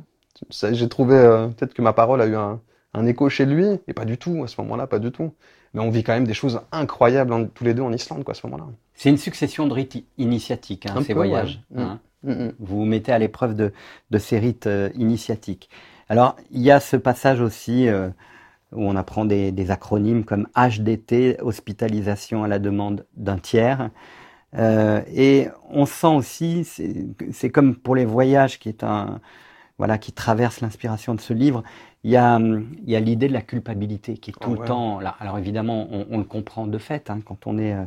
J'ai 0.51 0.88
trouvé, 0.90 1.14
euh, 1.14 1.49
peut-être 1.49 1.73
que 1.73 1.81
ma 1.81 1.95
parole 1.95 2.21
a 2.21 2.27
eu 2.27 2.37
un, 2.37 2.61
un 2.92 3.07
écho 3.07 3.31
chez 3.31 3.47
lui. 3.47 3.66
Et 3.88 3.95
pas 3.95 4.05
du 4.05 4.19
tout, 4.19 4.45
à 4.45 4.47
ce 4.47 4.61
moment-là, 4.61 4.87
pas 4.87 4.99
du 4.99 5.11
tout. 5.11 5.33
Mais 5.73 5.81
on 5.81 5.88
vit 5.88 6.03
quand 6.03 6.12
même 6.12 6.27
des 6.27 6.35
choses 6.35 6.61
incroyables 6.71 7.49
tous 7.55 7.64
les 7.64 7.73
deux 7.73 7.83
en 7.83 7.92
Islande, 7.92 8.25
quoi, 8.25 8.33
à 8.33 8.35
ce 8.35 8.47
moment-là. 8.47 8.66
C'est 8.92 9.09
une 9.09 9.16
succession 9.16 9.66
de 9.66 9.73
rites 9.73 10.05
initiatiques, 10.19 10.85
hein, 10.85 11.03
ces 11.03 11.14
voyages. 11.14 11.62
Hein. 11.75 11.99
Mm. 12.23 12.31
Mm, 12.31 12.45
mm. 12.45 12.53
Vous 12.59 12.77
vous 12.81 12.85
mettez 12.85 13.12
à 13.12 13.19
l'épreuve 13.19 13.55
de, 13.57 13.73
de 14.11 14.19
ces 14.19 14.38
rites 14.38 14.69
initiatiques. 14.95 15.71
Alors, 16.11 16.37
il 16.51 16.61
y 16.61 16.71
a 16.71 16.81
ce 16.81 16.97
passage 16.97 17.40
aussi 17.40 17.88
où 18.76 18.82
on 18.82 18.96
apprend 18.96 19.24
des, 19.24 19.70
acronymes 19.70 20.24
comme 20.24 20.46
HDT, 20.56 21.38
hospitalisation 21.40 22.44
à 22.44 22.48
la 22.48 22.58
demande 22.58 23.06
d'un 23.16 23.38
tiers. 23.38 23.90
Euh, 24.56 25.00
et 25.12 25.48
on 25.70 25.86
sent 25.86 26.06
aussi, 26.06 26.64
c'est 27.32 27.50
comme 27.50 27.76
pour 27.76 27.96
les 27.96 28.04
voyages 28.04 28.58
qui 28.58 28.68
est 28.68 28.84
un, 28.84 29.20
voilà, 29.78 29.98
qui 29.98 30.12
traverse 30.12 30.60
l'inspiration 30.60 31.14
de 31.14 31.20
ce 31.20 31.34
livre, 31.34 31.62
il 32.02 32.10
y 32.10 32.16
a, 32.16 32.38
il 32.38 32.90
y 32.90 32.96
a 32.96 33.00
l'idée 33.00 33.28
de 33.28 33.32
la 33.32 33.42
culpabilité 33.42 34.16
qui 34.16 34.30
est 34.30 34.40
tout 34.40 34.54
le 34.54 34.64
temps 34.64 35.00
là. 35.00 35.16
Alors 35.20 35.38
évidemment, 35.38 35.88
on, 35.90 36.06
on, 36.10 36.18
le 36.18 36.24
comprend 36.24 36.66
de 36.66 36.78
fait 36.78 37.10
hein, 37.10 37.18
quand 37.24 37.46
on 37.46 37.58
est 37.58 37.74
euh, 37.74 37.84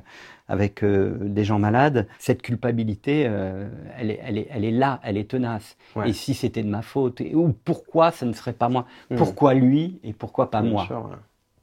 avec 0.48 0.84
euh, 0.84 1.18
des 1.22 1.46
gens 1.46 1.58
malades. 1.58 2.08
Cette 2.20 2.42
culpabilité, 2.42 3.26
euh, 3.28 3.70
elle, 3.98 4.12
est, 4.12 4.20
elle, 4.22 4.38
est, 4.38 4.48
elle 4.52 4.66
est 4.66 4.72
là, 4.72 5.00
elle 5.04 5.18
est 5.18 5.30
tenace. 5.32 5.78
Et 6.06 6.14
si 6.14 6.34
c'était 6.34 6.64
de 6.64 6.70
ma 6.70 6.82
faute, 6.82 7.22
et, 7.22 7.34
ou 7.34 7.54
pourquoi 7.64 8.12
ça 8.12 8.26
ne 8.26 8.34
serait 8.34 8.54
pas 8.54 8.70
moi? 8.70 8.86
Hmm. 9.10 9.16
Pourquoi 9.16 9.54
lui 9.54 10.00
et 10.04 10.14
pourquoi 10.14 10.52
pas 10.52 10.62
moi? 10.62 10.86
sûr, 10.86 11.10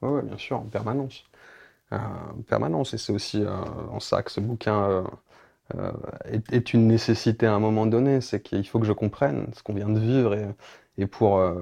ouais. 0.02 0.22
bien 0.22 0.38
sûr, 0.38 0.56
en 0.58 0.64
permanence. 0.64 1.24
en 1.92 2.42
permanence. 2.48 2.94
Et 2.94 2.98
c'est 2.98 3.12
aussi 3.12 3.44
en 3.92 4.00
ça 4.00 4.22
que 4.22 4.32
ce 4.32 4.40
bouquin 4.40 5.04
est, 6.30 6.52
est, 6.52 6.72
une 6.74 6.86
nécessité 6.86 7.46
à 7.46 7.54
un 7.54 7.60
moment 7.60 7.86
donné. 7.86 8.20
C'est 8.20 8.40
qu'il 8.40 8.66
faut 8.66 8.78
que 8.78 8.86
je 8.86 8.92
comprenne 8.92 9.46
ce 9.54 9.62
qu'on 9.62 9.74
vient 9.74 9.88
de 9.88 10.00
vivre 10.00 10.34
et 10.34 10.46
et 10.98 11.06
pour 11.06 11.38
euh, 11.38 11.54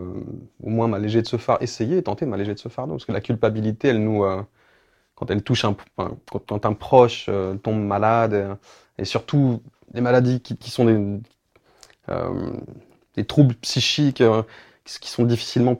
au 0.62 0.70
moins 0.70 0.88
m'alléger 0.88 1.22
de 1.22 1.26
ce 1.26 1.36
fardeau, 1.36 1.62
essayer, 1.62 2.02
tenter 2.02 2.24
de 2.24 2.30
m'alléger 2.30 2.54
de 2.54 2.58
ce 2.58 2.68
fardeau, 2.68 2.94
parce 2.94 3.04
que 3.04 3.12
la 3.12 3.20
culpabilité, 3.20 3.88
elle 3.88 4.02
nous, 4.02 4.24
euh, 4.24 4.42
quand 5.14 5.30
elle 5.30 5.42
touche 5.42 5.64
un, 5.64 5.76
quand, 5.96 6.66
un 6.66 6.72
proche 6.74 7.26
euh, 7.28 7.54
tombe 7.56 7.82
malade, 7.82 8.56
et, 8.98 9.04
surtout 9.04 9.62
des 9.92 10.00
maladies 10.00 10.40
qui, 10.40 10.70
sont 10.70 10.84
des, 13.16 13.24
troubles 13.24 13.54
psychiques 13.56 14.22
qui 15.00 15.08
sont 15.08 15.24
difficilement 15.24 15.76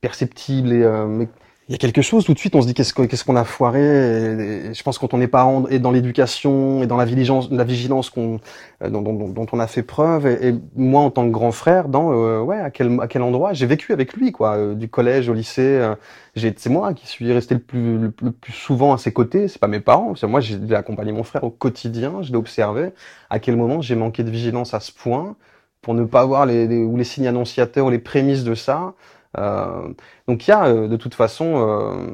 perceptibles 0.00 0.72
et 0.72 1.28
il 1.68 1.72
y 1.72 1.74
a 1.74 1.78
quelque 1.78 2.00
chose 2.00 2.24
tout 2.24 2.32
de 2.32 2.38
suite 2.38 2.54
on 2.54 2.62
se 2.62 2.66
dit 2.66 2.74
qu'est-ce 2.74 3.24
qu'on 3.24 3.36
a 3.36 3.44
foiré 3.44 3.80
et, 3.80 4.74
je 4.74 4.82
pense 4.84 4.98
quand 4.98 5.14
on 5.14 5.20
est 5.20 5.26
parent 5.26 5.66
et 5.68 5.80
dans 5.80 5.90
l'éducation 5.90 6.82
et 6.82 6.86
dans 6.86 6.96
la 6.96 7.04
vigilance 7.04 7.50
la 7.50 7.64
vigilance 7.64 8.08
qu'on 8.08 8.38
euh, 8.84 8.88
dont, 8.88 9.02
dont, 9.02 9.28
dont, 9.28 9.46
on 9.50 9.58
a 9.58 9.66
fait 9.66 9.82
preuve 9.82 10.26
et, 10.26 10.54
moi 10.76 11.02
en 11.02 11.10
tant 11.10 11.26
que 11.26 11.32
grand 11.32 11.50
frère 11.50 11.88
dans 11.88 12.12
euh, 12.12 12.40
ouais 12.40 12.58
à 12.58 12.70
quel 12.70 13.00
à 13.00 13.08
quel 13.08 13.22
endroit 13.22 13.52
j'ai 13.52 13.66
vécu 13.66 13.92
avec 13.92 14.12
lui 14.12 14.30
quoi 14.30 14.56
euh, 14.56 14.74
du 14.74 14.88
collège 14.88 15.28
au 15.28 15.34
lycée 15.34 15.92
j'ai 16.36 16.54
c'est 16.56 16.70
moi 16.70 16.94
qui 16.94 17.08
suis 17.08 17.32
resté 17.32 17.54
le 17.54 17.60
plus 17.60 17.98
le, 17.98 18.10
plus 18.10 18.52
souvent 18.52 18.92
à 18.92 18.98
ses 18.98 19.12
côtés 19.12 19.48
c'est 19.48 19.58
pas 19.58 19.66
mes 19.66 19.80
parents 19.80 20.14
c'est 20.14 20.28
moi 20.28 20.40
j'ai 20.40 20.58
accompagné 20.74 21.10
mon 21.10 21.24
frère 21.24 21.42
au 21.42 21.50
quotidien 21.50 22.22
je 22.22 22.30
l'ai 22.30 22.38
observé 22.38 22.90
à 23.28 23.40
quel 23.40 23.56
moment 23.56 23.80
j'ai 23.80 23.96
manqué 23.96 24.22
de 24.22 24.30
vigilance 24.30 24.72
à 24.72 24.78
ce 24.78 24.92
point 24.92 25.34
pour 25.82 25.94
ne 25.94 26.04
pas 26.04 26.24
voir 26.24 26.46
les, 26.46 26.68
les 26.68 26.84
ou 26.84 26.96
les 26.96 27.04
signes 27.04 27.26
annonciateurs 27.26 27.86
ou 27.86 27.90
les 27.90 27.98
prémices 27.98 28.44
de 28.44 28.54
ça 28.54 28.82
euh, 28.84 28.92
donc 29.36 30.46
il 30.46 30.50
y 30.50 30.52
a 30.52 30.66
euh, 30.66 30.88
de 30.88 30.96
toute 30.96 31.14
façon 31.14 31.56
euh, 31.56 32.06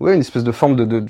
ouais, 0.00 0.14
une 0.14 0.20
espèce 0.20 0.44
de 0.44 0.52
forme 0.52 0.76
de, 0.76 1.06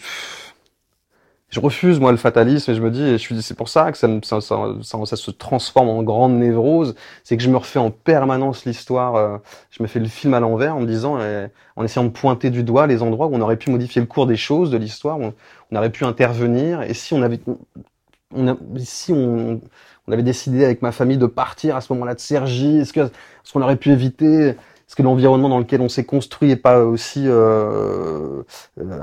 je 1.48 1.60
refuse 1.60 1.98
moi 1.98 2.12
le 2.12 2.16
fatalisme 2.16 2.70
et 2.70 2.74
je 2.74 2.80
me 2.80 2.90
dis, 2.90 3.10
je 3.12 3.16
suis, 3.16 3.42
c'est 3.42 3.56
pour 3.56 3.68
ça 3.68 3.90
que 3.90 3.98
ça, 3.98 4.08
se 4.08 5.30
transforme 5.32 5.88
en 5.88 6.02
grande 6.04 6.34
névrose, 6.34 6.94
c'est 7.24 7.36
que 7.36 7.42
je 7.42 7.50
me 7.50 7.56
refais 7.56 7.80
en 7.80 7.90
permanence 7.90 8.64
l'histoire, 8.64 9.40
je 9.70 9.82
me 9.82 9.88
fais 9.88 9.98
le 9.98 10.06
film 10.06 10.34
à 10.34 10.40
l'envers 10.40 10.76
en 10.76 10.80
me 10.80 10.86
disant, 10.86 11.18
en 11.76 11.84
essayant 11.84 12.04
de 12.04 12.10
pointer 12.10 12.50
du 12.50 12.62
doigt 12.62 12.86
les 12.86 13.02
endroits 13.02 13.26
où 13.26 13.34
on 13.34 13.40
aurait 13.40 13.56
pu 13.56 13.70
modifier 13.70 14.00
le 14.00 14.06
cours 14.06 14.26
des 14.26 14.36
choses, 14.36 14.70
de 14.70 14.76
l'histoire, 14.76 15.18
où 15.18 15.32
on, 15.72 15.76
aurait 15.76 15.90
pu 15.90 16.04
intervenir, 16.04 16.82
et 16.82 16.94
si 16.94 17.14
on 17.14 17.22
avait, 17.22 17.40
si 18.78 19.12
on 20.10 20.12
avait 20.12 20.24
décidé 20.24 20.64
avec 20.64 20.82
ma 20.82 20.90
famille 20.90 21.18
de 21.18 21.26
partir 21.26 21.76
à 21.76 21.80
ce 21.80 21.92
moment-là 21.92 22.14
de 22.14 22.20
Sergi. 22.20 22.78
Est-ce 22.78 22.92
que 22.92 23.08
ce 23.44 23.52
qu'on 23.52 23.62
aurait 23.62 23.76
pu 23.76 23.90
éviter? 23.90 24.48
Est-ce 24.48 24.96
que 24.96 25.02
l'environnement 25.04 25.48
dans 25.48 25.60
lequel 25.60 25.80
on 25.82 25.88
s'est 25.88 26.02
construit 26.02 26.50
est 26.50 26.56
pas 26.56 26.82
aussi 26.84 27.28
euh, 27.28 28.42
euh 28.80 28.98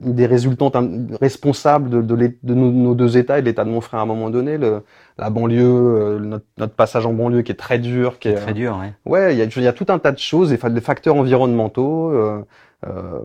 des 0.00 0.26
résultantes 0.26 0.76
responsables 1.20 1.90
de, 1.90 2.02
de, 2.02 2.34
de 2.42 2.54
nos, 2.54 2.94
deux 2.96 3.16
États 3.16 3.38
et 3.38 3.42
de 3.42 3.46
l'État 3.46 3.64
de 3.64 3.70
mon 3.70 3.80
frère 3.80 4.00
à 4.00 4.02
un 4.02 4.06
moment 4.06 4.30
donné? 4.30 4.58
Le, 4.58 4.82
La 5.16 5.30
banlieue, 5.30 5.62
euh, 5.62 6.18
notre, 6.18 6.46
notre, 6.56 6.74
passage 6.74 7.06
en 7.06 7.12
banlieue 7.12 7.42
qui 7.42 7.52
est 7.52 7.54
très 7.54 7.78
dur, 7.78 8.18
qui 8.18 8.26
est 8.26 8.34
très 8.34 8.52
dur. 8.52 8.80
Ouais. 8.80 8.94
Ouais, 9.06 9.34
il 9.36 9.38
y 9.38 9.42
a, 9.42 9.60
y 9.62 9.68
a, 9.68 9.72
tout 9.72 9.86
un 9.90 10.00
tas 10.00 10.10
de 10.10 10.18
choses, 10.18 10.50
des 10.50 10.80
facteurs 10.80 11.14
environnementaux, 11.14 12.10
euh, 12.10 12.42
euh, 12.88 13.20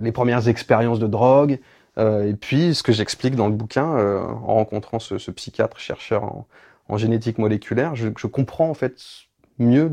les 0.00 0.12
premières 0.12 0.48
expériences 0.48 1.00
de 1.00 1.06
drogue. 1.06 1.58
Euh, 1.98 2.28
et 2.28 2.34
puis, 2.34 2.74
ce 2.74 2.82
que 2.82 2.92
j'explique 2.92 3.34
dans 3.34 3.48
le 3.48 3.54
bouquin, 3.54 3.96
euh, 3.96 4.22
en 4.22 4.54
rencontrant 4.54 4.98
ce, 5.00 5.18
ce, 5.18 5.30
psychiatre 5.30 5.78
chercheur 5.78 6.24
en, 6.24 6.46
en 6.88 6.96
génétique 6.96 7.38
moléculaire, 7.38 7.94
je, 7.94 8.08
je, 8.16 8.26
comprends 8.26 8.70
en 8.70 8.74
fait 8.74 8.96
mieux 9.58 9.90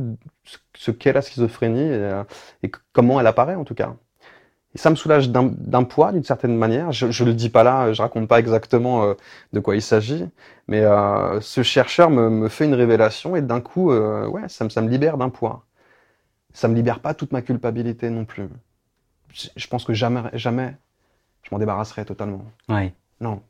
ce 0.75 0.91
qu'est 0.91 1.13
la 1.13 1.21
schizophrénie 1.21 1.81
et, 1.81 1.93
euh, 1.93 2.23
et, 2.63 2.71
comment 2.93 3.19
elle 3.19 3.27
apparaît 3.27 3.55
en 3.55 3.65
tout 3.65 3.75
cas. 3.75 3.95
Et 4.75 4.77
ça 4.77 4.89
me 4.89 4.95
soulage 4.95 5.29
d'un 5.29 5.83
poids 5.85 6.11
d'une 6.11 6.25
certaine 6.25 6.57
manière. 6.57 6.91
Je, 6.91 7.09
je 7.09 7.23
le 7.23 7.33
dis 7.33 7.49
pas 7.49 7.63
là, 7.63 7.93
je 7.93 8.01
raconte 8.01 8.27
pas 8.27 8.39
exactement 8.39 9.05
euh, 9.05 9.13
de 9.53 9.61
quoi 9.61 9.75
il 9.75 9.81
s'agit, 9.81 10.27
mais 10.67 10.81
euh, 10.81 11.39
ce 11.39 11.63
chercheur 11.63 12.09
me, 12.09 12.29
me, 12.29 12.49
fait 12.49 12.65
une 12.65 12.73
révélation 12.73 13.37
et 13.37 13.41
d'un 13.41 13.61
coup, 13.61 13.91
euh, 13.91 14.27
ouais, 14.27 14.49
ça 14.49 14.65
me, 14.65 14.69
ça 14.69 14.81
me 14.81 14.89
libère 14.89 15.17
d'un 15.17 15.29
poids. 15.29 15.65
Ça 16.53 16.67
me 16.67 16.75
libère 16.75 16.99
pas 16.99 17.13
toute 17.13 17.31
ma 17.31 17.41
culpabilité 17.41 18.09
non 18.09 18.25
plus. 18.25 18.49
Je, 19.33 19.47
je 19.55 19.67
pense 19.67 19.85
que 19.85 19.93
jamais, 19.93 20.23
jamais, 20.33 20.75
je 21.43 21.49
m'en 21.51 21.59
débarrasserai 21.59 22.03
totalement. 22.03 22.43
Ouais. 22.67 22.93
Non. 23.21 23.41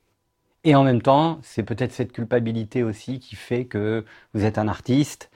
Et 0.66 0.74
en 0.74 0.84
même 0.84 1.02
temps, 1.02 1.40
c'est 1.44 1.62
peut-être 1.62 1.94
cette 1.94 2.12
culpabilité 2.12 2.82
aussi 2.82 3.20
qui 3.20 3.36
fait 3.36 3.66
que 3.66 4.04
vous 4.34 4.46
êtes 4.46 4.58
un 4.58 4.68
artiste. 4.68 5.30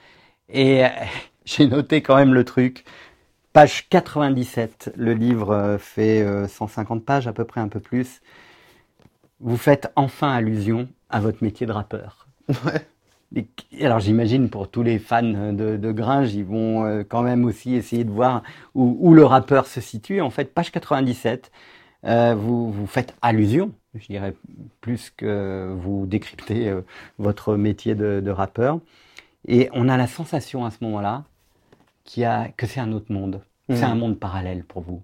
Et 0.52 0.82
j'ai 1.44 1.68
noté 1.68 2.02
quand 2.02 2.16
même 2.16 2.34
le 2.34 2.44
truc. 2.44 2.84
Page 3.52 3.88
97, 3.88 4.92
le 4.96 5.12
livre 5.14 5.76
fait 5.80 6.24
150 6.48 7.04
pages, 7.04 7.26
à 7.26 7.32
peu 7.32 7.44
près 7.44 7.60
un 7.60 7.68
peu 7.68 7.80
plus. 7.80 8.20
Vous 9.40 9.56
faites 9.56 9.90
enfin 9.96 10.32
allusion 10.32 10.88
à 11.08 11.20
votre 11.20 11.42
métier 11.42 11.66
de 11.66 11.72
rappeur. 11.72 12.26
Ouais. 12.64 12.86
Alors 13.80 14.00
j'imagine 14.00 14.50
pour 14.50 14.68
tous 14.68 14.82
les 14.82 14.98
fans 14.98 15.22
de, 15.22 15.76
de 15.76 15.92
Gringe, 15.92 16.34
ils 16.34 16.44
vont 16.44 17.04
quand 17.08 17.22
même 17.22 17.44
aussi 17.44 17.74
essayer 17.74 18.02
de 18.02 18.10
voir 18.10 18.42
où, 18.74 18.96
où 19.00 19.14
le 19.14 19.24
rappeur 19.24 19.66
se 19.66 19.80
situe. 19.80 20.20
En 20.20 20.30
fait, 20.30 20.52
page 20.52 20.72
97, 20.72 21.52
euh, 22.04 22.34
vous, 22.34 22.72
vous 22.72 22.86
faites 22.86 23.14
allusion 23.22 23.72
je 23.94 24.06
dirais 24.06 24.34
plus 24.80 25.10
que 25.10 25.74
vous 25.78 26.06
décryptez 26.06 26.68
euh, 26.68 26.82
votre 27.18 27.56
métier 27.56 27.94
de, 27.94 28.20
de, 28.24 28.30
rappeur. 28.30 28.80
Et 29.48 29.68
on 29.72 29.88
a 29.88 29.96
la 29.96 30.06
sensation 30.06 30.64
à 30.64 30.70
ce 30.70 30.78
moment-là 30.82 31.24
a, 32.24 32.48
que 32.56 32.66
c'est 32.66 32.80
un 32.80 32.92
autre 32.92 33.12
monde. 33.12 33.40
Mmh. 33.68 33.76
C'est 33.76 33.84
un 33.84 33.94
monde 33.94 34.18
parallèle 34.18 34.64
pour 34.64 34.82
vous. 34.82 35.02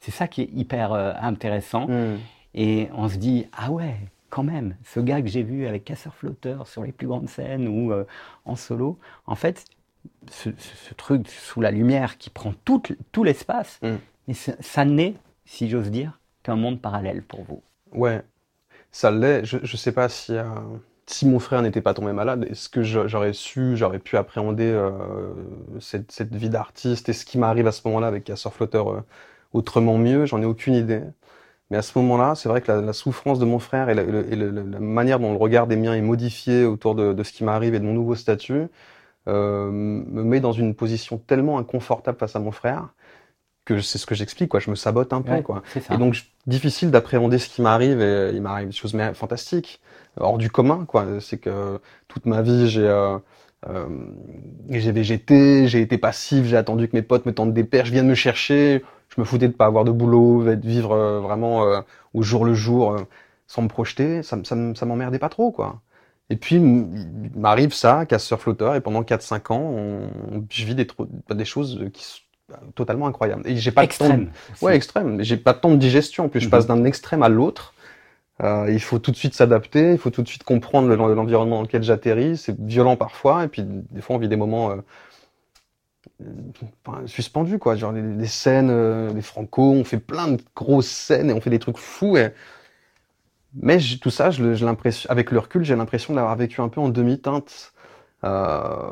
C'est 0.00 0.10
ça 0.10 0.28
qui 0.28 0.42
est 0.42 0.50
hyper 0.52 0.92
euh, 0.92 1.12
intéressant. 1.20 1.88
Mmh. 1.88 2.18
Et 2.54 2.88
on 2.94 3.08
se 3.08 3.16
dit, 3.16 3.46
ah 3.52 3.70
ouais, 3.70 3.96
quand 4.30 4.42
même, 4.42 4.76
ce 4.84 5.00
gars 5.00 5.20
que 5.20 5.28
j'ai 5.28 5.42
vu 5.42 5.66
avec 5.66 5.84
Casseur 5.84 6.14
Flotteur 6.14 6.66
sur 6.66 6.82
les 6.82 6.92
plus 6.92 7.06
grandes 7.06 7.28
scènes 7.28 7.66
ou 7.66 7.92
en 8.44 8.56
solo, 8.56 8.98
en 9.26 9.34
fait, 9.34 9.64
ce, 10.30 10.50
ce, 10.56 10.76
ce, 10.76 10.94
truc 10.94 11.28
sous 11.28 11.60
la 11.60 11.70
lumière 11.70 12.16
qui 12.18 12.30
prend 12.30 12.52
tout, 12.64 12.82
tout 13.10 13.24
l'espace, 13.24 13.80
mmh. 13.82 14.32
ça 14.60 14.84
n'est, 14.84 15.14
si 15.46 15.68
j'ose 15.68 15.90
dire, 15.90 16.20
qu'un 16.44 16.54
monde 16.54 16.80
parallèle 16.80 17.22
pour 17.22 17.42
vous. 17.42 17.62
Ouais, 17.92 18.22
ça 18.92 19.10
l'est. 19.10 19.44
Je, 19.44 19.58
je 19.62 19.76
sais 19.76 19.92
pas 19.92 20.08
si, 20.08 20.36
euh, 20.36 20.44
si 21.06 21.26
mon 21.26 21.40
frère 21.40 21.62
n'était 21.62 21.80
pas 21.80 21.94
tombé 21.94 22.12
malade, 22.12 22.46
est-ce 22.48 22.68
que 22.68 22.82
j'aurais 22.82 23.32
su, 23.32 23.76
j'aurais 23.76 23.98
pu 23.98 24.16
appréhender 24.16 24.70
euh, 24.70 25.32
cette, 25.80 26.12
cette, 26.12 26.34
vie 26.34 26.50
d'artiste? 26.50 27.08
Et 27.08 27.12
ce 27.12 27.24
qui 27.24 27.38
m'arrive 27.38 27.66
à 27.66 27.72
ce 27.72 27.82
moment-là 27.86 28.06
avec 28.06 28.24
Casseur 28.24 28.54
Flotteur 28.54 28.92
euh, 28.92 29.00
autrement 29.52 29.98
mieux? 29.98 30.26
J'en 30.26 30.40
ai 30.42 30.44
aucune 30.44 30.74
idée. 30.74 31.02
Mais 31.70 31.78
à 31.78 31.82
ce 31.82 31.98
moment-là, 31.98 32.34
c'est 32.36 32.48
vrai 32.48 32.60
que 32.60 32.70
la, 32.70 32.92
souffrance 32.92 33.38
de 33.38 33.46
mon 33.46 33.58
frère 33.58 33.88
et, 33.88 33.94
la, 33.94 34.80
manière 34.80 35.18
dont 35.18 35.32
le 35.32 35.38
regard 35.38 35.66
des 35.66 35.76
miens 35.76 35.94
est 35.94 36.02
modifié 36.02 36.64
autour 36.66 36.94
de, 36.94 37.22
ce 37.22 37.32
qui 37.32 37.42
m'arrive 37.42 37.74
et 37.74 37.80
de 37.80 37.84
mon 37.84 37.94
nouveau 37.94 38.14
statut 38.14 38.66
me 39.26 40.22
met 40.22 40.40
dans 40.40 40.52
une 40.52 40.74
position 40.74 41.16
tellement 41.16 41.58
inconfortable 41.58 42.18
face 42.18 42.36
à 42.36 42.40
mon 42.40 42.52
frère 42.52 42.90
que 43.64 43.80
c'est 43.80 43.98
ce 43.98 44.06
que 44.06 44.14
j'explique 44.14 44.50
quoi. 44.50 44.60
Je 44.60 44.70
me 44.70 44.76
sabote 44.76 45.12
un 45.12 45.22
peu 45.22 45.32
ouais, 45.32 45.42
quoi. 45.42 45.62
et 45.90 45.96
donc 45.96 46.16
difficile 46.46 46.90
d'appréhender 46.90 47.38
ce 47.38 47.48
qui 47.48 47.62
m'arrive 47.62 48.00
et 48.00 48.30
il 48.34 48.42
m'arrive 48.42 48.68
des 48.68 48.74
choses 48.74 48.96
fantastiques. 49.14 49.80
Hors 50.16 50.38
du 50.38 50.50
commun 50.50 50.84
quoi. 50.86 51.06
C'est 51.20 51.38
que 51.38 51.80
toute 52.08 52.26
ma 52.26 52.42
vie 52.42 52.68
j'ai 52.68 52.86
euh, 52.86 53.18
euh, 53.68 53.86
j'ai 54.70 54.92
végété 54.92 55.66
j'ai 55.68 55.80
été 55.80 55.96
passif 55.96 56.44
j'ai 56.44 56.56
attendu 56.56 56.88
que 56.88 56.96
mes 56.96 57.02
potes 57.02 57.24
me 57.26 57.32
tendent 57.32 57.54
des 57.54 57.64
perches 57.64 57.90
viennent 57.90 58.08
me 58.08 58.14
chercher. 58.14 58.82
Je 59.08 59.20
me 59.20 59.24
foutais 59.24 59.48
de 59.48 59.52
pas 59.52 59.66
avoir 59.66 59.84
de 59.84 59.92
boulot 59.92 60.44
de 60.44 60.66
vivre 60.66 60.92
euh, 60.92 61.20
vraiment 61.20 61.64
euh, 61.64 61.80
au 62.14 62.22
jour 62.22 62.44
le 62.44 62.54
jour 62.54 62.92
euh, 62.92 63.00
sans 63.46 63.62
me 63.62 63.68
projeter. 63.68 64.22
Ça 64.22 64.38
ça, 64.44 64.56
ça 64.74 64.86
m'emmerdait 64.86 65.18
pas 65.18 65.28
trop 65.28 65.50
quoi. 65.52 65.80
Et 66.30 66.36
puis 66.36 66.56
il 66.56 67.30
m'arrive 67.36 67.72
ça 67.74 68.06
casseur 68.06 68.40
flotteur 68.40 68.74
et 68.74 68.80
pendant 68.80 69.02
4 69.04 69.22
5 69.22 69.50
ans 69.50 69.60
on, 69.60 70.08
je 70.50 70.64
vis 70.64 70.74
des 70.74 70.86
des 71.30 71.44
choses 71.44 71.84
qui 71.92 72.23
totalement 72.74 73.06
incroyable. 73.06 73.42
Et 73.46 73.56
j'ai 73.56 73.70
pas 73.70 73.84
extrême. 73.84 74.20
de 74.20 74.24
temps. 74.26 74.66
Ouais, 74.66 74.76
extrême. 74.76 75.22
J'ai 75.22 75.36
pas 75.36 75.52
de 75.52 75.58
temps 75.58 75.70
de 75.70 75.76
digestion. 75.76 76.24
En 76.24 76.28
plus, 76.28 76.40
mm 76.40 76.42
-hmm. 76.42 76.44
je 76.44 76.50
passe 76.50 76.66
d'un 76.66 76.84
extrême 76.84 77.22
à 77.22 77.28
l'autre. 77.28 77.74
Euh, 78.42 78.66
il 78.68 78.80
faut 78.80 78.98
tout 78.98 79.12
de 79.12 79.16
suite 79.16 79.34
s'adapter. 79.34 79.92
Il 79.92 79.98
faut 79.98 80.10
tout 80.10 80.22
de 80.22 80.28
suite 80.28 80.44
comprendre 80.44 80.88
l'environnement 80.94 81.56
dans 81.56 81.62
lequel 81.62 81.82
j'atterris. 81.82 82.36
C'est 82.36 82.58
violent 82.60 82.96
parfois. 82.96 83.44
Et 83.44 83.48
puis, 83.48 83.62
des 83.64 84.00
fois, 84.02 84.16
on 84.16 84.18
vit 84.18 84.28
des 84.28 84.36
moments 84.36 84.70
euh, 84.72 84.76
enfin, 86.86 87.06
suspendus, 87.06 87.58
quoi. 87.58 87.76
Genre, 87.76 87.92
des, 87.92 88.02
des 88.02 88.26
scènes, 88.26 88.70
euh, 88.70 89.12
des 89.12 89.22
franco, 89.22 89.72
on 89.72 89.84
fait 89.84 89.98
plein 89.98 90.28
de 90.28 90.42
grosses 90.54 90.88
scènes 90.88 91.30
et 91.30 91.32
on 91.32 91.40
fait 91.40 91.50
des 91.50 91.58
trucs 91.58 91.78
fous. 91.78 92.16
Et... 92.16 92.30
Mais 93.62 93.78
tout 94.00 94.10
ça, 94.10 94.30
je, 94.30 94.54
je 94.54 94.64
l'impression, 94.64 95.08
avec 95.10 95.30
le 95.30 95.38
recul, 95.38 95.64
j'ai 95.64 95.76
l'impression 95.76 96.14
d'avoir 96.14 96.34
vécu 96.36 96.60
un 96.60 96.68
peu 96.68 96.80
en 96.80 96.88
demi-teinte. 96.88 97.72
Euh, 98.24 98.90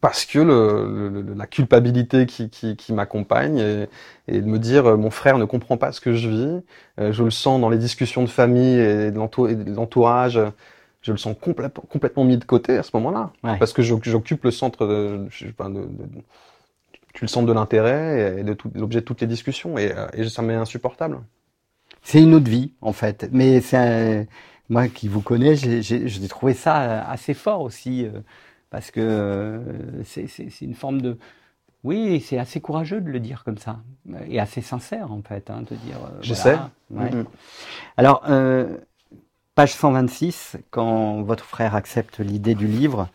parce 0.00 0.26
que 0.26 0.38
le, 0.38 1.22
le, 1.22 1.34
la 1.34 1.46
culpabilité 1.46 2.26
qui, 2.26 2.50
qui, 2.50 2.76
qui 2.76 2.92
m'accompagne 2.92 3.58
et, 3.58 3.88
et, 4.28 4.40
de 4.40 4.46
me 4.46 4.58
dire 4.58 4.86
euh, 4.86 4.96
mon 4.96 5.10
frère 5.10 5.38
ne 5.38 5.44
comprend 5.44 5.78
pas 5.78 5.92
ce 5.92 6.00
que 6.00 6.12
je 6.12 6.28
vis, 6.28 6.62
euh, 7.00 7.12
je 7.12 7.24
le 7.24 7.30
sens 7.30 7.60
dans 7.60 7.70
les 7.70 7.78
discussions 7.78 8.22
de 8.22 8.28
famille 8.28 8.78
et 8.78 9.10
de 9.10 9.74
l'entourage, 9.74 10.38
je 11.00 11.12
le 11.12 11.18
sens 11.18 11.34
complè 11.40 11.68
complètement 11.88 12.24
mis 12.24 12.36
de 12.36 12.44
côté 12.44 12.76
à 12.76 12.82
ce 12.82 12.90
moment-là, 12.94 13.32
ouais. 13.44 13.58
parce 13.58 13.72
que 13.72 13.82
j'occupe 13.82 14.44
le 14.44 14.50
centre 14.50 14.86
de, 14.86 15.26
je, 15.30 15.46
de, 15.46 15.52
de, 15.52 15.80
de, 15.80 16.22
le 17.22 17.28
centre 17.28 17.46
de 17.46 17.52
l'intérêt 17.52 18.36
et 18.40 18.42
de 18.44 18.54
l'objet 18.74 19.00
de 19.00 19.04
toutes 19.06 19.22
les 19.22 19.26
discussions 19.26 19.78
et, 19.78 19.92
euh, 19.92 20.06
et 20.12 20.28
ça 20.28 20.42
m'est 20.42 20.54
insupportable. 20.54 21.20
C'est 22.02 22.22
une 22.22 22.34
autre 22.34 22.50
vie 22.50 22.72
en 22.82 22.92
fait, 22.92 23.28
mais 23.32 23.62
c'est 23.62 24.28
moi 24.68 24.88
qui 24.88 25.08
vous 25.08 25.22
connais, 25.22 25.56
j'ai 25.56 26.28
trouvé 26.28 26.52
ça 26.52 27.02
assez 27.08 27.34
fort 27.34 27.62
aussi. 27.62 28.04
Euh, 28.04 28.20
parce 28.70 28.90
que 28.90 29.00
euh, 29.00 30.04
c'est 30.04 30.60
une 30.62 30.74
forme 30.74 31.00
de... 31.00 31.18
Oui, 31.84 32.20
c'est 32.20 32.38
assez 32.38 32.60
courageux 32.60 33.00
de 33.00 33.10
le 33.10 33.20
dire 33.20 33.44
comme 33.44 33.58
ça, 33.58 33.80
et 34.28 34.40
assez 34.40 34.60
sincère 34.60 35.12
en 35.12 35.22
fait, 35.22 35.50
hein, 35.50 35.62
de 35.70 35.76
dire... 35.76 35.98
Euh, 36.04 36.18
Je 36.20 36.34
voilà. 36.34 36.70
sais. 36.90 36.94
Ouais. 36.94 37.10
Mm 37.10 37.22
-hmm. 37.22 37.26
Alors, 37.96 38.22
euh, 38.28 38.76
page 39.54 39.72
126, 39.72 40.56
quand 40.70 41.22
votre 41.22 41.44
frère 41.44 41.74
accepte 41.74 42.18
l'idée 42.20 42.54
du 42.54 42.66
livre, 42.66 43.08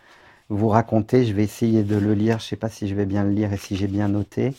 vous 0.49 0.69
racontez, 0.69 1.25
je 1.25 1.33
vais 1.33 1.43
essayer 1.43 1.83
de 1.83 1.97
le 1.97 2.13
lire, 2.13 2.39
je 2.39 2.45
ne 2.45 2.49
sais 2.49 2.55
pas 2.57 2.69
si 2.69 2.87
je 2.87 2.95
vais 2.95 3.05
bien 3.05 3.23
le 3.23 3.31
lire 3.31 3.53
et 3.53 3.57
si 3.57 3.75
j'ai 3.75 3.87
bien 3.87 4.07
noté, 4.09 4.53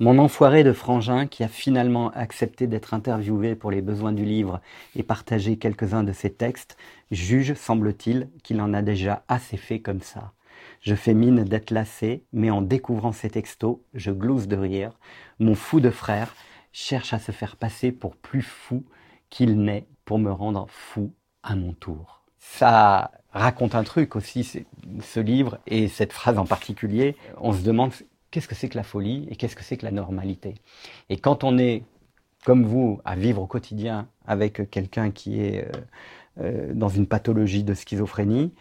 Mon 0.00 0.20
enfoiré 0.20 0.62
de 0.62 0.72
frangin, 0.72 1.26
qui 1.26 1.42
a 1.42 1.48
finalement 1.48 2.10
accepté 2.10 2.68
d'être 2.68 2.94
interviewé 2.94 3.56
pour 3.56 3.72
les 3.72 3.82
besoins 3.82 4.12
du 4.12 4.24
livre 4.24 4.60
et 4.94 5.02
partager 5.02 5.56
quelques-uns 5.56 6.04
de 6.04 6.12
ses 6.12 6.32
textes, 6.32 6.76
juge, 7.10 7.54
semble-t-il, 7.54 8.28
qu'il 8.44 8.60
en 8.60 8.74
a 8.74 8.82
déjà 8.82 9.24
assez 9.26 9.56
fait 9.56 9.80
comme 9.80 10.00
ça. 10.00 10.34
Je 10.82 10.94
fais 10.94 11.14
mine 11.14 11.42
d'être 11.42 11.72
lassé, 11.72 12.22
mais 12.32 12.48
en 12.50 12.62
découvrant 12.62 13.10
ces 13.10 13.28
textos, 13.28 13.78
je 13.92 14.12
glousse 14.12 14.46
de 14.46 14.56
rire. 14.56 14.92
Mon 15.40 15.56
fou 15.56 15.80
de 15.80 15.90
frère 15.90 16.36
cherche 16.70 17.12
à 17.12 17.18
se 17.18 17.32
faire 17.32 17.56
passer 17.56 17.90
pour 17.90 18.14
plus 18.14 18.42
fou 18.42 18.84
qu'il 19.30 19.60
n'est 19.60 19.88
pour 20.04 20.20
me 20.20 20.30
rendre 20.30 20.66
fou 20.70 21.12
à 21.42 21.56
mon 21.56 21.72
tour. 21.72 22.22
Ça 22.38 23.10
raconte 23.32 23.74
un 23.74 23.82
truc 23.84 24.14
aussi, 24.14 24.64
ce 25.02 25.20
livre 25.20 25.58
et 25.66 25.88
cette 25.88 26.12
phrase 26.12 26.38
en 26.38 26.46
particulier. 26.46 27.16
On 27.38 27.52
se 27.52 27.62
demande 27.62 27.92
qu'est-ce 28.30 28.48
que 28.48 28.54
c'est 28.54 28.68
que 28.68 28.76
la 28.76 28.82
folie 28.82 29.26
et 29.30 29.36
qu'est-ce 29.36 29.56
que 29.56 29.64
c'est 29.64 29.76
que 29.76 29.84
la 29.84 29.92
normalité? 29.92 30.54
Et 31.08 31.16
quand 31.18 31.44
on 31.44 31.58
est, 31.58 31.82
comme 32.44 32.64
vous, 32.64 33.00
à 33.04 33.16
vivre 33.16 33.42
au 33.42 33.46
quotidien 33.46 34.08
avec 34.26 34.70
quelqu'un 34.70 35.10
qui 35.10 35.40
est 35.40 35.64
euh, 35.64 35.80
euh, 36.40 36.74
dans 36.74 36.88
une 36.88 37.06
pathologie 37.06 37.64
de 37.64 37.74
schizophrénie, 37.74 38.52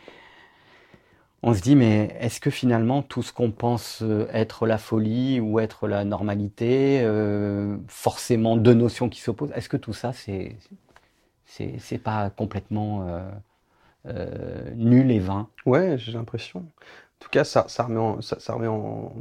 on 1.43 1.53
se 1.53 1.61
dit, 1.61 1.75
mais 1.75 2.17
est-ce 2.19 2.39
que 2.39 2.49
finalement 2.49 3.03
tout 3.03 3.21
ce 3.21 3.31
qu'on 3.31 3.51
pense 3.51 4.01
euh, 4.01 4.27
être 4.33 4.65
la 4.65 4.79
folie 4.79 5.39
ou 5.39 5.59
être 5.59 5.87
la 5.87 6.03
normalité, 6.03 7.05
forcément 7.87 8.57
deux 8.57 8.73
notions 8.73 9.07
qui 9.09 9.21
s'opposent, 9.21 9.51
est-ce 9.53 9.69
que 9.69 9.77
tout 9.77 9.93
ça, 9.93 10.13
c'est 10.13 10.55
c'est 11.45 11.97
pas 11.97 12.29
complètement 12.29 13.07
nul 14.75 15.11
et 15.11 15.19
vain? 15.19 15.47
Ouais, 15.65 15.97
j'ai 15.97 16.11
l'impression. 16.11 16.59
En 16.59 17.19
tout 17.19 17.29
cas, 17.29 17.43
ça, 17.43 17.65
ça 17.67 17.83
remet 17.83 18.21
ça, 18.21 18.39
ça 18.39 18.53
remet 18.53 18.67
en, 18.67 19.13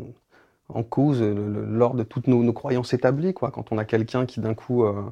en 0.68 0.82
cause 0.82 1.22
lors 1.22 1.94
de 1.94 2.02
toutes 2.02 2.26
nos, 2.26 2.52
croyances 2.52 2.92
établies. 2.92 3.34
Quoi. 3.34 3.50
Quand 3.50 3.72
on 3.72 3.78
a 3.78 3.84
quelqu'un 3.84 4.26
qui 4.26 4.40
d'un 4.40 4.54
coup 4.54 4.84
euh, 4.84 5.02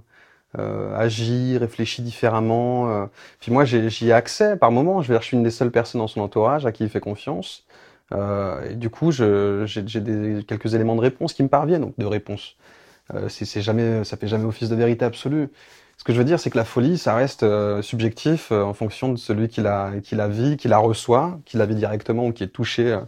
euh, 0.58 0.96
agit, 0.96 1.56
réfléchit 1.58 2.02
différemment. 2.02 2.90
Euh. 2.90 3.06
Puis 3.40 3.52
moi, 3.52 3.64
j'y 3.64 4.08
ai, 4.08 4.12
accès 4.12 4.56
par 4.56 4.70
moment. 4.70 5.02
Je, 5.02 5.08
veux 5.08 5.14
dire, 5.14 5.22
je 5.22 5.28
suis 5.28 5.36
une 5.36 5.42
des 5.42 5.50
seules 5.50 5.70
personnes 5.70 6.00
dans 6.00 6.08
son 6.08 6.20
entourage 6.20 6.66
à 6.66 6.72
qui 6.72 6.84
il 6.84 6.90
fait 6.90 7.00
confiance. 7.00 7.64
et 8.12 8.74
du 8.74 8.90
coup, 8.90 9.10
j'ai 9.12 10.44
quelques 10.46 10.74
éléments 10.74 10.96
de 10.96 11.00
réponse 11.00 11.34
qui 11.34 11.42
me 11.42 11.48
parviennent, 11.48 11.82
donc 11.82 11.98
de 11.98 12.06
réponse. 12.06 12.56
c'est 13.28 13.62
jamais, 13.62 14.04
ça 14.04 14.16
fait 14.16 14.28
jamais 14.28 14.44
office 14.44 14.68
de 14.68 14.76
vérité 14.76 15.04
absolue. 15.04 15.48
Ce 15.96 16.02
que 16.02 16.12
je 16.12 16.18
veux 16.18 16.24
dire, 16.24 16.40
c'est 16.40 16.50
que 16.50 16.58
la 16.58 16.64
folie, 16.64 16.98
ça 16.98 17.14
reste 17.14 17.46
subjectif 17.82 18.52
en 18.52 18.74
fonction 18.74 19.12
de 19.12 19.16
celui 19.16 19.48
qui 19.48 19.60
la, 19.60 19.92
qui 20.02 20.16
la 20.16 20.28
vit, 20.28 20.56
qui 20.56 20.68
la 20.68 20.78
reçoit, 20.78 21.38
qui 21.44 21.56
la 21.56 21.66
vit 21.66 21.76
directement 21.76 22.26
ou 22.26 22.32
qui 22.32 22.44
est 22.44 22.48
touché 22.48 22.98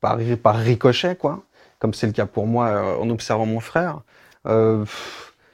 par, 0.00 0.18
par 0.42 0.56
ricochet, 0.56 1.16
quoi, 1.16 1.44
comme 1.78 1.94
c'est 1.94 2.06
le 2.06 2.12
cas 2.12 2.26
pour 2.26 2.46
moi 2.46 2.68
euh, 2.68 2.96
en 2.96 3.10
observant 3.10 3.46
mon 3.46 3.60
frère. 3.60 4.00
Euh, 4.46 4.84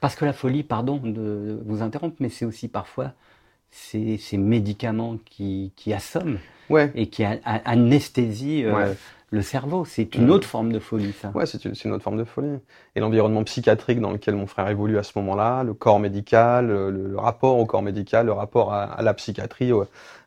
Parce 0.01 0.15
que 0.15 0.25
la 0.25 0.33
folie, 0.33 0.63
pardon 0.63 0.99
de 0.99 1.61
vous 1.65 1.83
interrompre, 1.83 2.17
mais 2.21 2.29
c'est 2.29 2.45
aussi 2.45 2.69
parfois 2.69 3.13
ces, 3.71 4.17
ces 4.19 4.37
médicaments 4.39 5.19
qui, 5.25 5.73
qui 5.77 5.93
assomment 5.93 6.39
ouais. 6.71 6.91
et 6.95 7.09
qui 7.09 7.25
anesthésient 7.25 8.67
euh, 8.67 8.95
le 9.31 9.43
cerveau. 9.43 9.85
C'est 9.85 10.15
une 10.15 10.27
mm. 10.27 10.31
autre 10.31 10.47
forme 10.47 10.73
de 10.73 10.79
folie, 10.79 11.13
ça. 11.13 11.31
Ouais, 11.35 11.47
c'est 11.47 11.65
une, 11.65 11.75
une, 11.85 11.93
autre 11.93 12.05
forme 12.05 12.19
de 12.19 12.25
folie. 12.25 12.59
Et 12.95 13.01
l'environnement 13.01 13.45
psychiatrique 13.45 14.01
dans 14.01 14.13
lequel 14.13 14.37
mon 14.37 14.47
frère 14.47 14.69
évolue 14.69 14.99
à 14.99 15.03
ce 15.03 15.13
moment-là, 15.17 15.65
le 15.65 15.75
corps 15.75 15.99
médical, 15.99 16.67
le, 16.69 17.19
rapport 17.19 17.59
au 17.59 17.67
corps 17.67 17.83
médical, 17.83 18.27
le 18.27 18.33
rapport 18.33 18.73
à, 18.73 18.85
à 18.85 19.03
la 19.03 19.15
psychiatrie, 19.15 19.73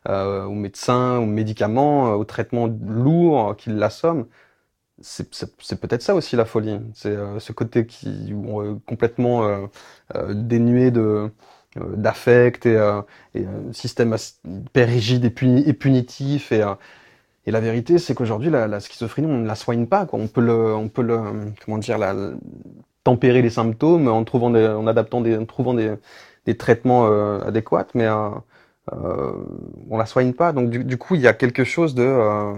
euh, 0.08 0.44
aux 0.44 0.54
médecins, 0.54 1.18
aux 1.18 1.26
médicaments, 1.26 2.12
aux 2.14 2.24
traitements 2.24 2.68
lourds 2.86 3.56
qui 3.56 3.70
l'assomment. 3.70 4.26
C'est 5.02 5.80
peut-être 5.80 6.02
ça 6.02 6.14
aussi 6.14 6.36
la 6.36 6.44
folie. 6.44 6.78
C'est 6.94 7.08
euh, 7.08 7.38
ce 7.38 7.52
côté 7.52 7.86
qui 7.86 8.32
euh, 8.32 8.76
complètement 8.86 9.44
euh, 9.44 9.66
euh, 10.14 10.34
dénué 10.34 10.90
de 10.90 11.30
d'affect 11.76 12.66
et, 12.66 12.74
et 13.34 13.44
un 13.46 13.72
système 13.72 14.16
hyper 14.44 14.88
rigide 14.88 15.24
et, 15.24 15.68
et 15.68 15.72
punitif 15.72 16.50
et 16.50 16.64
et 17.50 17.52
la 17.52 17.58
vérité, 17.58 17.98
c'est 17.98 18.14
qu'aujourd'hui, 18.14 18.48
la, 18.48 18.68
la, 18.68 18.78
schizophrénie, 18.78 19.26
on 19.28 19.38
ne 19.38 19.46
la 19.46 19.56
soigne 19.56 19.86
pas. 19.86 20.06
Quoi. 20.06 20.20
On 20.20 20.28
peut 20.28 20.40
le, 20.40 20.72
on 20.72 20.88
peut 20.88 21.02
le, 21.02 21.18
comment 21.64 21.78
dire, 21.78 21.98
la, 21.98 22.14
tempérer 23.02 23.42
les 23.42 23.50
symptômes 23.50 24.06
en 24.06 24.22
trouvant, 24.22 24.50
des, 24.50 24.68
en 24.68 24.86
adaptant 24.86 25.20
des, 25.20 25.36
en 25.36 25.46
trouvant 25.46 25.74
des, 25.74 25.94
des 26.46 26.56
traitements 26.56 27.08
euh, 27.08 27.40
adéquats, 27.40 27.88
mais 27.94 28.06
euh, 28.06 28.28
euh, 28.92 29.32
on 29.90 29.98
la 29.98 30.06
soigne 30.06 30.32
pas. 30.32 30.52
Donc 30.52 30.70
du, 30.70 30.84
du, 30.84 30.96
coup, 30.96 31.16
il 31.16 31.22
y 31.22 31.26
a 31.26 31.32
quelque 31.32 31.64
chose 31.64 31.96
de 31.96 32.04
euh, 32.04 32.52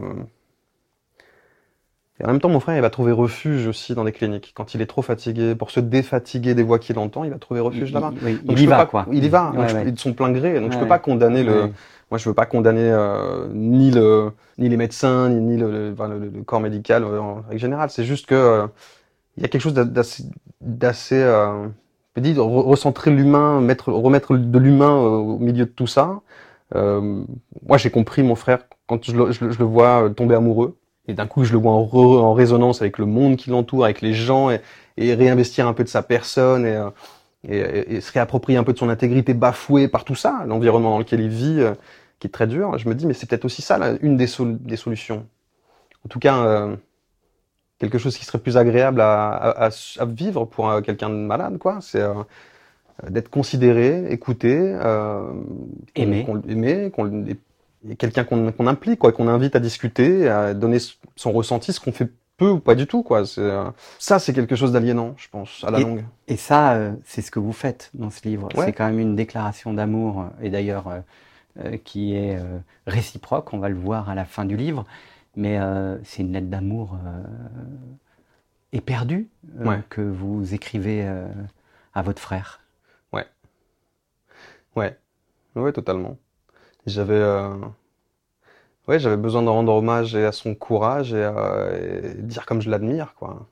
et 2.22 2.24
en 2.24 2.28
même 2.28 2.40
temps, 2.40 2.48
mon 2.48 2.60
frère, 2.60 2.76
il 2.76 2.82
va 2.82 2.90
trouver 2.90 3.10
refuge 3.10 3.66
aussi 3.66 3.94
dans 3.94 4.04
des 4.04 4.12
cliniques. 4.12 4.52
Quand 4.54 4.74
il 4.74 4.80
est 4.80 4.86
trop 4.86 5.02
fatigué, 5.02 5.56
pour 5.56 5.72
se 5.72 5.80
défatiguer 5.80 6.54
des 6.54 6.62
voix 6.62 6.78
qu'il 6.78 6.96
entend, 6.98 7.24
il 7.24 7.30
va 7.30 7.38
trouver 7.38 7.60
refuge 7.60 7.92
là-bas. 7.92 8.12
il 8.48 8.58
y 8.60 8.66
va, 8.66 8.76
pas, 8.76 8.86
quoi. 8.86 9.06
Il 9.10 9.24
y 9.24 9.28
va, 9.28 9.52
de 9.84 9.98
son 9.98 10.12
plein 10.12 10.30
gré. 10.30 10.60
Donc 10.60 10.72
je 10.72 10.78
peux 10.78 10.86
pas 10.86 11.00
condamner 11.00 11.42
le. 11.42 11.70
Moi, 12.10 12.18
je 12.18 12.28
veux 12.28 12.34
pas 12.34 12.44
condamner 12.44 12.90
euh, 12.90 13.48
ni 13.54 13.90
le 13.90 14.32
ni 14.58 14.68
les 14.68 14.76
médecins 14.76 15.30
ni, 15.30 15.40
ni 15.40 15.56
le, 15.56 15.94
le, 15.94 16.42
corps 16.44 16.60
médical 16.60 17.04
euh, 17.04 17.18
en 17.18 17.42
règle 17.48 17.58
générale. 17.58 17.88
C'est 17.88 18.04
juste 18.04 18.26
que 18.26 18.34
euh, 18.34 18.66
il 19.38 19.42
y 19.42 19.46
a 19.46 19.48
quelque 19.48 19.62
chose 19.62 19.72
d'assez 19.72 20.24
d'assez 20.60 21.22
euh, 21.22 21.66
dit 22.18 22.34
recentrer 22.36 23.10
l'humain, 23.10 23.62
mettre 23.62 23.90
remettre 23.90 24.36
de 24.36 24.58
l'humain 24.58 24.94
au 24.94 25.38
milieu 25.38 25.64
de 25.64 25.70
tout 25.70 25.86
ça. 25.86 26.20
moi, 26.74 27.78
j'ai 27.78 27.90
compris 27.90 28.22
mon 28.22 28.34
frère 28.34 28.58
quand 28.86 29.02
je 29.02 29.16
le, 29.16 29.32
je 29.32 29.58
le 29.58 29.64
vois 29.64 30.10
tomber 30.14 30.34
amoureux 30.34 30.76
et 31.08 31.14
d'un 31.14 31.26
coup 31.26 31.44
je 31.44 31.52
le 31.52 31.58
vois 31.58 31.72
en, 31.72 31.88
en, 31.92 32.32
résonance 32.32 32.80
avec 32.80 32.98
le 32.98 33.06
monde 33.06 33.36
qui 33.36 33.50
l'entoure, 33.50 33.84
avec 33.84 34.00
les 34.00 34.14
gens, 34.14 34.50
et, 34.50 34.60
et, 34.96 35.14
réinvestir 35.14 35.66
un 35.66 35.72
peu 35.72 35.84
de 35.84 35.88
sa 35.88 36.02
personne, 36.02 36.66
et, 36.66 36.76
euh, 36.76 36.90
et, 37.48 37.96
et, 37.96 38.00
se 38.00 38.12
réapproprier 38.12 38.58
un 38.58 38.64
peu 38.64 38.72
de 38.72 38.78
son 38.78 38.88
intégrité 38.88 39.34
bafouée 39.34 39.88
par 39.88 40.04
tout 40.04 40.14
ça, 40.14 40.44
l'environnement 40.46 40.90
dans 40.90 40.98
lequel 40.98 41.20
il 41.20 41.28
vit, 41.28 41.60
euh, 41.60 41.74
qui 42.18 42.28
est 42.28 42.30
très 42.30 42.46
dur. 42.46 42.78
Je 42.78 42.88
me 42.88 42.94
dis, 42.94 43.06
mais 43.06 43.14
c'est 43.14 43.28
peut-être 43.28 43.44
aussi 43.44 43.62
ça 43.62 43.78
là, 43.78 43.94
une 44.00 44.16
des, 44.16 44.28
des, 44.60 44.76
solutions. 44.76 45.26
En 46.04 46.08
tout 46.08 46.20
cas, 46.20 46.38
euh, 46.44 46.76
quelque 47.78 47.98
chose 47.98 48.16
qui 48.16 48.24
serait 48.24 48.38
plus 48.38 48.56
agréable 48.56 49.00
à, 49.00 49.32
à, 49.32 49.70
à 49.98 50.04
vivre 50.04 50.44
pour 50.44 50.70
euh, 50.70 50.80
quelqu'un 50.82 51.10
de 51.10 51.14
malade, 51.16 51.58
quoi. 51.58 51.78
C'est 51.80 52.02
d'être 53.08 53.30
considéré, 53.30 54.12
écouté, 54.12 54.76
aimé, 55.96 56.24
qu'on, 56.24 56.40
aimé, 56.42 56.92
qu'on 56.94 57.24
quelqu'un 57.98 58.24
qu'on 58.24 58.66
implique, 58.66 58.98
quoi, 58.98 59.12
qu'on 59.12 59.28
invite 59.28 59.56
à 59.56 59.60
discuter, 59.60 60.28
à 60.28 60.54
donner 60.54 60.78
son 61.16 61.32
ressenti, 61.32 61.72
ce 61.72 61.80
qu'on 61.80 61.92
fait 61.92 62.10
peu 62.36 62.48
ou 62.48 62.60
pas 62.60 62.74
du 62.74 62.86
tout, 62.86 63.02
quoi. 63.02 63.22
Euh, 63.38 63.70
ça, 63.98 64.18
c'est 64.18 64.32
quelque 64.32 64.56
chose 64.56 64.72
d'aliénant, 64.72 65.14
je 65.16 65.28
pense, 65.28 65.64
à 65.64 65.70
la 65.70 65.80
longue. 65.80 66.04
Et 66.28 66.36
ça, 66.36 66.74
euh, 66.74 66.92
c'est 67.04 67.22
ce 67.22 67.30
que 67.30 67.38
vous 67.38 67.52
faites 67.52 67.90
dans 67.94 68.10
ce 68.10 68.26
livre. 68.26 68.48
C'est 68.56 68.72
quand 68.72 68.86
même 68.86 68.98
une 68.98 69.16
déclaration 69.16 69.72
d'amour, 69.72 70.20
euh, 70.20 70.28
et 70.42 70.50
d'ailleurs 70.50 71.02
qui 71.84 72.14
est 72.14 72.38
réciproque. 72.86 73.52
On 73.52 73.58
va 73.58 73.68
le 73.68 73.74
voir 73.74 74.08
à 74.08 74.14
la 74.14 74.24
fin 74.24 74.46
du 74.46 74.56
livre, 74.56 74.86
mais 75.36 75.58
c'est 76.02 76.22
une 76.22 76.32
lettre 76.32 76.46
d'amour 76.46 76.96
éperdue 78.72 79.28
que 79.90 80.00
vous 80.00 80.54
écrivez 80.54 81.06
à 81.92 82.00
votre 82.00 82.22
frère. 82.22 82.60
Ouais. 83.12 83.26
Ouais. 84.76 84.96
Ouais, 85.54 85.72
totalement. 85.72 86.16
J'avais 86.86 87.14
euh... 87.14 87.54
ouais, 88.88 88.98
j'avais 88.98 89.16
besoin 89.16 89.42
de 89.42 89.48
rendre 89.48 89.72
hommage 89.72 90.14
à 90.16 90.32
son 90.32 90.54
courage 90.54 91.12
et, 91.12 91.16
euh, 91.16 92.14
et 92.18 92.22
dire 92.22 92.46
comme 92.46 92.60
je 92.60 92.70
l'admire, 92.70 93.14
quoi. 93.14 93.46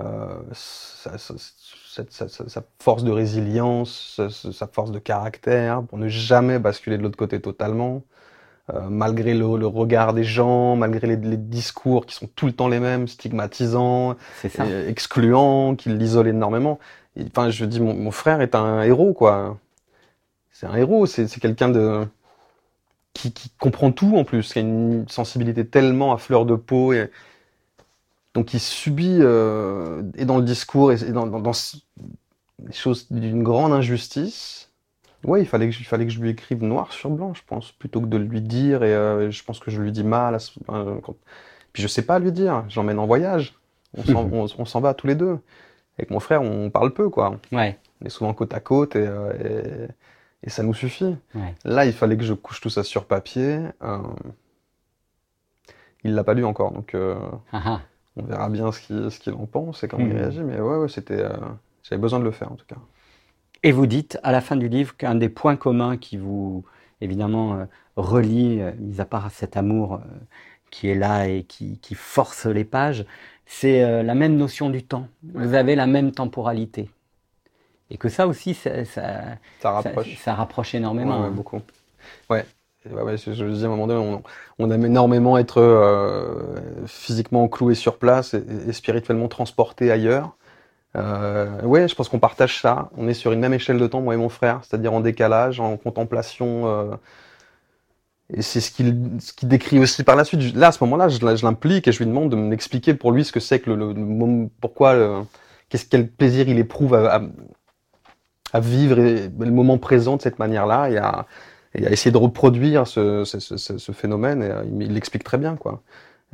Euh, 0.00 0.40
sa, 0.52 1.18
sa, 1.18 1.34
sa, 1.38 2.28
sa, 2.28 2.62
force 2.80 3.04
de 3.04 3.12
résilience, 3.12 4.20
sa, 4.52 4.66
force 4.66 4.90
de 4.90 4.98
caractère, 4.98 5.84
pour 5.84 5.98
ne 5.98 6.08
jamais 6.08 6.58
basculer 6.58 6.98
de 6.98 7.02
l'autre 7.04 7.16
côté 7.16 7.40
totalement, 7.40 8.02
euh, 8.74 8.88
malgré 8.90 9.34
le, 9.34 9.56
le, 9.56 9.66
regard 9.68 10.12
des 10.12 10.24
gens, 10.24 10.74
malgré 10.74 11.06
les, 11.06 11.16
les, 11.16 11.36
discours 11.36 12.06
qui 12.06 12.16
sont 12.16 12.26
tout 12.34 12.46
le 12.46 12.52
temps 12.52 12.68
les 12.68 12.80
mêmes, 12.80 13.06
stigmatisants, 13.06 14.16
excluants, 14.88 15.76
qui 15.76 15.90
l'isolent 15.90 16.28
énormément. 16.28 16.80
Enfin, 17.28 17.50
je 17.50 17.64
dis, 17.64 17.80
mon, 17.80 17.94
mon, 17.94 18.10
frère 18.10 18.40
est 18.40 18.56
un 18.56 18.82
héros, 18.82 19.12
quoi. 19.12 19.58
C'est 20.50 20.66
un 20.66 20.74
héros, 20.74 21.06
c'est 21.06 21.28
quelqu'un 21.40 21.68
de 21.68 22.06
qui, 23.14 23.32
qui, 23.32 23.50
comprend 23.58 23.92
tout 23.92 24.16
en 24.16 24.24
plus, 24.24 24.52
qui 24.52 24.58
a 24.58 24.62
une 24.62 25.08
sensibilité 25.08 25.66
tellement 25.66 26.12
à 26.12 26.18
fleur 26.18 26.44
de 26.44 26.56
peau 26.56 26.92
et 26.92 27.10
donc 28.34 28.52
il 28.52 28.60
subit 28.60 29.18
euh, 29.20 30.02
et 30.16 30.24
dans 30.24 30.36
le 30.36 30.44
discours 30.44 30.92
et, 30.92 30.96
dans, 31.12 31.26
dans, 31.26 31.40
dans 31.40 31.52
des 32.58 32.72
choses 32.72 33.10
d'une 33.10 33.42
grande 33.42 33.72
injustice. 33.72 34.70
Ouais, 35.22 35.40
il 35.40 35.46
fallait 35.46 35.70
que 35.70 35.74
il 35.74 35.86
fallait 35.86 36.04
que 36.04 36.12
je 36.12 36.20
lui 36.20 36.30
écrive 36.30 36.62
noir 36.62 36.92
sur 36.92 37.08
blanc, 37.08 37.32
je 37.32 37.42
pense, 37.46 37.72
plutôt 37.72 38.00
que 38.02 38.06
de 38.06 38.18
lui 38.18 38.42
dire 38.42 38.84
et 38.84 38.92
euh, 38.92 39.30
je 39.30 39.42
pense 39.42 39.58
que 39.58 39.70
je 39.70 39.80
lui 39.80 39.90
dis 39.90 40.04
mal. 40.04 40.36
Euh, 40.68 41.00
quand... 41.00 41.16
Puis 41.72 41.82
je 41.82 41.88
sais 41.88 42.02
pas 42.02 42.18
lui 42.18 42.32
dire, 42.32 42.64
j'emmène 42.68 42.98
en 42.98 43.06
voyage, 43.06 43.54
on 43.96 44.66
s'en 44.66 44.80
va 44.80 44.92
tous 44.92 45.06
les 45.06 45.14
deux. 45.14 45.38
Avec 45.96 46.10
mon 46.10 46.18
frère, 46.18 46.42
on 46.42 46.70
parle 46.70 46.92
peu 46.92 47.08
quoi. 47.08 47.38
Ouais. 47.52 47.78
On 48.02 48.06
est 48.06 48.10
souvent 48.10 48.34
côte 48.34 48.52
à 48.52 48.60
côte 48.60 48.96
et, 48.96 49.04
et 49.04 49.88
et 50.44 50.50
ça 50.50 50.62
nous 50.62 50.74
suffit. 50.74 51.16
Là, 51.64 51.86
il 51.86 51.92
fallait 51.92 52.16
que 52.16 52.24
je 52.24 52.34
couche 52.34 52.60
tout 52.60 52.70
ça 52.70 52.84
sur 52.84 53.06
papier. 53.06 53.58
Euh... 53.82 53.98
Il 56.04 56.14
l'a 56.14 56.24
pas 56.24 56.34
lu 56.34 56.44
encore, 56.44 56.72
donc 56.72 56.94
euh... 56.94 57.16
Ah, 57.52 57.62
ah. 57.64 57.80
on 58.16 58.22
verra 58.24 58.48
bien 58.50 58.70
ce 58.72 58.80
qu'il 58.80 59.10
ce 59.10 59.30
en 59.30 59.46
pense 59.46 59.82
et 59.82 59.88
comment 59.88 60.04
il 60.04 60.12
Mhm. 60.12 60.18
réagit. 60.18 60.42
Mais 60.42 60.60
ouais, 60.60 60.76
ouais 60.76 60.88
c'était, 60.88 61.22
euh, 61.22 61.32
j'avais 61.82 62.00
besoin 62.00 62.18
de 62.20 62.24
le 62.24 62.30
faire 62.30 62.52
en 62.52 62.56
tout 62.56 62.66
cas. 62.66 62.76
Et 63.62 63.72
vous 63.72 63.86
dites 63.86 64.18
à 64.22 64.30
la 64.32 64.42
fin 64.42 64.56
du 64.56 64.68
livre 64.68 64.94
qu'un 64.96 65.14
des 65.14 65.30
points 65.30 65.56
communs 65.56 65.96
qui 65.96 66.18
vous, 66.18 66.64
évidemment, 67.00 67.54
euh, 67.54 67.64
relie, 67.96 68.60
mis 68.78 69.00
à 69.00 69.06
part 69.06 69.30
cet 69.30 69.56
amour 69.56 70.00
qui 70.70 70.88
est 70.88 70.94
là 70.94 71.26
et 71.28 71.44
qui, 71.44 71.78
qui 71.78 71.94
force 71.94 72.46
les 72.46 72.64
pages, 72.64 73.06
c'est 73.46 74.02
la 74.02 74.14
même 74.14 74.36
notion 74.36 74.68
du 74.70 74.82
temps. 74.82 75.06
Vous 75.22 75.54
avez 75.54 75.76
la 75.76 75.86
même 75.86 76.10
temporalité. 76.12 76.90
Et 77.94 77.98
que 77.98 78.10
ça 78.10 78.26
aussi, 78.26 78.54
ça, 78.54 78.84
ça, 78.84 79.38
rapproche. 79.72 80.16
ça 80.16 80.34
rapproche 80.34 80.74
Ouais, 80.74 80.78
énormément. 80.78 81.22
ouais, 81.22 81.30
hein. 81.30 81.30
beaucoup. 81.30 81.62
Ouais. 82.30 82.46
Ouais, 82.90 83.02
ouais, 83.02 83.16
je, 83.16 83.32
je 83.32 83.44
le 83.44 83.52
disais 83.52 83.64
à 83.64 83.68
un 83.68 83.70
moment 83.70 83.86
donné, 83.86 84.00
on, 84.00 84.22
on 84.58 84.70
aime 84.70 84.84
énormément 84.84 85.38
être 85.38 85.58
euh, 85.60 86.56
physiquement 86.86 87.48
cloué 87.48 87.74
sur 87.74 87.98
place 87.98 88.34
et, 88.34 88.44
et 88.68 88.72
spirituellement 88.74 89.28
transporté 89.28 89.90
ailleurs. 89.90 90.36
Euh, 90.96 91.62
ouais, 91.62 91.88
je 91.88 91.94
pense 91.96 92.08
qu'on 92.10 92.20
partage 92.20 92.60
ça. 92.60 92.90
On 92.96 93.08
est 93.08 93.14
sur 93.14 93.32
une 93.32 93.40
même 93.40 93.54
échelle 93.54 93.78
de 93.78 93.86
temps, 93.88 94.02
moi 94.02 94.14
et 94.14 94.18
mon 94.18 94.30
frère, 94.30 94.60
c'est-à-dire 94.64 94.94
en 94.94 95.00
décalage, 95.00 95.60
en 95.60 95.76
contemplation. 95.78 96.66
euh, 96.68 96.96
et 98.32 98.42
c'est 98.42 98.60
ce 98.60 98.70
qu'il 98.70 98.96
ce 99.20 99.32
décrit 99.46 99.78
aussi 99.78 100.02
par 100.02 100.16
la 100.16 100.24
suite. 100.24 100.54
Là, 100.54 100.68
à 100.68 100.72
ce 100.72 100.82
moment-là, 100.84 101.08
je, 101.08 101.18
je 101.18 101.44
l'implique 101.44 101.86
et 101.88 101.92
je 101.92 101.98
lui 101.98 102.06
demande 102.06 102.30
de 102.30 102.36
m'expliquer 102.36 102.94
pour 102.94 103.12
lui 103.12 103.24
ce 103.24 103.32
que 103.32 103.40
c'est 103.40 103.60
que 103.60 103.70
le, 103.70 103.92
le, 103.92 104.48
pourquoi, 104.60 104.94
le- 104.94 105.22
qu'est-ce 105.68 105.84
quel 105.86 106.10
plaisir 106.10 106.48
il 106.48 106.58
éprouve 106.58 106.94
à, 106.94 107.16
à, 107.16 107.20
à 108.54 108.60
vivre 108.60 108.96
le 108.98 109.50
moment 109.52 109.78
présent 109.78 110.16
de 110.16 110.22
cette 110.22 110.38
manière-là 110.38 110.90
et 110.90 110.98
à, 110.98 111.26
et 111.74 111.86
à 111.86 111.90
essayer 111.92 112.12
de 112.12 112.18
reproduire 112.18 112.86
ce, 112.86 113.24
ce, 113.24 113.40
ce, 113.40 113.56
ce- 113.78 113.92
phénomène. 113.92 114.42
Et, 114.42 114.50
euh, 114.50 114.64
il, 114.80 114.94
l'explique 114.94 115.24
très 115.24 115.38
bien, 115.38 115.56
quoi. 115.56 115.82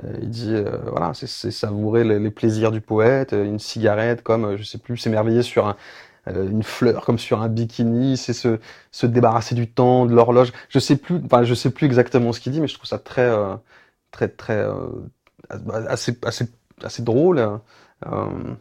Euh, 0.04 0.18
il 0.22 0.30
dit, 0.30 0.54
euh, 0.54 0.78
voilà, 0.90 1.12
c'est 1.14 1.28
savourer 1.52 2.04
les, 2.04 2.30
plaisirs 2.32 2.72
du 2.72 2.80
poète, 2.82 3.32
une 3.32 3.58
cigarette 3.60 4.22
comme, 4.22 4.56
je 4.56 4.64
sais 4.64 4.78
plus, 4.78 4.96
s'émerveiller 4.98 5.42
sur 5.42 5.68
un, 5.68 5.76
une 6.26 6.62
fleur 6.62 7.04
comme 7.06 7.18
sur 7.18 7.42
un 7.42 7.48
bikini, 7.48 8.16
c'est 8.16 8.34
se, 8.34 8.58
se 8.92 9.06
débarrasser 9.06 9.54
du 9.54 9.70
temps, 9.72 10.06
de 10.06 10.14
l'horloge. 10.14 10.52
Je 10.70 10.78
sais 10.78 10.96
plus, 10.96 11.20
enfin, 11.24 11.44
je 11.44 11.54
sais 11.54 11.70
plus 11.70 11.86
exactement 11.86 12.32
ce 12.32 12.40
qu'il 12.40 12.52
dit, 12.52 12.60
mais 12.60 12.68
je 12.68 12.74
trouve 12.74 12.88
ça 12.88 12.98
très, 12.98 13.30
très, 14.10 14.28
très, 14.28 14.54
euh, 14.58 14.88
assez, 15.88 16.18
assez, 16.24 16.46
assez 16.82 17.02
drôle. 17.02 17.38
Euh, 18.06 18.54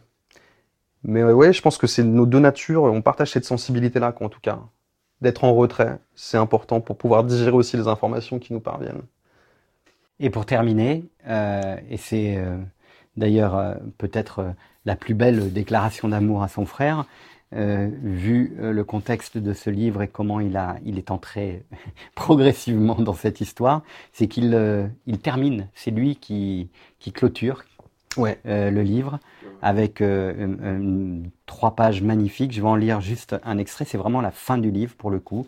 mais 1.02 1.22
ouais, 1.24 1.52
je 1.52 1.62
pense 1.62 1.78
que 1.78 1.86
c'est 1.86 2.04
nos 2.04 2.26
deux 2.26 2.40
natures, 2.40 2.84
on 2.84 3.02
partage 3.02 3.30
cette 3.30 3.44
sensibilité-là, 3.44 4.14
en 4.20 4.28
tout 4.28 4.40
cas. 4.40 4.60
D'être 5.20 5.44
en 5.44 5.54
retrait, 5.54 5.98
c'est 6.14 6.38
important 6.38 6.80
pour 6.80 6.96
pouvoir 6.96 7.24
digérer 7.24 7.52
aussi 7.52 7.76
les 7.76 7.88
informations 7.88 8.38
qui 8.38 8.52
nous 8.52 8.60
parviennent. 8.60 9.02
Et 10.18 10.30
pour 10.30 10.46
terminer, 10.46 11.04
euh, 11.28 11.76
et 11.90 11.96
c'est 11.96 12.36
euh, 12.36 12.58
d'ailleurs 13.16 13.56
euh, 13.56 13.74
peut-être 13.98 14.54
la 14.84 14.96
plus 14.96 15.14
belle 15.14 15.52
déclaration 15.52 16.08
d'amour 16.08 16.42
à 16.42 16.48
son 16.48 16.66
frère, 16.66 17.06
vu 17.52 18.54
le 18.60 18.84
contexte 18.84 19.36
de 19.36 19.52
ce 19.54 19.70
livre 19.70 20.02
et 20.02 20.08
comment 20.08 20.38
il, 20.38 20.56
a, 20.56 20.76
il 20.84 20.98
est 20.98 21.10
entré 21.10 21.64
progressivement 22.14 22.94
dans 22.94 23.12
cette 23.12 23.40
histoire, 23.40 23.82
c'est 24.12 24.28
qu'il 24.28 24.88
il 25.06 25.18
termine, 25.18 25.66
c'est 25.74 25.90
lui 25.90 26.14
qui, 26.14 26.70
qui 27.00 27.10
clôture 27.10 27.64
Ouais. 28.16 28.40
euh, 28.46 28.70
le 28.70 28.82
livre 28.82 29.20
avec 29.62 30.00
euh, 30.00 31.22
trois 31.46 31.76
pages 31.76 32.02
magnifiques. 32.02 32.52
Je 32.52 32.60
vais 32.60 32.68
en 32.68 32.76
lire 32.76 33.00
juste 33.00 33.36
un 33.44 33.58
extrait, 33.58 33.84
c'est 33.84 33.98
vraiment 33.98 34.20
la 34.20 34.30
fin 34.30 34.58
du 34.58 34.70
livre 34.70 34.94
pour 34.96 35.10
le 35.10 35.20
coup. 35.20 35.46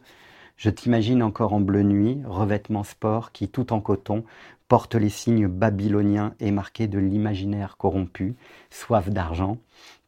Je 0.57 0.71
t'imagine 0.71 1.23
encore 1.23 1.55
en 1.55 1.61
bleu 1.61 1.83
nuit, 1.83 2.21
revêtement 2.27 2.85
sport 2.85 3.33
qui, 3.33 3.49
tout 3.49 3.73
en 3.73 3.81
coton, 3.81 4.25
porte 4.69 4.95
les 4.95 5.09
signes 5.09 5.49
babyloniens 5.49 6.35
et 6.41 6.51
marqués 6.51 6.87
de 6.87 6.99
l'imaginaire 6.99 7.77
corrompu, 7.77 8.35
soif 8.71 9.09
d'argent. 9.11 9.59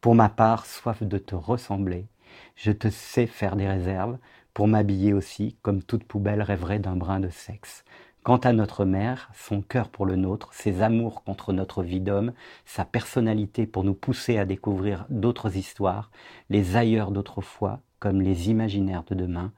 Pour 0.00 0.14
ma 0.14 0.28
part, 0.28 0.66
soif 0.66 1.02
de 1.02 1.18
te 1.18 1.34
ressembler. 1.34 2.06
Je 2.56 2.72
te 2.72 2.88
sais 2.88 3.26
faire 3.26 3.56
des 3.56 3.66
réserves 3.68 4.18
pour 4.52 4.68
m'habiller 4.68 5.12
aussi, 5.12 5.56
comme 5.62 5.82
toute 5.82 6.04
poubelle 6.04 6.42
rêverait 6.42 6.78
d'un 6.78 6.96
brin 6.96 7.20
de 7.20 7.30
sexe. 7.30 7.84
Quant 8.24 8.38
à 8.38 8.54
notre 8.54 8.86
mère, 8.86 9.30
son 9.34 9.60
cœur 9.60 9.90
pour 9.90 10.06
le 10.06 10.16
nôtre, 10.16 10.48
ses 10.54 10.80
amours 10.80 11.24
contre 11.24 11.52
notre 11.52 11.82
vie 11.82 12.00
d'homme, 12.00 12.32
sa 12.64 12.86
personnalité 12.86 13.66
pour 13.66 13.84
nous 13.84 13.92
pousser 13.92 14.38
à 14.38 14.46
découvrir 14.46 15.04
d'autres 15.10 15.58
histoires, 15.58 16.10
les 16.48 16.76
ailleurs 16.76 17.10
d'autrefois, 17.10 17.80
comme 17.98 18.22
les 18.22 18.48
imaginaires 18.48 19.04
de 19.04 19.14
demain, 19.14 19.52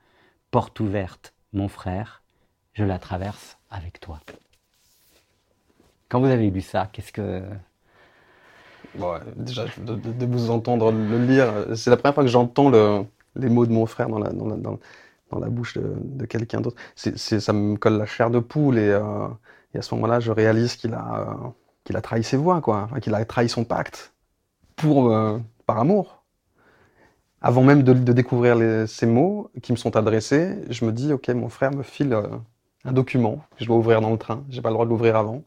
porte 0.51 0.81
ouverte, 0.81 1.33
mon 1.53 1.69
frère, 1.69 2.25
je 2.73 2.83
la 2.83 2.99
traverse 2.99 3.57
avec 3.71 4.01
toi. 4.01 4.19
Quand 6.09 6.19
vous 6.19 6.27
avez 6.27 6.51
lu 6.51 6.61
ça, 6.61 6.89
qu'est-ce 6.93 7.13
que... 7.13 7.45
Bon, 8.97 9.21
déjà, 9.37 9.67
de, 9.79 10.27
vous 10.27 10.51
entendre 10.51 10.91
le 10.91 11.25
lire, 11.25 11.77
c'est 11.77 11.91
la 11.91 11.97
première 11.97 12.15
fois 12.15 12.25
que 12.25 12.31
j'entends 12.31 12.69
le, 12.69 13.05
les 13.37 13.49
mots 13.49 13.67
de 13.67 13.73
mon 13.73 13.87
frère 13.87 14.09
dans 14.09 14.19
la, 14.19 14.31
dans 14.31 14.49
la, 14.49 14.57
dans, 14.57 14.81
dans 15.31 15.39
la 15.39 15.49
bouche 15.49 15.77
de, 15.77 16.27
quelqu'un 16.27 16.61
d'autre. 16.61 16.77
Ça 16.95 17.53
me 17.53 17.77
colle 17.77 17.99
la 17.99 18.07
chair 18.07 18.31
de 18.31 18.39
poule 18.39 18.79
et, 18.79 18.89
euh, 18.89 19.29
à 19.75 19.83
ce 19.83 19.95
moment-là, 19.95 20.21
je 20.21 20.33
réalise 20.33 20.77
qu'il 20.77 20.95
a, 20.95 21.29
euh, 21.29 21.49
qu'il 21.85 21.97
a 21.97 22.01
trahi 22.01 22.25
ses 22.25 22.39
voix, 22.39 22.63
quoi, 22.63 22.89
qu'il 23.03 23.15
a 23.15 23.23
trahi 23.27 23.49
son 23.49 23.65
pacte 23.65 24.15
euh, 24.85 25.39
par 25.67 25.79
amour. 25.79 26.25
Avant 27.43 27.63
même 27.63 27.83
de, 27.83 27.93
découvrir 27.93 28.89
ces 28.89 29.07
mots 29.07 29.51
qui 29.63 29.73
me 29.73 29.77
sont 29.77 29.95
adressés, 29.97 30.57
je 30.71 30.85
me 30.87 30.93
dis, 30.93 31.13
ok, 31.13 31.29
mon 31.29 31.51
frère 31.51 31.73
me 31.73 31.83
file 31.83 32.19
un 32.85 32.93
document 32.93 33.37
que 33.57 33.65
je 33.65 33.67
dois 33.67 33.77
ouvrir 33.77 34.01
dans 34.01 34.11
le 34.11 34.17
train. 34.17 34.45
J'ai 34.49 34.63
pas 34.63 34.71
le 34.71 34.73
droit 34.73 34.87
de 34.87 34.91
l'ouvrir 34.91 35.17
avant. 35.17 35.43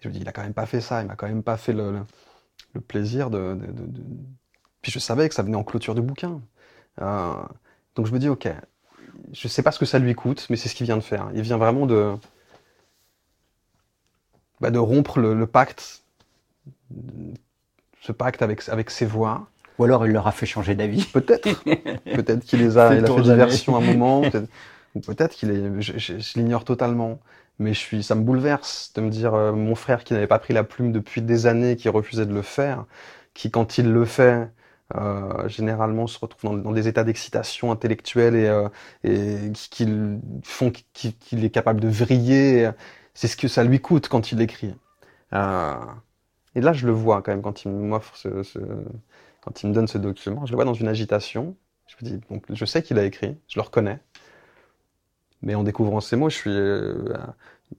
Je 0.00 0.08
me 0.08 0.12
dis, 0.12 0.20
il 0.20 0.28
a 0.28 0.32
quand 0.32 0.42
même 0.42 0.54
pas 0.54 0.66
fait 0.66 0.82
ça. 0.82 1.00
Il 1.00 1.08
m'a 1.08 1.16
quand 1.16 1.26
même 1.26 1.42
pas 1.42 1.56
fait 1.56 1.72
le, 1.72 2.02
plaisir 2.86 3.30
de, 3.30 3.54
de, 3.54 4.02
Puis 4.82 4.92
je 4.92 4.98
savais 4.98 5.28
que 5.28 5.34
ça 5.34 5.42
venait 5.42 5.56
en 5.56 5.64
clôture 5.64 5.94
du 5.94 6.02
bouquin. 6.02 6.42
Donc 6.98 8.06
je 8.06 8.12
me 8.12 8.18
dis, 8.18 8.28
ok, 8.28 8.48
je 9.32 9.48
sais 9.48 9.62
pas 9.62 9.72
ce 9.72 9.78
que 9.78 9.86
ça 9.86 9.98
lui 9.98 10.14
coûte, 10.14 10.46
mais 10.50 10.56
c'est 10.56 10.68
ce 10.68 10.74
qu'il 10.74 10.86
vient 10.86 10.96
de 10.96 11.02
faire. 11.02 11.30
Il 11.34 11.42
vient 11.42 11.58
vraiment 11.58 11.86
de, 11.86 12.14
bah, 14.60 14.70
de 14.70 14.78
rompre 14.78 15.18
le, 15.20 15.34
le 15.34 15.46
pacte, 15.46 16.02
ce 18.00 18.12
pacte 18.12 18.42
avec, 18.42 18.68
avec 18.68 18.90
ses 18.90 19.06
voix. 19.06 19.48
Ou 19.78 19.84
alors 19.84 20.06
il 20.06 20.12
leur 20.12 20.26
a 20.26 20.32
fait 20.32 20.46
changer 20.46 20.74
d'avis. 20.74 21.04
Peut-être, 21.12 21.64
peut-être 22.12 22.44
qu'il 22.44 22.60
les 22.60 22.78
a, 22.78 22.96
il 22.96 23.04
a 23.04 23.10
fait 23.10 23.22
diversion 23.22 23.76
à 23.76 23.78
un 23.78 23.82
moment, 23.82 24.22
peut-être, 24.30 24.48
ou 24.94 25.00
peut-être 25.00 25.34
qu'il 25.34 25.50
est, 25.50 25.80
je, 25.80 25.98
je- 25.98 26.18
je 26.18 26.38
l'ignore 26.38 26.64
totalement. 26.64 27.20
Mais 27.60 27.74
je 27.74 27.78
suis, 27.78 28.02
ça 28.04 28.14
me 28.14 28.22
bouleverse 28.22 28.92
de 28.94 29.00
me 29.00 29.10
dire, 29.10 29.34
euh, 29.34 29.52
mon 29.52 29.74
frère 29.74 30.04
qui 30.04 30.12
n'avait 30.14 30.28
pas 30.28 30.38
pris 30.38 30.54
la 30.54 30.64
plume 30.64 30.92
depuis 30.92 31.22
des 31.22 31.46
années, 31.46 31.76
qui 31.76 31.88
refusait 31.88 32.26
de 32.26 32.32
le 32.34 32.42
faire, 32.42 32.86
qui 33.34 33.50
quand 33.50 33.78
il 33.78 33.90
le 33.92 34.04
fait, 34.04 34.48
euh, 34.96 35.48
généralement 35.48 36.06
se 36.06 36.18
retrouve 36.18 36.62
dans, 36.62 36.72
des 36.72 36.88
états 36.88 37.04
d'excitation 37.04 37.70
intellectuelle 37.72 38.34
et, 38.34 38.48
euh, 38.48 39.52
qui, 39.52 39.86
font 40.42 40.70
qu'il 40.70 41.44
est 41.44 41.50
capable 41.50 41.80
de 41.80 41.88
vriller. 41.88 42.70
C'est 43.14 43.28
ce 43.28 43.36
que 43.36 43.48
ça 43.48 43.64
lui 43.64 43.80
coûte 43.80 44.08
quand 44.08 44.32
il 44.32 44.40
écrit. 44.40 44.74
Euh, 45.34 45.74
et 46.54 46.60
là, 46.60 46.72
je 46.72 46.86
le 46.86 46.92
vois 46.92 47.22
quand 47.22 47.32
même 47.32 47.42
quand 47.42 47.64
il 47.64 47.70
m'offre 47.70 48.16
ce, 48.16 48.28
quand 49.42 49.62
il 49.62 49.68
me 49.68 49.74
donne 49.74 49.88
ce 49.88 49.98
document, 49.98 50.46
je 50.46 50.52
le 50.52 50.56
vois 50.56 50.64
dans 50.64 50.74
une 50.74 50.88
agitation. 50.88 51.56
Je 51.86 51.96
me 52.00 52.10
dis, 52.10 52.20
donc, 52.30 52.44
je 52.50 52.64
sais 52.64 52.82
qu'il 52.82 52.98
a 52.98 53.04
écrit, 53.04 53.36
je 53.48 53.58
le 53.58 53.62
reconnais. 53.62 54.00
Mais 55.42 55.54
en 55.54 55.62
découvrant 55.62 56.00
ces 56.00 56.16
mots, 56.16 56.30
je 56.30 56.36
suis 56.36 56.50
euh, 56.50 57.14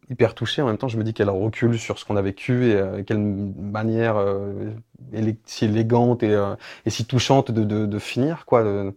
hyper 0.09 0.35
touché. 0.35 0.61
En 0.61 0.67
même 0.67 0.77
temps, 0.77 0.87
je 0.87 0.97
me 0.97 1.03
dis 1.03 1.13
quel 1.13 1.29
recul 1.29 1.77
sur 1.79 1.99
ce 1.99 2.05
qu'on 2.05 2.15
a 2.17 2.21
vécu 2.21 2.67
et 2.67 2.75
euh, 2.75 3.03
quelle 3.03 3.19
manière 3.19 4.17
euh, 4.17 4.71
élé- 5.13 5.37
si 5.45 5.65
élégante 5.65 6.23
et, 6.23 6.33
euh, 6.33 6.55
et 6.85 6.89
si 6.89 7.05
touchante 7.05 7.51
de, 7.51 7.63
de, 7.63 7.85
de 7.85 7.99
finir, 7.99 8.45
quoi. 8.45 8.63
De, 8.63 8.93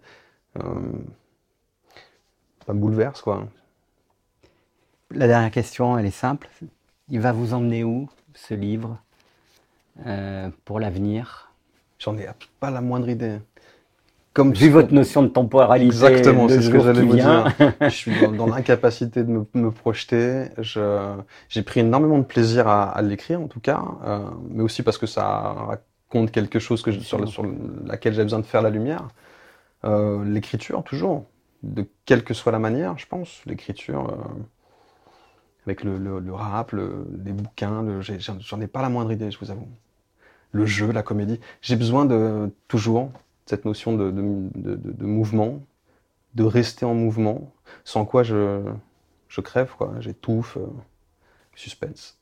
ça 2.66 2.72
me 2.72 2.80
bouleverse, 2.80 3.22
quoi. 3.22 3.48
La 5.12 5.28
dernière 5.28 5.50
question, 5.50 5.96
elle 5.96 6.06
est 6.06 6.10
simple. 6.10 6.48
Il 7.08 7.20
va 7.20 7.32
vous 7.32 7.54
emmener 7.54 7.84
où, 7.84 8.08
ce 8.34 8.54
livre, 8.54 8.98
pour 10.64 10.80
l'avenir? 10.80 11.52
J'en 11.98 12.16
ai 12.18 12.26
pas 12.58 12.70
la 12.70 12.80
moindre 12.80 13.08
idée. 13.08 13.38
Comme 14.34 14.52
Vu 14.54 14.70
votre 14.70 14.94
notion 14.94 15.22
de 15.22 15.28
temporalité, 15.28 15.86
Exactement, 15.86 16.48
c'est 16.48 16.62
ce 16.62 16.70
que 16.70 16.80
j'allais 16.80 17.02
vous 17.02 17.14
dire. 17.16 17.44
Je 17.82 17.88
suis 17.88 18.18
dans, 18.20 18.32
dans 18.32 18.46
l'incapacité 18.46 19.24
de 19.24 19.28
me, 19.30 19.46
me 19.54 19.70
projeter. 19.70 20.46
Je, 20.58 21.14
j'ai 21.50 21.62
pris 21.62 21.80
énormément 21.80 22.16
de 22.18 22.24
plaisir 22.24 22.66
à, 22.66 22.84
à 22.90 23.02
l'écrire, 23.02 23.40
en 23.42 23.48
tout 23.48 23.60
cas, 23.60 23.82
euh, 24.04 24.20
mais 24.48 24.62
aussi 24.62 24.82
parce 24.82 24.96
que 24.96 25.06
ça 25.06 25.26
raconte 25.52 26.30
quelque 26.30 26.58
chose 26.58 26.82
que 26.82 26.90
je- 26.92 27.00
sur, 27.00 27.18
le- 27.18 27.26
sur 27.26 27.44
laquelle 27.84 28.14
j'ai 28.14 28.22
besoin 28.22 28.38
de 28.40 28.46
faire 28.46 28.62
la 28.62 28.70
lumière. 28.70 29.08
Euh, 29.84 30.24
l'écriture, 30.24 30.82
toujours, 30.84 31.26
de 31.62 31.86
quelle 32.06 32.24
que 32.24 32.32
soit 32.34 32.52
la 32.52 32.58
manière, 32.58 32.96
je 32.98 33.06
pense. 33.06 33.42
L'écriture, 33.46 34.08
euh, 34.10 34.40
avec 35.66 35.84
le, 35.84 35.98
le, 35.98 36.18
le 36.20 36.32
rap, 36.32 36.72
le- 36.72 37.06
les 37.24 37.32
bouquins, 37.32 37.84
j'en 38.00 38.60
ai 38.60 38.66
pas 38.66 38.82
la 38.82 38.88
moindre 38.88 39.12
idée, 39.12 39.30
je 39.30 39.38
vous 39.38 39.50
avoue. 39.50 39.68
Le 40.52 40.66
jeu, 40.66 40.90
la 40.92 41.02
comédie. 41.02 41.40
J'ai 41.62 41.76
besoin 41.76 42.04
de 42.04 42.50
toujours 42.68 43.10
cette 43.52 43.66
notion 43.66 43.92
de, 43.94 44.10
de, 44.10 44.22
de, 44.54 44.76
de- 44.76 44.92
de 44.92 45.04
mouvement, 45.04 45.60
de 46.34 46.42
rester 46.42 46.86
en 46.86 46.94
mouvement, 46.94 47.52
sans 47.84 48.06
quoi 48.06 48.22
je, 48.22 48.62
je 49.28 49.40
crève, 49.42 49.72
quoi. 49.76 49.92
J'étouffe. 50.00 50.56
euh, 50.56 50.66
suspense. 51.54 52.16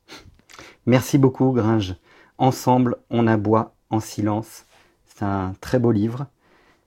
Merci 0.87 1.17
beaucoup, 1.19 1.53
Gringe. 1.53 1.95
Ensemble, 2.39 2.97
on 3.11 3.29
aboie 3.29 3.75
en 3.91 4.01
silence. 4.01 4.65
C'est 5.07 5.23
un 5.25 5.55
très 5.61 5.79
beau 5.79 5.93
livre. 5.93 6.27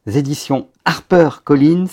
Les 0.06 0.18
éditions 0.18 0.68
Harper 0.84 1.30
Collins, 1.46 1.86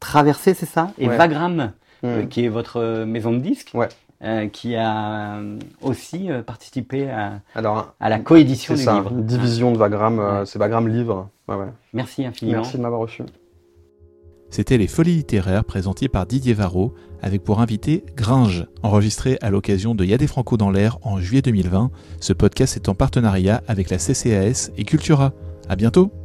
Traversée, 0.00 0.54
c'est 0.54 0.66
ça? 0.66 0.90
Et 0.98 1.06
Ouais. 1.08 1.16
Vagram, 1.16 1.70
euh, 2.02 2.24
Hmm. 2.24 2.28
qui 2.28 2.44
est 2.44 2.48
votre 2.48 2.78
euh, 2.80 3.06
maison 3.06 3.30
de 3.30 3.38
disques, 3.38 3.70
Ouais. 3.74 3.88
euh, 4.24 4.48
qui 4.48 4.74
a 4.74 5.38
aussi 5.80 6.30
participé 6.44 7.08
à, 7.08 7.40
Alors, 7.54 7.94
à 8.00 8.08
la 8.08 8.18
coédition 8.18 8.74
du 8.74 8.82
ça, 8.82 8.94
livre. 8.94 9.12
une 9.12 9.24
division 9.24 9.70
de 9.70 9.78
Vagram, 9.78 10.18
Ouais. 10.18 10.46
c'est 10.46 10.58
Vagram 10.58 10.88
Livre. 10.88 11.28
Ouais, 11.52 11.64
ouais. 11.64 11.72
Merci 11.92 12.24
infiniment. 12.24 12.58
Merci 12.58 12.76
de 12.76 12.82
m'avoir 12.82 13.00
reçu. 13.00 13.22
C'était 14.50 14.76
les 14.76 14.86
Folies 14.86 15.16
littéraires 15.16 15.64
présentées 15.64 16.08
par 16.08 16.26
Didier 16.26 16.52
Varro, 16.52 16.92
avec 17.22 17.42
pour 17.42 17.60
invité 17.60 18.04
Gringe, 18.14 18.66
enregistré 18.82 19.38
à 19.40 19.48
l'occasion 19.48 19.94
de 19.94 20.04
Y'a 20.04 20.18
des 20.18 20.26
Franco 20.26 20.58
dans 20.58 20.70
l'air 20.70 20.98
en 21.02 21.18
juillet 21.18 21.40
2020. 21.40 21.90
Ce 22.20 22.34
podcast 22.34 22.76
est 22.76 22.88
en 22.90 22.94
partenariat 22.94 23.62
avec 23.66 23.88
la 23.88 23.96
CCAS 23.96 24.70
et 24.76 24.84
Cultura. 24.84 25.32
À 25.70 25.76
bientôt! 25.76 26.21